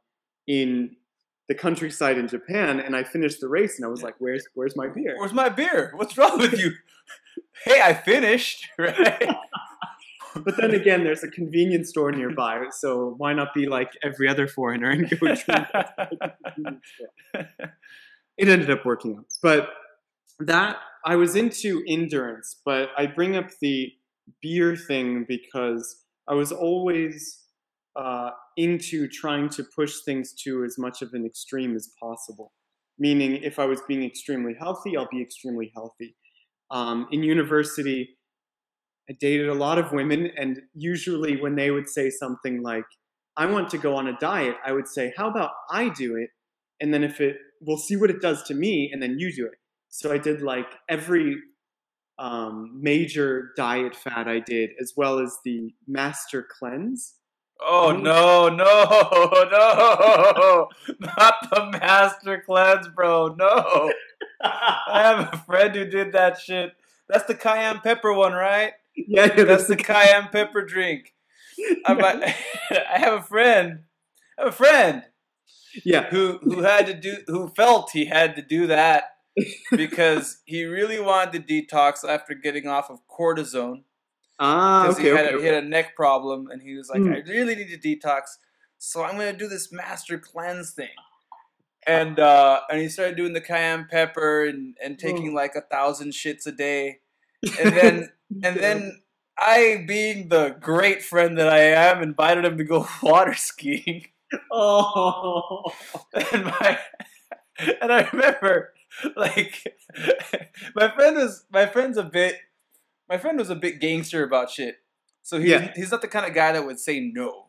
[0.46, 0.96] in
[1.48, 4.76] the countryside in Japan, and I finished the race, and I was like, "Where's where's
[4.76, 5.92] my beer?" Where's my beer?
[5.94, 6.72] What's wrong with you?
[7.64, 8.68] hey, I finished.
[8.78, 9.36] Right.
[10.44, 14.48] But then again, there's a convenience store nearby, so why not be like every other
[14.48, 17.50] foreigner and go drink at the convenience store?
[18.36, 19.68] It ended up working out, but
[20.40, 23.92] that I was into endurance, but I bring up the
[24.42, 27.44] beer thing because I was always
[27.96, 32.52] uh, into trying to push things to as much of an extreme as possible.
[32.98, 36.16] Meaning, if I was being extremely healthy, I'll be extremely healthy.
[36.70, 38.16] Um, in university,
[39.10, 42.84] I dated a lot of women, and usually when they would say something like,
[43.36, 46.30] I want to go on a diet, I would say, How about I do it?
[46.80, 49.46] And then if it, we'll see what it does to me, and then you do
[49.46, 49.58] it.
[49.88, 51.36] So I did like every
[52.18, 57.14] um, major diet fad I did, as well as the master cleanse.
[57.60, 58.54] Oh no, no,
[59.50, 60.68] no!
[61.00, 63.34] Not the master cleanse, bro.
[63.38, 63.92] No.
[64.42, 66.72] I have a friend who did that shit.
[67.08, 68.72] That's the cayenne pepper one, right?
[68.96, 71.14] yeah, yeah, That's the cayenne pepper drink.
[71.86, 71.92] A-
[72.72, 73.80] I have a friend.
[74.38, 75.04] I have a friend
[75.84, 76.08] yeah.
[76.10, 79.13] who who had to do who felt he had to do that
[79.70, 83.82] because he really wanted to detox after getting off of cortisone
[84.38, 85.36] Ah, because okay, he, had okay.
[85.36, 87.12] a, he had a neck problem and he was like, Hmm.
[87.12, 88.22] I really need to detox,
[88.78, 90.88] so I'm gonna do this master cleanse thing.
[91.86, 95.34] And uh, and he started doing the cayenne pepper and, and taking Oh.
[95.34, 96.98] like a thousand shits a day,
[97.60, 98.08] and then
[98.42, 99.02] and then
[99.38, 104.06] I, being the great friend that I am, invited him to go water skiing.
[104.50, 105.62] oh,
[106.32, 106.78] and my
[107.80, 108.73] and I remember
[109.16, 109.76] like
[110.74, 112.36] my friend was my friend's a bit
[113.08, 114.76] my friend was a bit gangster about shit.
[115.22, 115.72] So he's Yeah.
[115.74, 117.46] he's not the kind of guy that would say no.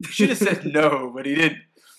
[0.00, 1.58] He should have said no, but he didn't.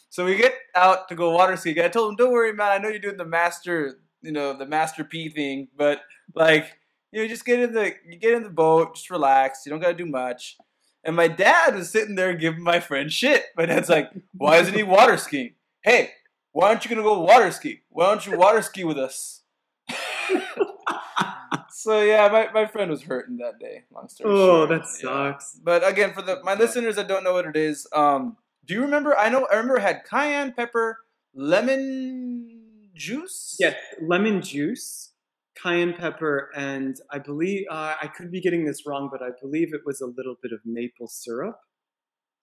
[0.10, 1.80] So we get out to go water skiing.
[1.80, 2.72] I told him, "Don't worry, man.
[2.72, 6.02] I know you're doing the master, you know, the master P thing, but
[6.34, 6.78] like,
[7.12, 9.62] you know, just get in the you get in the boat, just relax.
[9.66, 10.58] You don't gotta do much."
[11.04, 13.46] And my dad was sitting there giving my friend shit.
[13.56, 15.54] My dad's like, "Why isn't he water skiing?
[15.82, 16.12] Hey,
[16.60, 17.82] why aren't you gonna go water ski?
[17.90, 19.44] Why don't you water ski with us?"
[21.72, 23.84] so yeah, my, my friend was hurting that day.
[23.94, 24.70] Long story Oh, short.
[24.70, 25.32] that Yeah.
[25.32, 25.60] sucks.
[25.64, 28.82] But again, for the my listeners that don't know what it is, um, do you
[28.82, 29.18] remember?
[29.18, 30.98] I know I remember it had cayenne pepper,
[31.34, 33.56] lemon juice.
[33.60, 35.14] Yes, lemon juice,
[35.56, 39.74] cayenne pepper, and I believe uh, I could be getting this wrong, but I believe
[39.74, 41.58] it was a little bit of maple syrup,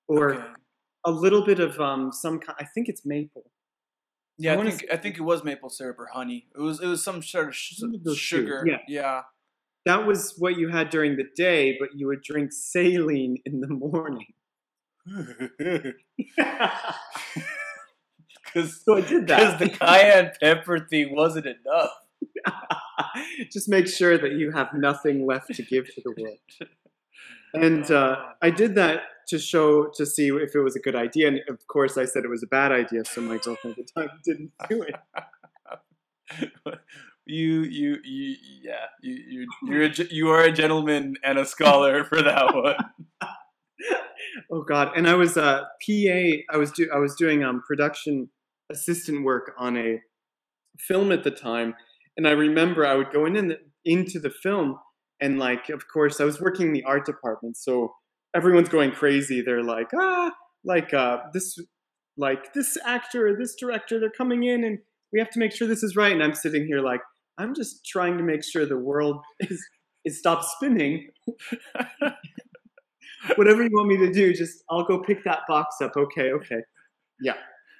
[0.08, 0.44] or Okay.
[1.04, 2.56] a little bit of um some kind.
[2.58, 3.50] I think it's maple.
[4.38, 6.46] Yeah, I I, think I think it was maple syrup or honey.
[6.54, 8.64] It was it was some sort of sh- those two, sugar.
[8.66, 8.78] yeah.
[8.88, 9.22] yeah.
[9.86, 13.68] That was what you had during the day, but you would drink saline in the
[13.68, 14.26] morning.
[18.56, 19.58] Because So I did that.
[19.58, 21.90] Because the cayenne pepper thing wasn't enough.
[23.52, 26.38] Just make sure that you have nothing left to give to the world.
[27.56, 31.28] And uh, I did that to show to see if it was a good idea,
[31.28, 33.04] and of course I said it was a bad idea.
[33.04, 34.94] So my girlfriend at the time didn't do it.
[37.26, 42.04] you, you, you, yeah, you, you, you're a, you are a gentleman and a scholar
[42.04, 42.76] for that one.
[44.50, 44.90] Oh God!
[44.96, 46.20] And I was uh, PA.
[46.50, 48.28] I was do I was doing um, production
[48.70, 50.00] assistant work on a
[50.78, 51.74] film at the time,
[52.16, 54.78] and I remember I would go in, in the, into the film,
[55.20, 57.94] and like, of course, I was working in the art department, so
[58.34, 59.42] everyone's going crazy.
[59.42, 60.32] They're like, ah,
[60.64, 61.58] like uh, this,
[62.16, 64.78] like this actor, or this director, they're coming in, and
[65.12, 66.12] we have to make sure this is right.
[66.12, 67.00] And I'm sitting here like,
[67.38, 69.64] I'm just trying to make sure the world is
[70.04, 71.08] is stops spinning
[73.34, 75.92] whatever you want me to do, just I'll go pick that box up.
[75.96, 76.60] Okay, okay.
[77.20, 77.34] Yeah.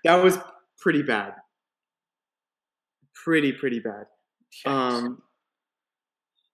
[0.05, 0.39] That was
[0.81, 1.35] pretty bad.
[3.25, 4.07] Pretty, pretty bad.
[4.65, 5.23] Um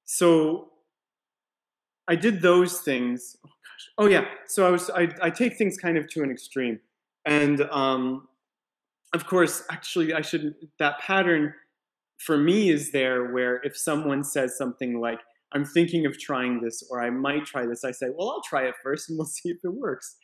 [0.05, 0.72] so
[2.09, 3.37] I did those things.
[3.45, 3.91] Oh gosh.
[3.99, 4.25] Oh yeah.
[4.47, 6.81] So I was I, I take things kind of to an extreme.
[7.25, 8.29] And um
[9.15, 11.55] of course, actually I should that pattern
[12.19, 15.19] for me is there where if someone says something like
[15.55, 18.65] I'm thinking of trying this or I might try this, I say, well, I'll try
[18.65, 20.17] it first and we'll see if it works.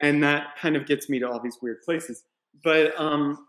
[0.00, 2.22] And that kind of gets me to all these weird places.
[2.62, 3.46] But um,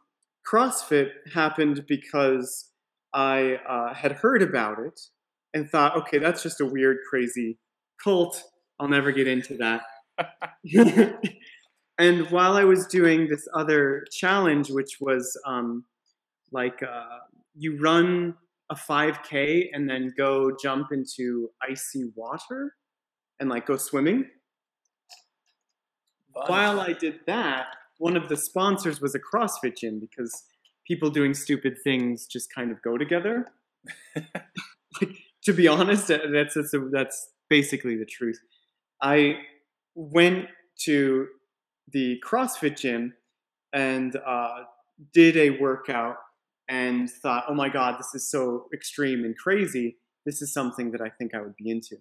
[0.49, 2.71] CrossFit happened because
[3.13, 4.99] I uh, had heard about it
[5.53, 7.57] and thought, okay, that's just a weird, crazy
[8.03, 8.43] cult.
[8.79, 9.81] I'll never get into that.
[11.97, 15.85] and while I was doing this other challenge, which was um,
[16.51, 17.19] like uh,
[17.55, 18.35] you run
[18.69, 22.75] a 5K and then go jump into icy water
[23.39, 24.25] and like go swimming.
[26.33, 27.67] While I did that,
[27.97, 30.43] one of the sponsors was a CrossFit gym because
[30.87, 33.47] people doing stupid things just kind of go together.
[34.15, 35.09] like,
[35.43, 38.39] to be honest, that's that's, that's basically the truth.
[39.01, 39.39] I
[39.95, 40.47] went
[40.81, 41.27] to
[41.91, 43.13] the CrossFit gym
[43.73, 44.63] and uh,
[45.13, 46.17] did a workout
[46.67, 49.97] and thought, oh my God, this is so extreme and crazy.
[50.25, 51.97] This is something that I think I would be into.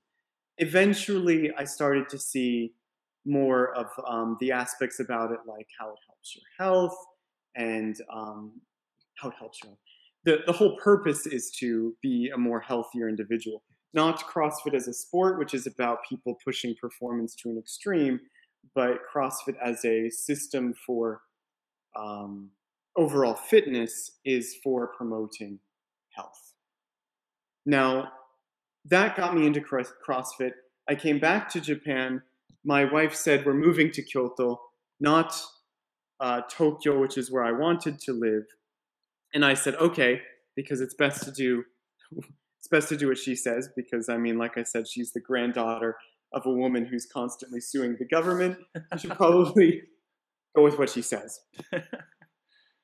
[0.59, 2.75] Eventually, I started to see
[3.25, 6.97] more of um, the aspects about it, like how it helps your health
[7.57, 8.61] and um,
[9.17, 9.71] how it helps you.
[10.29, 13.63] The, the whole purpose is to be a more healthier individual,
[13.95, 18.21] not CrossFit as a sport, which is about people pushing performance to an extreme,
[18.75, 21.23] but CrossFit as a system for
[21.99, 22.51] um,
[22.95, 25.61] overall fitness is for promoting
[26.15, 26.53] health.
[27.65, 28.13] Now,
[28.85, 30.53] that got me into CrossFit.
[30.91, 32.21] I came back to Japan.
[32.67, 34.61] My wife said, We're moving to Kyoto,
[35.01, 35.41] not
[36.21, 38.45] uh, Tokyo, which is where I wanted to live.
[39.35, 40.21] And I said, Okay,
[40.57, 41.65] because it's best to do.
[42.61, 45.21] It's best to do what she says because, I mean, like I said, she's the
[45.21, 45.97] granddaughter
[46.33, 48.59] of a woman who's constantly suing the government.
[48.91, 49.83] I should probably
[50.57, 51.39] go with what she says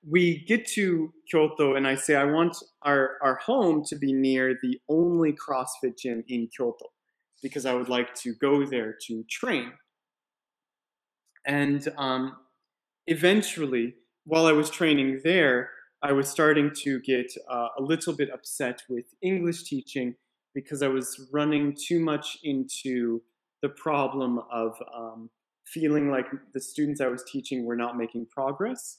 [0.09, 4.59] we get to Kyoto and I say, I want our, our home to be near
[4.63, 6.87] the only CrossFit gym in Kyoto
[7.43, 9.73] because I would like to go there to train.
[11.47, 12.37] And um,
[13.07, 13.95] eventually,
[14.25, 15.71] while I was training there,
[16.05, 20.15] I was starting to get uh, a little bit upset with English teaching
[20.55, 23.23] because I was running too much into
[23.63, 25.31] the problem of um,
[25.65, 28.99] feeling like the students I was teaching were not making progress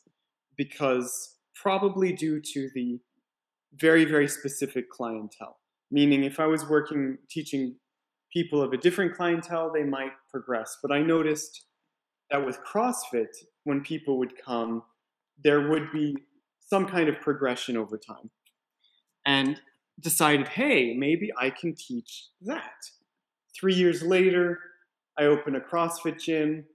[0.58, 3.00] because probably due to the
[3.76, 5.60] very, very specific clientele.
[5.92, 7.76] Meaning, if I was working teaching
[8.34, 10.80] people of a different clientele, they might progress.
[10.82, 11.66] But I noticed
[12.32, 13.28] that with CrossFit,
[13.64, 14.82] when people would come,
[15.44, 16.16] there would be
[16.66, 18.30] some kind of progression over time.
[19.26, 19.60] And
[20.00, 22.92] decided, hey, maybe I can teach that.
[23.60, 24.60] Three years later,
[25.18, 26.66] I open a CrossFit gym.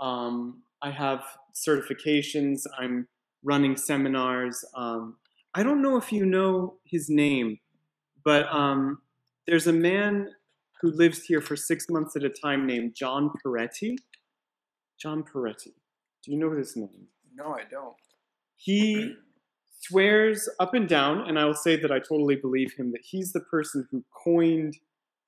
[0.00, 1.22] Um, I have
[1.54, 2.62] certifications.
[2.78, 3.06] I'm
[3.42, 4.64] running seminars.
[4.74, 5.16] Um,
[5.54, 7.58] I don't know if you know his name,
[8.24, 8.98] but um,
[9.46, 10.30] there's a man
[10.80, 13.96] who lives here for six months at a time named John Perretti.
[15.00, 15.72] John Perretti.
[16.24, 17.06] Do you know his name?
[17.34, 17.94] No, I don't.
[18.56, 19.14] He
[19.88, 23.32] swears up and down, and I will say that I totally believe him, that he's
[23.32, 24.76] the person who coined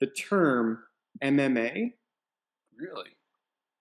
[0.00, 0.78] the term
[1.22, 1.92] MMA.
[2.76, 3.10] Really?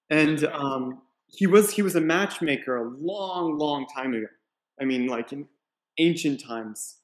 [0.09, 4.27] And um, he was he was a matchmaker a long, long time ago.
[4.79, 5.47] I mean, like in
[5.97, 6.97] ancient times.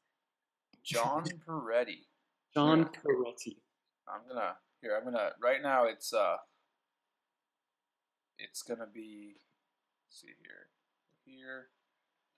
[0.83, 2.05] John Perretti.
[2.53, 3.01] John Yeah.
[3.01, 3.57] Perretti.
[4.07, 4.95] I'm gonna here.
[4.97, 5.85] I'm gonna right now.
[5.85, 6.37] It's uh.
[8.37, 9.35] It's gonna be.
[10.07, 10.67] Let's see here.
[11.25, 11.67] Here.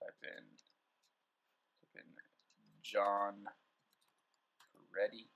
[0.00, 0.44] Type in
[2.84, 3.34] John
[4.60, 5.26] Perretti.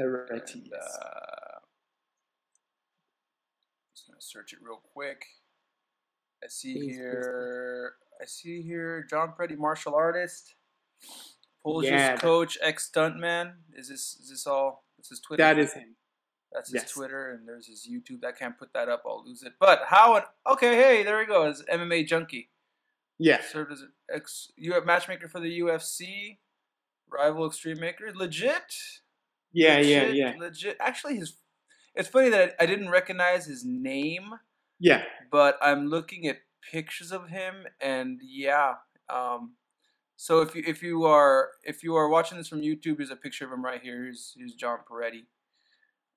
[0.00, 0.98] Perretti, And, yes.
[1.02, 1.58] uh,
[3.94, 5.26] just gonna search it real quick.
[6.42, 7.94] I see Please, here.
[8.20, 10.54] I see here John Perretti, martial artist,
[11.62, 13.54] Polish Yeah, coach, ex stuntman.
[13.74, 14.84] Is this is this all?
[14.98, 15.42] This is Twitter.
[15.42, 15.96] that is him.
[16.52, 16.92] That's his yes.
[16.92, 18.24] Twitter, and there's his YouTube.
[18.24, 19.02] I can't put that up.
[19.06, 19.54] I'll lose it.
[19.58, 20.16] But how?
[20.16, 21.62] An, okay, hey, there he goes.
[21.72, 22.50] MMA junkie.
[23.18, 23.52] Yes.
[23.52, 26.38] Served as ex you matchmaker for the UFC,
[27.08, 28.12] rival extreme maker.
[28.14, 28.74] Legit.
[29.52, 30.34] Yeah, yeah, legit, yeah.
[30.38, 30.76] Legit.
[30.80, 31.36] Actually, his.
[31.94, 34.30] It's funny that I, didn't recognize his name,
[34.80, 35.04] Yeah.
[35.30, 36.38] but I'm looking at
[36.70, 38.76] pictures of him, and yeah.
[39.10, 39.56] Um,
[40.16, 43.16] so if you if you are if you are watching this from YouTube, there's a
[43.16, 44.04] picture of him right here.
[44.04, 45.26] Here's here's John Perretti.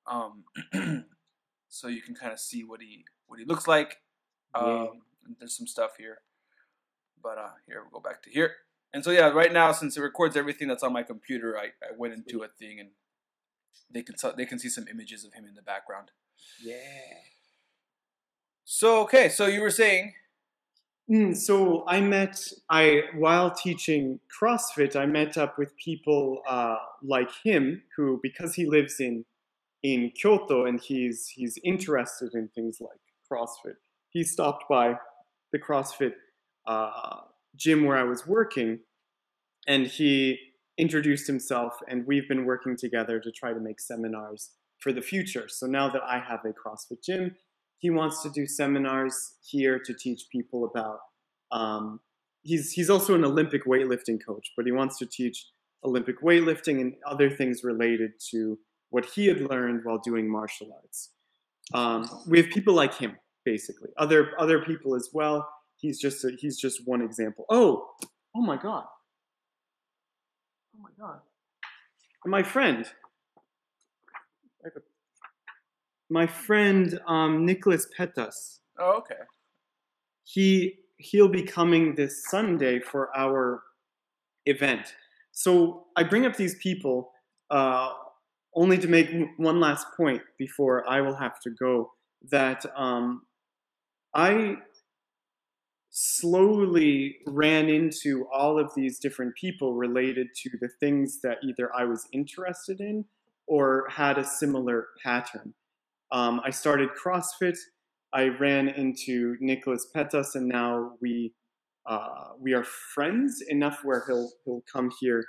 [0.07, 0.43] Um,
[1.67, 3.97] so you can kind of see what he what he looks like.
[4.55, 4.61] Yeah.
[4.61, 6.19] Um, and there's some stuff here,
[7.25, 8.51] but uh, here we'll go back to here.
[8.93, 11.97] And so yeah, right now since it records everything that's on my computer, I, I
[11.97, 12.89] went into a thing and
[13.91, 16.11] they can they can see some images of him in the background.
[16.63, 16.77] Yeah.
[18.63, 20.13] So okay, so you were saying
[21.09, 27.29] Mm, so I met I while teaching CrossFit, I met up with people uh, like
[27.43, 29.23] him who, because he lives in
[29.83, 32.99] in Kyoto and he's he's interested in things like
[33.31, 33.75] CrossFit,
[34.09, 34.95] he stopped by
[35.51, 36.13] the CrossFit
[36.67, 37.21] uh,
[37.55, 38.79] gym where I was working,
[39.67, 40.39] and he
[40.77, 45.47] introduced himself, and we've been working together to try to make seminars for the future.
[45.47, 47.35] So now that I have a CrossFit gym,
[47.77, 50.99] he wants to do seminars here to teach people about.
[51.51, 51.99] Um,
[52.43, 55.47] he's he's also an Olympic weightlifting coach, but he wants to teach
[55.83, 58.57] Olympic weightlifting and other things related to
[58.89, 61.11] what he had learned while doing martial arts.
[61.73, 63.89] Um, we have people like him, basically.
[63.97, 65.47] Other other people as well.
[65.77, 67.45] He's just a, he's just one example.
[67.49, 67.89] Oh,
[68.35, 68.85] oh my god.
[70.75, 71.19] Oh my god.
[72.25, 72.85] My friend.
[76.09, 78.59] My friend um, Nicholas Pettas.
[78.79, 79.15] oh okay.
[80.23, 83.63] He he'll be coming this Sunday for our
[84.45, 84.95] event.
[85.31, 87.11] So I bring up these people
[87.49, 87.91] uh,
[88.55, 91.91] only to make one last point before I will have to go.
[92.31, 93.23] That um,
[94.15, 94.57] I
[95.97, 101.85] slowly ran into all of these different people related to the things that either I
[101.85, 103.05] was interested in
[103.47, 105.53] or had a similar pattern.
[106.11, 107.57] Um, I started CrossFit.
[108.11, 111.33] I ran into Nicholas Pettas, and now we
[111.85, 115.23] uh, we are friends enough where he'll he'll come here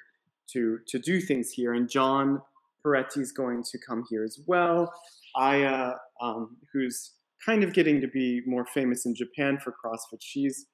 [0.49, 1.75] to to do things here.
[1.75, 2.43] And John
[2.85, 4.93] Perretti is going to come here as well.
[5.37, 7.13] Aya, um, who's
[7.45, 10.67] kind of getting to be more famous in Japan for CrossFit, she's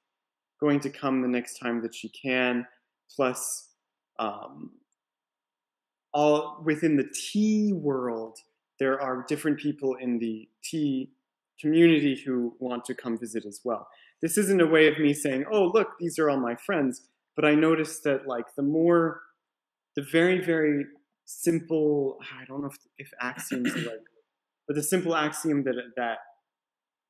[0.59, 2.65] going to come the next time that she can.
[3.15, 3.69] Plus,
[4.19, 4.71] um,
[6.13, 8.37] all within the tea world,
[8.79, 11.11] there are different people in the tea
[11.59, 13.87] community who want to come visit as well.
[14.21, 17.45] This isn't a way of me saying, "Oh, look, these are all my friends," but
[17.45, 19.21] I noticed that like the more,
[19.95, 20.85] the very very
[21.25, 23.99] simple, I don't know if, if axioms right,
[24.67, 26.17] but the simple axiom that that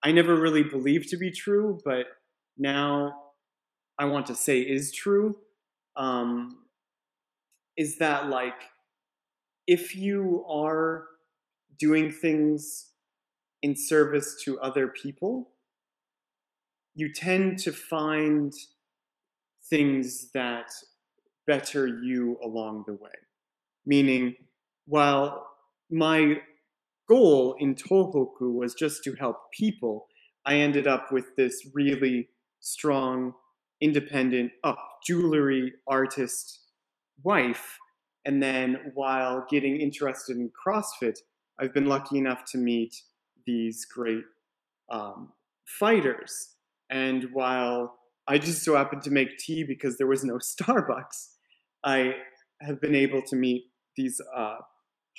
[0.04, 2.08] I never really believed to be true, but
[2.58, 3.14] now
[3.98, 5.38] I want to say is true,
[5.96, 6.66] um,
[7.78, 8.62] is that like
[9.66, 11.06] if you are
[11.80, 12.90] doing things
[13.62, 15.52] in service to other people,
[16.96, 18.54] you tend to find
[19.70, 20.70] things that
[21.48, 23.10] better you along the way.
[23.86, 24.36] Meaning,
[24.86, 25.48] while
[25.90, 26.42] my
[27.08, 30.08] goal in Tohoku was just to help people,
[30.46, 33.34] I ended up with this really strong,
[33.82, 34.76] independent, oh,
[35.06, 36.60] jewelry artist
[37.24, 37.78] wife.
[38.26, 41.20] And then while getting interested in CrossFit,
[41.60, 42.96] I've been lucky enough to meet
[43.46, 44.24] these great
[44.90, 45.34] um,
[45.66, 46.56] fighters.
[46.90, 47.96] And while
[48.28, 51.30] I just so happened to make tea because there was no Starbucks,
[51.84, 52.16] I
[52.62, 53.66] have been able to meet
[53.98, 54.58] these uh,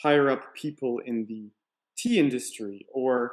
[0.03, 1.51] higher up people in the
[1.97, 3.33] tea industry or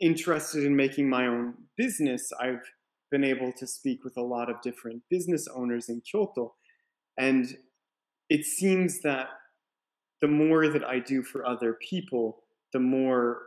[0.00, 2.32] interested in making my own business.
[2.40, 2.62] I've
[3.10, 6.54] been able to speak with a lot of different business owners in Kyoto.
[7.18, 7.58] And
[8.30, 9.28] it seems that
[10.20, 13.42] the more that I do for other people, the more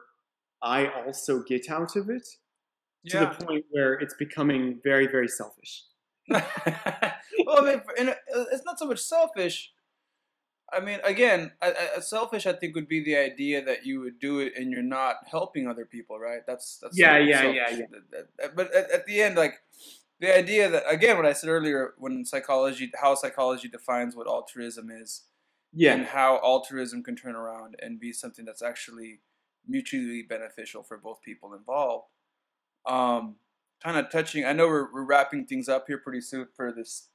[0.61, 2.27] I also get out of it
[3.09, 3.33] to Yeah.
[3.33, 5.85] the point where it's becoming very, very selfish.
[6.29, 6.41] well,
[7.49, 7.81] I mean,
[8.27, 9.72] it's not so much selfish.
[10.75, 12.45] I mean, again, I, I, selfish.
[12.45, 15.67] I think would be the idea that you would do it and you're not helping
[15.67, 16.41] other people, right?
[16.47, 17.55] That's that's Yeah, yeah, selfish.
[17.55, 18.21] yeah, yeah.
[18.37, 19.61] That- But at, at the end, like
[20.19, 24.89] the idea that again, what I said earlier, when psychology, how psychology defines what altruism
[24.91, 25.23] is,
[25.73, 25.93] Yeah.
[25.95, 29.19] and how altruism can turn around and be something that's actually
[29.67, 32.07] mutually beneficial for both people involved.
[32.85, 33.37] Um,
[33.83, 34.45] kind of touching.
[34.45, 37.09] I know we're, we're wrapping things up here pretty soon for this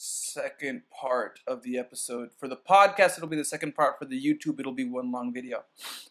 [0.00, 2.30] second part of the episode.
[2.38, 3.98] For the podcast, it'll be the second part.
[3.98, 5.64] For the YouTube, it'll be one long video.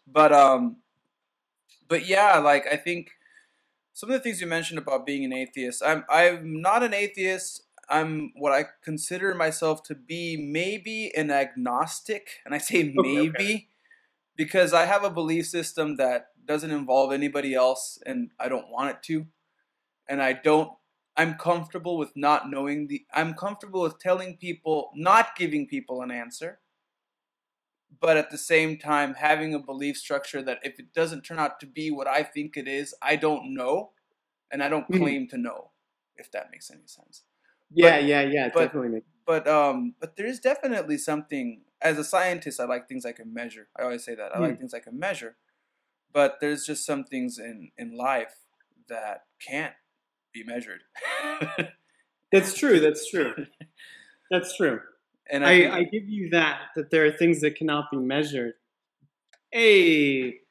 [0.07, 0.77] But um,
[1.87, 3.11] but yeah, like I think
[3.93, 5.81] some of the things you mentioned about being an atheist.
[5.83, 7.63] I'm I'm not an atheist.
[7.89, 13.67] I'm what I consider myself to be maybe an agnostic, and I say maybe okay.
[14.35, 18.91] because I have a belief system that doesn't involve anybody else, and I don't want
[18.91, 19.25] it to,
[20.07, 20.71] and I don't.
[21.19, 23.05] I'm comfortable with not knowing the.
[23.13, 26.61] I'm comfortable with telling people, not giving people an answer,
[28.01, 31.59] but at the same time having a belief structure that if it doesn't turn out
[31.59, 33.91] to be what I think it is, I don't know,
[34.51, 34.97] and I don't Mhm.
[34.97, 35.71] claim to know.
[36.17, 37.23] If that makes any sense
[37.71, 38.49] Yeah, yeah, yeah.
[38.53, 39.05] but- definitely makes.
[39.25, 43.33] but um but there is definitely something as a scientist i like things i can
[43.33, 45.37] measure i always say that i like things i can measure
[46.13, 48.35] but there's just some things in in life
[48.89, 49.75] that can't
[50.33, 50.81] be measured
[52.31, 52.79] That's true.
[52.79, 53.33] That's true.
[54.29, 54.79] That's true.
[55.31, 58.53] and I, think- I give you that that there are things that cannot be measured.
[59.51, 60.41] Hey,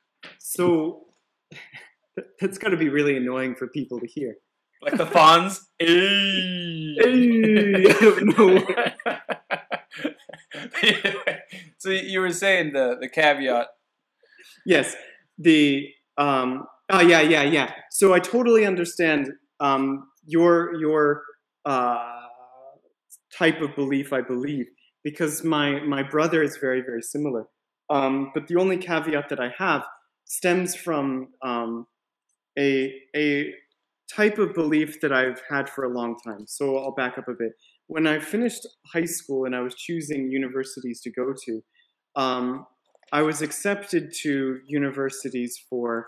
[0.41, 1.07] so
[2.41, 4.35] that's got to be really annoying for people to hear.
[4.83, 6.97] like the fawns hey.
[6.99, 8.67] Hey, I don't know.
[11.79, 13.69] so you were saying the the caveat
[14.67, 14.97] Yes,
[15.39, 16.67] the um.
[16.91, 17.73] Oh yeah, yeah, yeah.
[17.91, 21.22] So I totally understand um your your
[21.64, 22.14] uh
[23.36, 24.12] type of belief.
[24.12, 24.66] I believe
[25.05, 27.47] because my my brother is very very similar.
[27.90, 29.85] Um, but the only caveat that I have
[30.24, 31.86] stems from um
[32.59, 33.52] a a
[34.10, 36.47] type of belief that I've had for a long time.
[36.47, 37.52] So I'll back up a bit.
[37.86, 41.62] When I finished high school and I was choosing universities to go to,
[42.16, 42.66] um,
[43.12, 46.06] I was accepted to universities for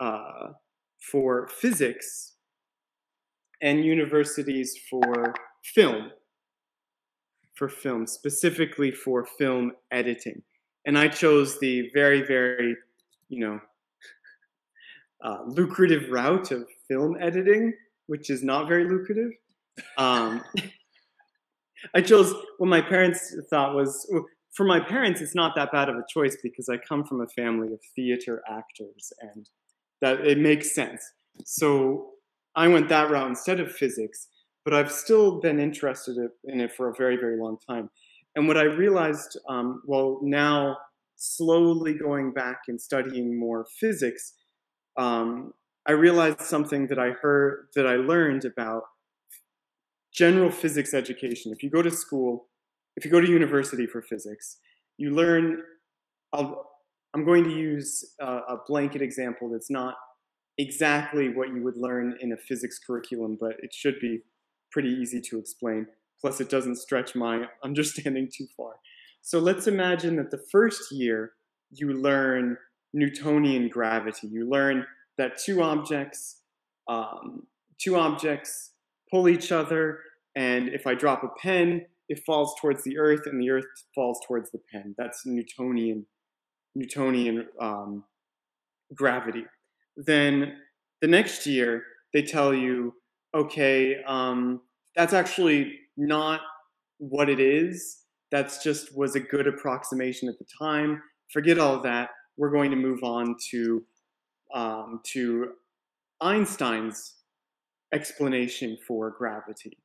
[0.00, 0.48] uh,
[1.10, 2.33] for physics
[3.62, 6.10] and universities for film,
[7.54, 10.42] for film specifically for film editing,
[10.86, 12.76] and I chose the very very,
[13.28, 13.60] you know,
[15.24, 17.72] uh, lucrative route of film editing,
[18.06, 19.32] which is not very lucrative.
[19.98, 20.42] Um,
[21.94, 24.08] I chose what my parents thought was
[24.54, 27.26] for my parents, it's not that bad of a choice because I come from a
[27.26, 29.48] family of theater actors and
[30.00, 31.02] that it makes sense.
[31.44, 32.10] So
[32.56, 34.28] I went that route instead of physics,
[34.64, 37.90] but I've still been interested in it for a very, very long time.
[38.36, 40.76] And what I realized, um, well, now
[41.16, 44.34] slowly going back and studying more physics,
[44.96, 45.52] um,
[45.86, 48.82] I realized something that I heard, that I learned about
[50.12, 51.52] general physics education.
[51.52, 52.46] If you go to school,
[52.96, 54.58] if you go to university for physics,
[54.96, 55.62] you learn.
[56.32, 56.70] I'll,
[57.14, 59.94] I'm going to use a, a blanket example that's not
[60.58, 64.20] exactly what you would learn in a physics curriculum, but it should be
[64.70, 65.86] pretty easy to explain.
[66.20, 68.74] Plus, it doesn't stretch my understanding too far.
[69.22, 71.32] So let's imagine that the first year
[71.70, 72.56] you learn
[72.92, 74.28] Newtonian gravity.
[74.28, 74.86] You learn
[75.18, 76.42] that two objects,
[76.88, 77.46] um,
[77.78, 78.72] two objects
[79.10, 80.00] pull each other,
[80.36, 83.64] and if I drop a pen, it falls towards the earth, and the earth
[83.94, 84.94] falls towards the pen.
[84.98, 86.06] That's Newtonian,
[86.74, 88.04] Newtonian um,
[88.94, 89.44] gravity.
[89.96, 90.56] Then
[91.00, 92.94] the next year they tell you,
[93.34, 94.60] okay, um,
[94.96, 96.40] that's actually not
[96.98, 98.02] what it is.
[98.30, 101.02] That's just was a good approximation at the time.
[101.32, 102.10] Forget all that.
[102.36, 103.84] We're going to move on to
[104.52, 105.50] um, to
[106.20, 107.16] Einstein's
[107.92, 109.78] explanation for gravity.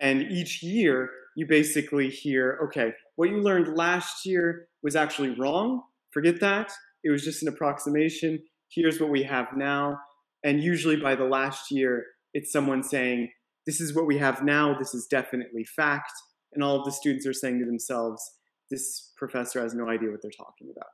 [0.00, 5.82] And each year, you basically hear, okay, what you learned last year was actually wrong.
[6.12, 6.72] Forget that.
[7.02, 8.40] It was just an approximation.
[8.74, 9.98] Here's what we have now.
[10.42, 13.30] And usually by the last year, it's someone saying,
[13.66, 14.76] this is what we have now.
[14.78, 16.12] This is definitely fact.
[16.52, 18.22] And all of the students are saying to themselves,
[18.70, 20.90] this professor has no idea what they're talking about.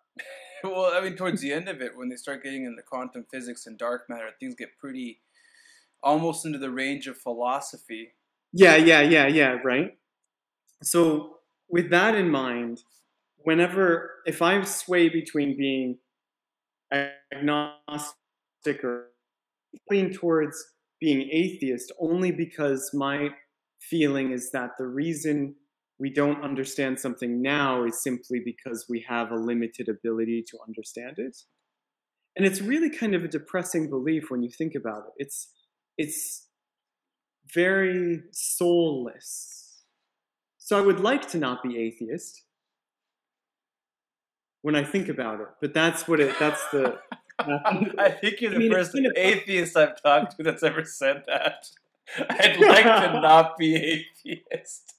[0.65, 3.65] well i mean towards the end of it when they start getting into quantum physics
[3.65, 5.23] and dark matter things get pretty
[6.03, 8.13] almost into the range of philosophy
[8.53, 9.97] Yeah, yeah, yeah, yeah, right?
[10.83, 11.37] So,
[11.69, 12.83] with that in mind,
[13.39, 15.99] whenever, if I sway between being
[16.93, 19.11] agnostic or
[19.91, 20.57] lean towards
[21.01, 23.31] being atheist only because my
[23.81, 25.55] feeling is that the reason
[25.99, 31.19] we don't understand something now is simply because we have a limited ability to understand
[31.19, 31.37] it.
[32.37, 35.25] And it's really kind of a depressing belief when you think about it.
[35.25, 35.49] It's
[35.99, 36.49] it's
[37.53, 39.83] very soulless.
[40.59, 42.45] So I would like to not be atheist
[44.63, 46.39] when I think about it, but that's what it.
[46.39, 46.99] That's the.
[47.39, 51.65] I think you're the I mean, first atheist I've talked to that's ever said that.
[52.31, 54.95] I'd like to not be atheist.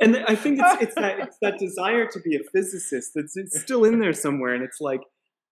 [0.00, 3.60] and I think it's, it's that it's that desire to be a physicist that's it's
[3.60, 5.00] still in there somewhere, and it's like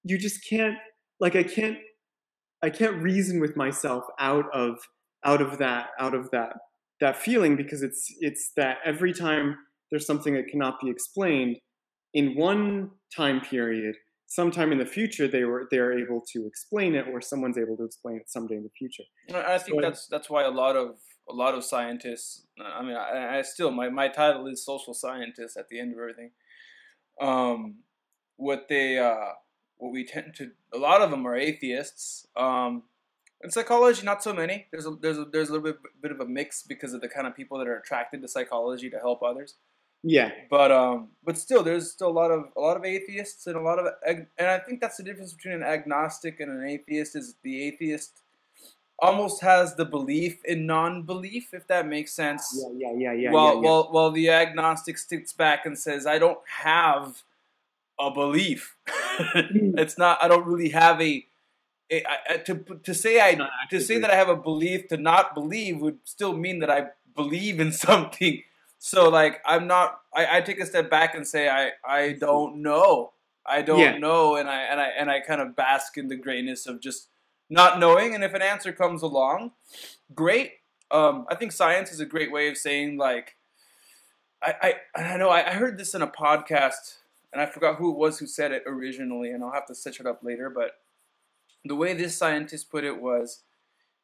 [0.05, 0.77] you just can't
[1.21, 1.79] like I can't
[2.63, 4.79] I can't reason with myself out of
[5.25, 6.55] out of that out of that
[7.01, 9.57] that feeling because it's it's that every time
[9.91, 11.57] there's something that cannot be explained
[12.15, 13.97] in one time period
[14.27, 17.85] sometime in the future they were they're able to explain it or someone's able to
[17.85, 19.05] explain it someday in the future
[19.35, 20.97] I I think So- that's that's why a lot of
[21.29, 22.47] a lot of scientists.
[22.61, 25.99] I mean, I, I still my, my title is social scientist at the end of
[25.99, 26.31] everything.
[27.21, 27.77] Um,
[28.37, 29.33] what they uh,
[29.77, 32.27] what we tend to a lot of them are atheists.
[32.37, 32.85] Um,
[33.43, 34.67] in psychology, not so many.
[34.73, 37.09] There's a there's a there's a little bit bit of a mix because of the
[37.09, 39.55] kind of people that are attracted to psychology to help others.
[40.03, 43.57] Yeah But um, but still, there's still a lot of a lot of atheists and
[43.57, 47.17] a lot of and I think that's the difference between an agnostic and an atheist
[47.17, 48.21] is the atheist
[49.03, 52.45] almost has the belief in non-belief, if that makes sense.
[52.55, 53.69] yeah yeah yeah yeah while yeah, yeah.
[53.69, 57.23] while while the agnostic sticks back and says, I don't have
[57.99, 58.77] a belief.
[59.35, 60.23] it's not.
[60.23, 61.27] I don't really have a.
[61.91, 62.55] a- I- I- to
[62.85, 63.37] to say I
[63.71, 66.89] to say that I have a belief to not believe would still mean that I
[67.15, 68.43] believe in something.
[68.83, 70.01] So like I'm not.
[70.13, 73.13] I, I take a step back and say I I don't know.
[73.47, 73.99] I don't Yeah.
[73.99, 77.09] know, and I and I and I kind of bask in the greatness of just
[77.51, 78.15] not knowing.
[78.15, 79.53] And if an answer comes along,
[80.15, 80.55] great.
[80.91, 83.37] Um, I think science is a great way of saying like.
[84.43, 86.97] I, I, I know I, I heard this in a podcast
[87.31, 90.01] and I forgot who it was who said it originally, and I'll have to search
[90.01, 90.49] it up later.
[90.49, 90.79] But
[91.63, 93.43] the way this scientist put it was,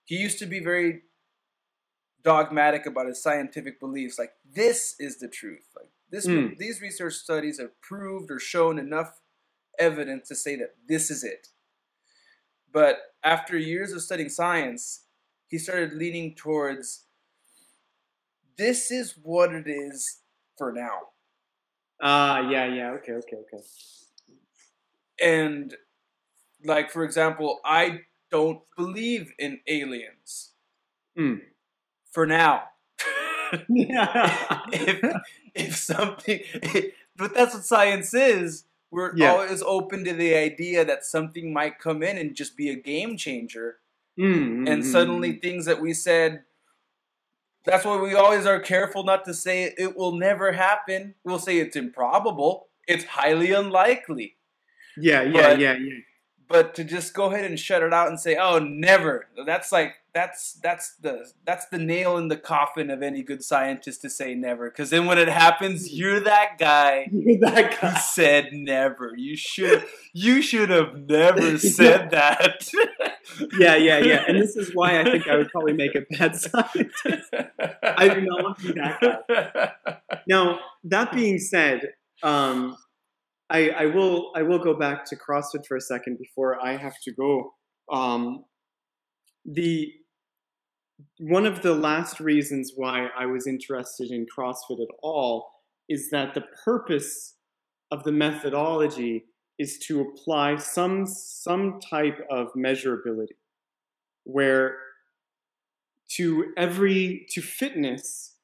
[0.05, 1.05] he used to be very
[2.27, 4.19] dogmatic about his scientific beliefs.
[4.19, 5.65] Like this is the truth.
[5.77, 6.59] Like this, Mm.
[6.59, 9.21] these research studies have proved or shown enough
[9.79, 11.49] evidence to say that this is it.
[12.73, 15.07] But after years of studying science,
[15.49, 17.05] he started leaning towards
[18.59, 20.23] this is what it is
[20.59, 20.99] for now.
[22.01, 23.63] ah yeah yeah okay okay okay
[25.23, 25.75] And
[26.65, 28.01] like for example, I
[28.31, 30.53] don't believe in aliens
[31.19, 31.41] Mm.
[32.17, 32.63] For now.
[33.69, 35.05] yeah if
[35.55, 36.41] if something
[37.15, 38.65] but that's what science is.
[38.91, 39.33] We're Yeah.
[39.33, 43.17] always open to the idea that something might come in and just be a game
[43.19, 43.77] changer.
[44.19, 46.45] Mm, and suddenly things that we said
[47.67, 51.15] that's why we always are careful not to say it will never happen.
[51.23, 52.69] We'll say it's improbable.
[52.89, 54.37] It's highly unlikely.
[54.97, 55.99] yeah yeah but- yeah yeah
[56.49, 59.93] but to just go ahead and shut it out and say oh never that's like
[60.17, 64.35] that's that's the that's the nail in the coffin of any good scientist to say
[64.35, 64.71] never.
[64.71, 67.07] Because then when it happens you're that guy
[67.43, 67.99] that who guy.
[67.99, 69.13] said never.
[69.15, 69.85] You should
[70.15, 72.67] you should have never said that.
[73.59, 74.25] Yeah yeah yeah.
[74.27, 77.29] And this is why i think i would probably make a bad scientist.
[77.83, 79.99] I do not want to be that guy.
[80.29, 81.81] Now that being said
[82.23, 82.77] um
[83.51, 86.95] I, I will I will go back to CrossFit for a second before I have
[87.03, 87.53] to go.
[87.93, 88.45] Um,
[89.45, 89.93] the
[91.19, 95.51] one of the last reasons why I was interested in CrossFit at all
[95.89, 97.35] is that the purpose
[97.91, 99.25] of the methodology
[99.59, 103.37] is to apply some some type of measurability
[104.25, 104.77] where
[106.09, 108.35] to every to fitness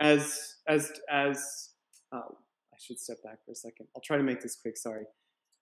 [0.00, 1.70] as as as
[2.12, 3.86] uh, I should step back for a second.
[3.94, 4.76] I'll try to make this quick.
[4.76, 5.04] Sorry.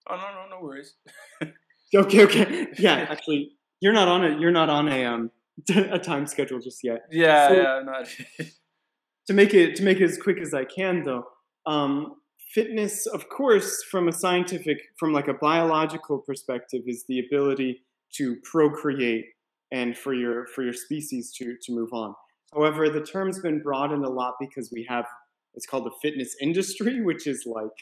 [0.09, 0.95] oh no no no worries
[1.95, 2.67] Okay, okay.
[2.77, 5.31] Yeah, actually, you're not on a you're not on a um
[5.69, 7.01] a time schedule just yet.
[7.11, 8.07] yeah So- yeah I'm not
[9.27, 11.25] To make it to make it as quick as I can, though,
[11.65, 12.15] um,
[12.55, 17.83] fitness, of course, from a scientific, from like a biological perspective, is the ability
[18.15, 19.25] to procreate
[19.73, 22.15] and for your for your species to to move on.
[22.53, 25.03] However, the term's been broadened a lot because we have
[25.51, 27.77] what's called the fitness industry, which is like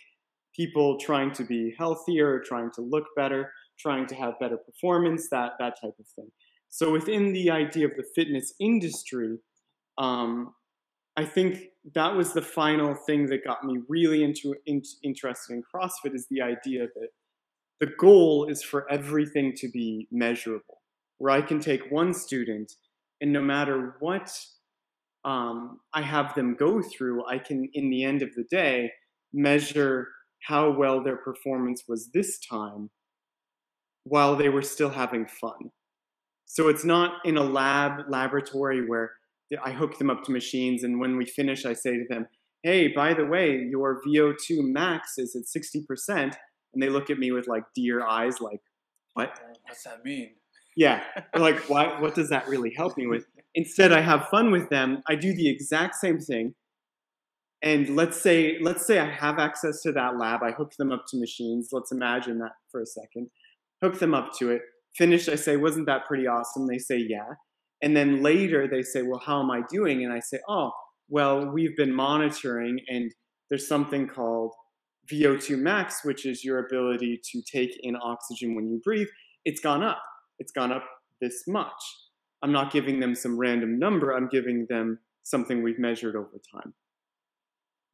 [0.55, 5.51] people trying to be healthier, trying to look better, trying to have better performance, that
[5.59, 6.31] that type of thing.
[6.75, 9.37] So within the idea of the fitness industry,
[9.97, 10.53] um,
[11.15, 15.63] I think that was the final thing that got me really into in, interested in
[15.63, 17.07] CrossFit is the idea that
[17.79, 20.81] the goal is for everything to be measurable,
[21.17, 22.73] where I can take one student
[23.21, 24.37] and no matter what
[25.23, 28.91] um, I have them go through, I can, in the end of the day,
[29.31, 30.09] measure
[30.41, 32.89] how well their performance was this time
[34.03, 35.71] while they were still having fun.
[36.45, 39.11] So it's not in a lab laboratory where
[39.63, 42.27] I hook them up to machines, and when we finish, I say to them,
[42.63, 46.35] "Hey, by the way, your VO2 max is at sixty percent,"
[46.73, 48.61] and they look at me with like deer eyes, like,
[49.13, 49.39] "What?
[49.63, 50.35] What's that mean?
[50.75, 51.03] Yeah,
[51.35, 51.99] like, why?
[51.99, 55.01] What does that really help me with?" Instead, I have fun with them.
[55.07, 56.55] I do the exact same thing,
[57.61, 60.41] and let's say let's say I have access to that lab.
[60.43, 61.69] I hook them up to machines.
[61.71, 63.29] Let's imagine that for a second.
[63.81, 64.61] Hook them up to it.
[64.95, 65.29] Finished.
[65.29, 67.35] I say, "Wasn't that pretty awesome?" They say, "Yeah."
[67.81, 70.03] And then later they say, well, how am I doing?
[70.03, 70.71] And I say, oh,
[71.07, 73.13] well, we've been monitoring, and
[73.49, 74.53] there's something called
[75.11, 79.07] VO2 max, which is your ability to take in oxygen when you breathe.
[79.43, 80.01] It's gone up.
[80.39, 80.83] It's gone up
[81.21, 81.71] this much.
[82.41, 86.73] I'm not giving them some random number, I'm giving them something we've measured over time.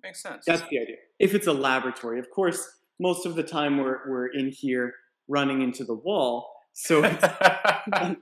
[0.03, 0.45] Makes sense.
[0.47, 0.95] That's the idea.
[1.19, 2.65] If it's a laboratory, of course,
[2.99, 4.93] most of the time we're, we're in here
[5.27, 6.49] running into the wall.
[6.73, 7.03] So
[7.83, 8.15] I,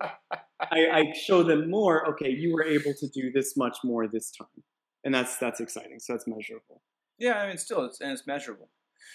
[0.71, 2.07] I show them more.
[2.09, 4.63] Okay, you were able to do this much more this time,
[5.03, 5.99] and that's that's exciting.
[5.99, 6.81] So that's measurable.
[7.17, 8.69] yeah, I mean, still, it's, and it's measurable.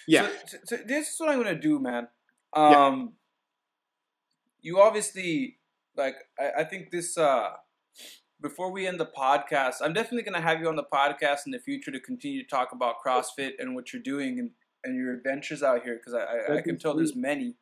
[0.07, 0.29] Yeah.
[0.47, 2.07] So, so, this is what I'm gonna do, man.
[2.53, 3.13] Um,
[4.61, 5.57] you obviously
[5.95, 6.15] like.
[6.39, 7.17] I, I think this.
[7.17, 7.51] Uh,
[8.41, 11.59] before we end the podcast, I'm definitely gonna have you on the podcast in the
[11.59, 14.51] future to continue to talk about CrossFit and what you're doing and,
[14.83, 17.55] and your adventures out here because I, I, I can tell there's many.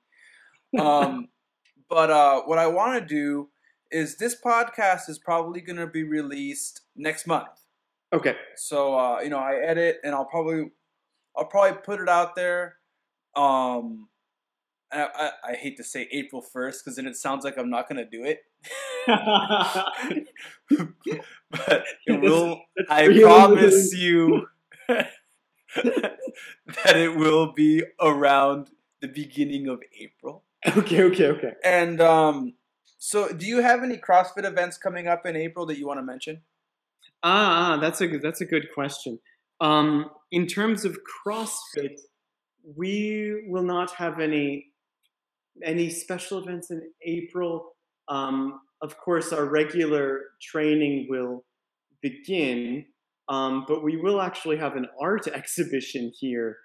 [0.80, 1.30] Um,
[1.94, 3.50] but uh, what I want to do
[3.92, 7.50] is this podcast is probably gonna be released next month.
[8.12, 8.36] okay.
[8.56, 10.72] So uh, you know, I edit and I'll probably
[11.38, 12.78] I'll probably put it out there.
[13.36, 14.10] Um,
[14.92, 17.88] I, I, I hate to say April first because then it sounds like I'm not
[17.88, 18.40] gonna do it.
[21.52, 22.60] but it will.
[22.76, 24.48] That's I really promise you
[24.88, 26.18] that
[26.96, 30.44] it will be around the beginning of April.
[30.78, 31.54] okay, okay, okay.
[31.64, 32.54] And um,
[32.98, 36.06] so, do you have any CrossFit events coming up in April that you want to
[36.06, 36.42] mention?
[37.22, 39.20] Ah, ah, that's a good, that's a good question.
[39.60, 42.00] Um, in terms of CrossFit,
[42.78, 44.68] we will not have any
[45.64, 47.76] any special events in April.
[48.08, 51.46] Um, of course, our regular training will
[52.02, 52.86] begin,
[53.30, 56.58] um, but we will actually have an art exhibition here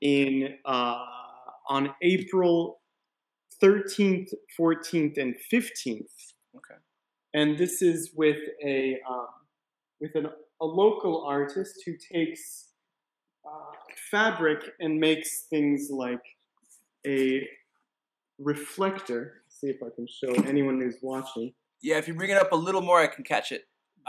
[0.00, 0.98] in uh,
[1.68, 2.80] on April
[3.60, 6.10] thirteenth, fourteenth, and fifteenth
[6.56, 6.74] Okay.
[7.34, 9.26] and this is with a um,
[10.00, 10.26] with an,
[10.60, 12.68] a local artist who takes
[13.46, 13.72] uh,
[14.10, 16.22] fabric and makes things like
[17.06, 17.46] a
[18.38, 19.42] reflector.
[19.48, 21.52] See if I can show anyone who's watching.
[21.82, 23.62] Yeah, if you bring it up a little more, I can catch it.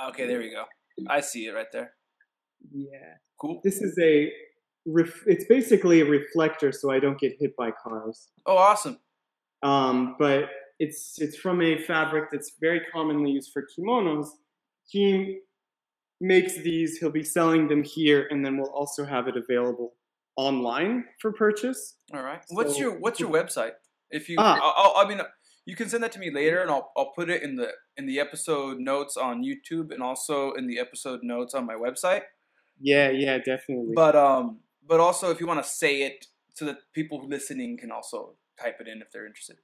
[0.10, 0.64] Okay, there we go.
[1.10, 1.92] I see it right there.
[2.74, 3.62] Yeah, Cool.
[3.64, 4.32] this is a.
[4.88, 8.28] Ref- it's basically a reflector, so I don't get hit by cars.
[8.46, 9.00] Oh, awesome.
[9.70, 10.44] Um, but
[10.80, 14.28] it's it's from a fabric that's very commonly used for kimonos.
[14.88, 15.40] He
[16.22, 16.98] makes these.
[17.00, 19.94] He'll be selling them here, and then we'll also have it available
[20.38, 21.96] online for purchase.
[22.14, 22.42] All right.
[22.50, 23.74] What's your What's your website?
[24.12, 24.60] If you, Ah.
[24.62, 25.22] I'll, I'll- I mean,
[25.66, 28.06] you can send that to me later, and I'll I'll put it in the in
[28.06, 32.22] the episode notes on YouTube, and also in the episode notes on my website.
[32.80, 33.94] Yeah, yeah, definitely.
[33.96, 37.92] But um, but also if you want to say it so that people listening can
[37.92, 39.58] also type it in if they're interested.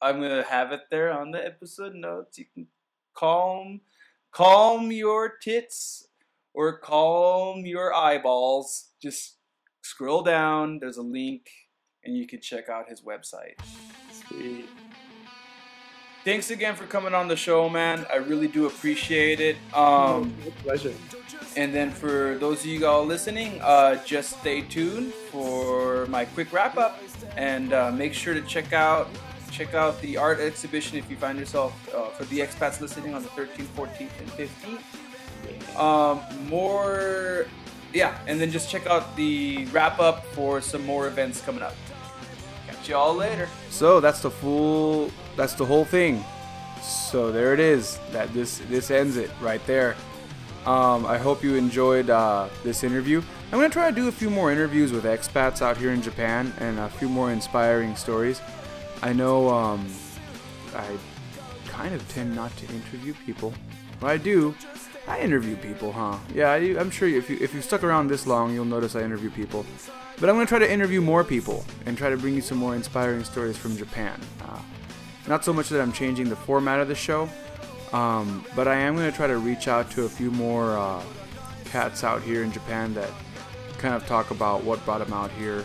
[0.00, 2.38] I'm gonna have it there on the episode notes.
[2.38, 2.68] You can
[3.14, 3.80] calm,
[4.30, 6.08] calm your tits
[6.54, 8.92] or calm your eyeballs.
[9.00, 9.38] Just
[9.82, 10.78] scroll down.
[10.78, 11.50] There's a link,
[12.04, 13.58] and you can check out his website.
[14.12, 14.68] Sweet.
[16.24, 18.04] Thanks again for coming on the show, man.
[18.12, 19.56] I really do appreciate it.
[19.72, 20.92] Um, My pleasure.
[21.56, 26.52] And then for those of you all listening, uh, just stay tuned for my quick
[26.52, 27.00] wrap up,
[27.36, 29.08] and uh, make sure to check out
[29.50, 33.22] check out the art exhibition if you find yourself uh, for the expats listening on
[33.22, 35.78] the 13th, 14th, and 15th.
[35.80, 37.46] Um, more,
[37.92, 41.74] yeah, and then just check out the wrap up for some more events coming up.
[42.66, 43.48] Catch you all later.
[43.70, 45.10] So that's the full.
[45.38, 46.24] That's the whole thing.
[46.82, 48.00] So there it is.
[48.10, 49.94] That this this ends it right there.
[50.66, 53.22] Um, I hope you enjoyed uh, this interview.
[53.52, 56.52] I'm gonna try to do a few more interviews with expats out here in Japan
[56.58, 58.40] and a few more inspiring stories.
[59.00, 59.86] I know um,
[60.74, 60.84] I
[61.68, 63.54] kind of tend not to interview people.
[64.00, 64.56] But I do.
[65.06, 66.18] I interview people, huh?
[66.34, 69.02] Yeah, I, I'm sure if you if you stuck around this long, you'll notice I
[69.02, 69.64] interview people.
[70.18, 72.74] But I'm gonna try to interview more people and try to bring you some more
[72.74, 74.20] inspiring stories from Japan.
[74.42, 74.60] Uh,
[75.28, 77.28] not so much that I'm changing the format of the show,
[77.92, 81.02] um, but I am gonna try to reach out to a few more uh,
[81.66, 83.10] cats out here in Japan that
[83.76, 85.64] kind of talk about what brought them out here.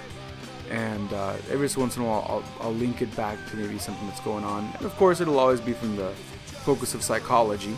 [0.70, 4.08] And uh, every once in a while I'll, I'll, link it back to maybe something
[4.08, 4.72] that's going on.
[4.78, 6.12] And of course it'll always be from the
[6.46, 7.76] focus of psychology.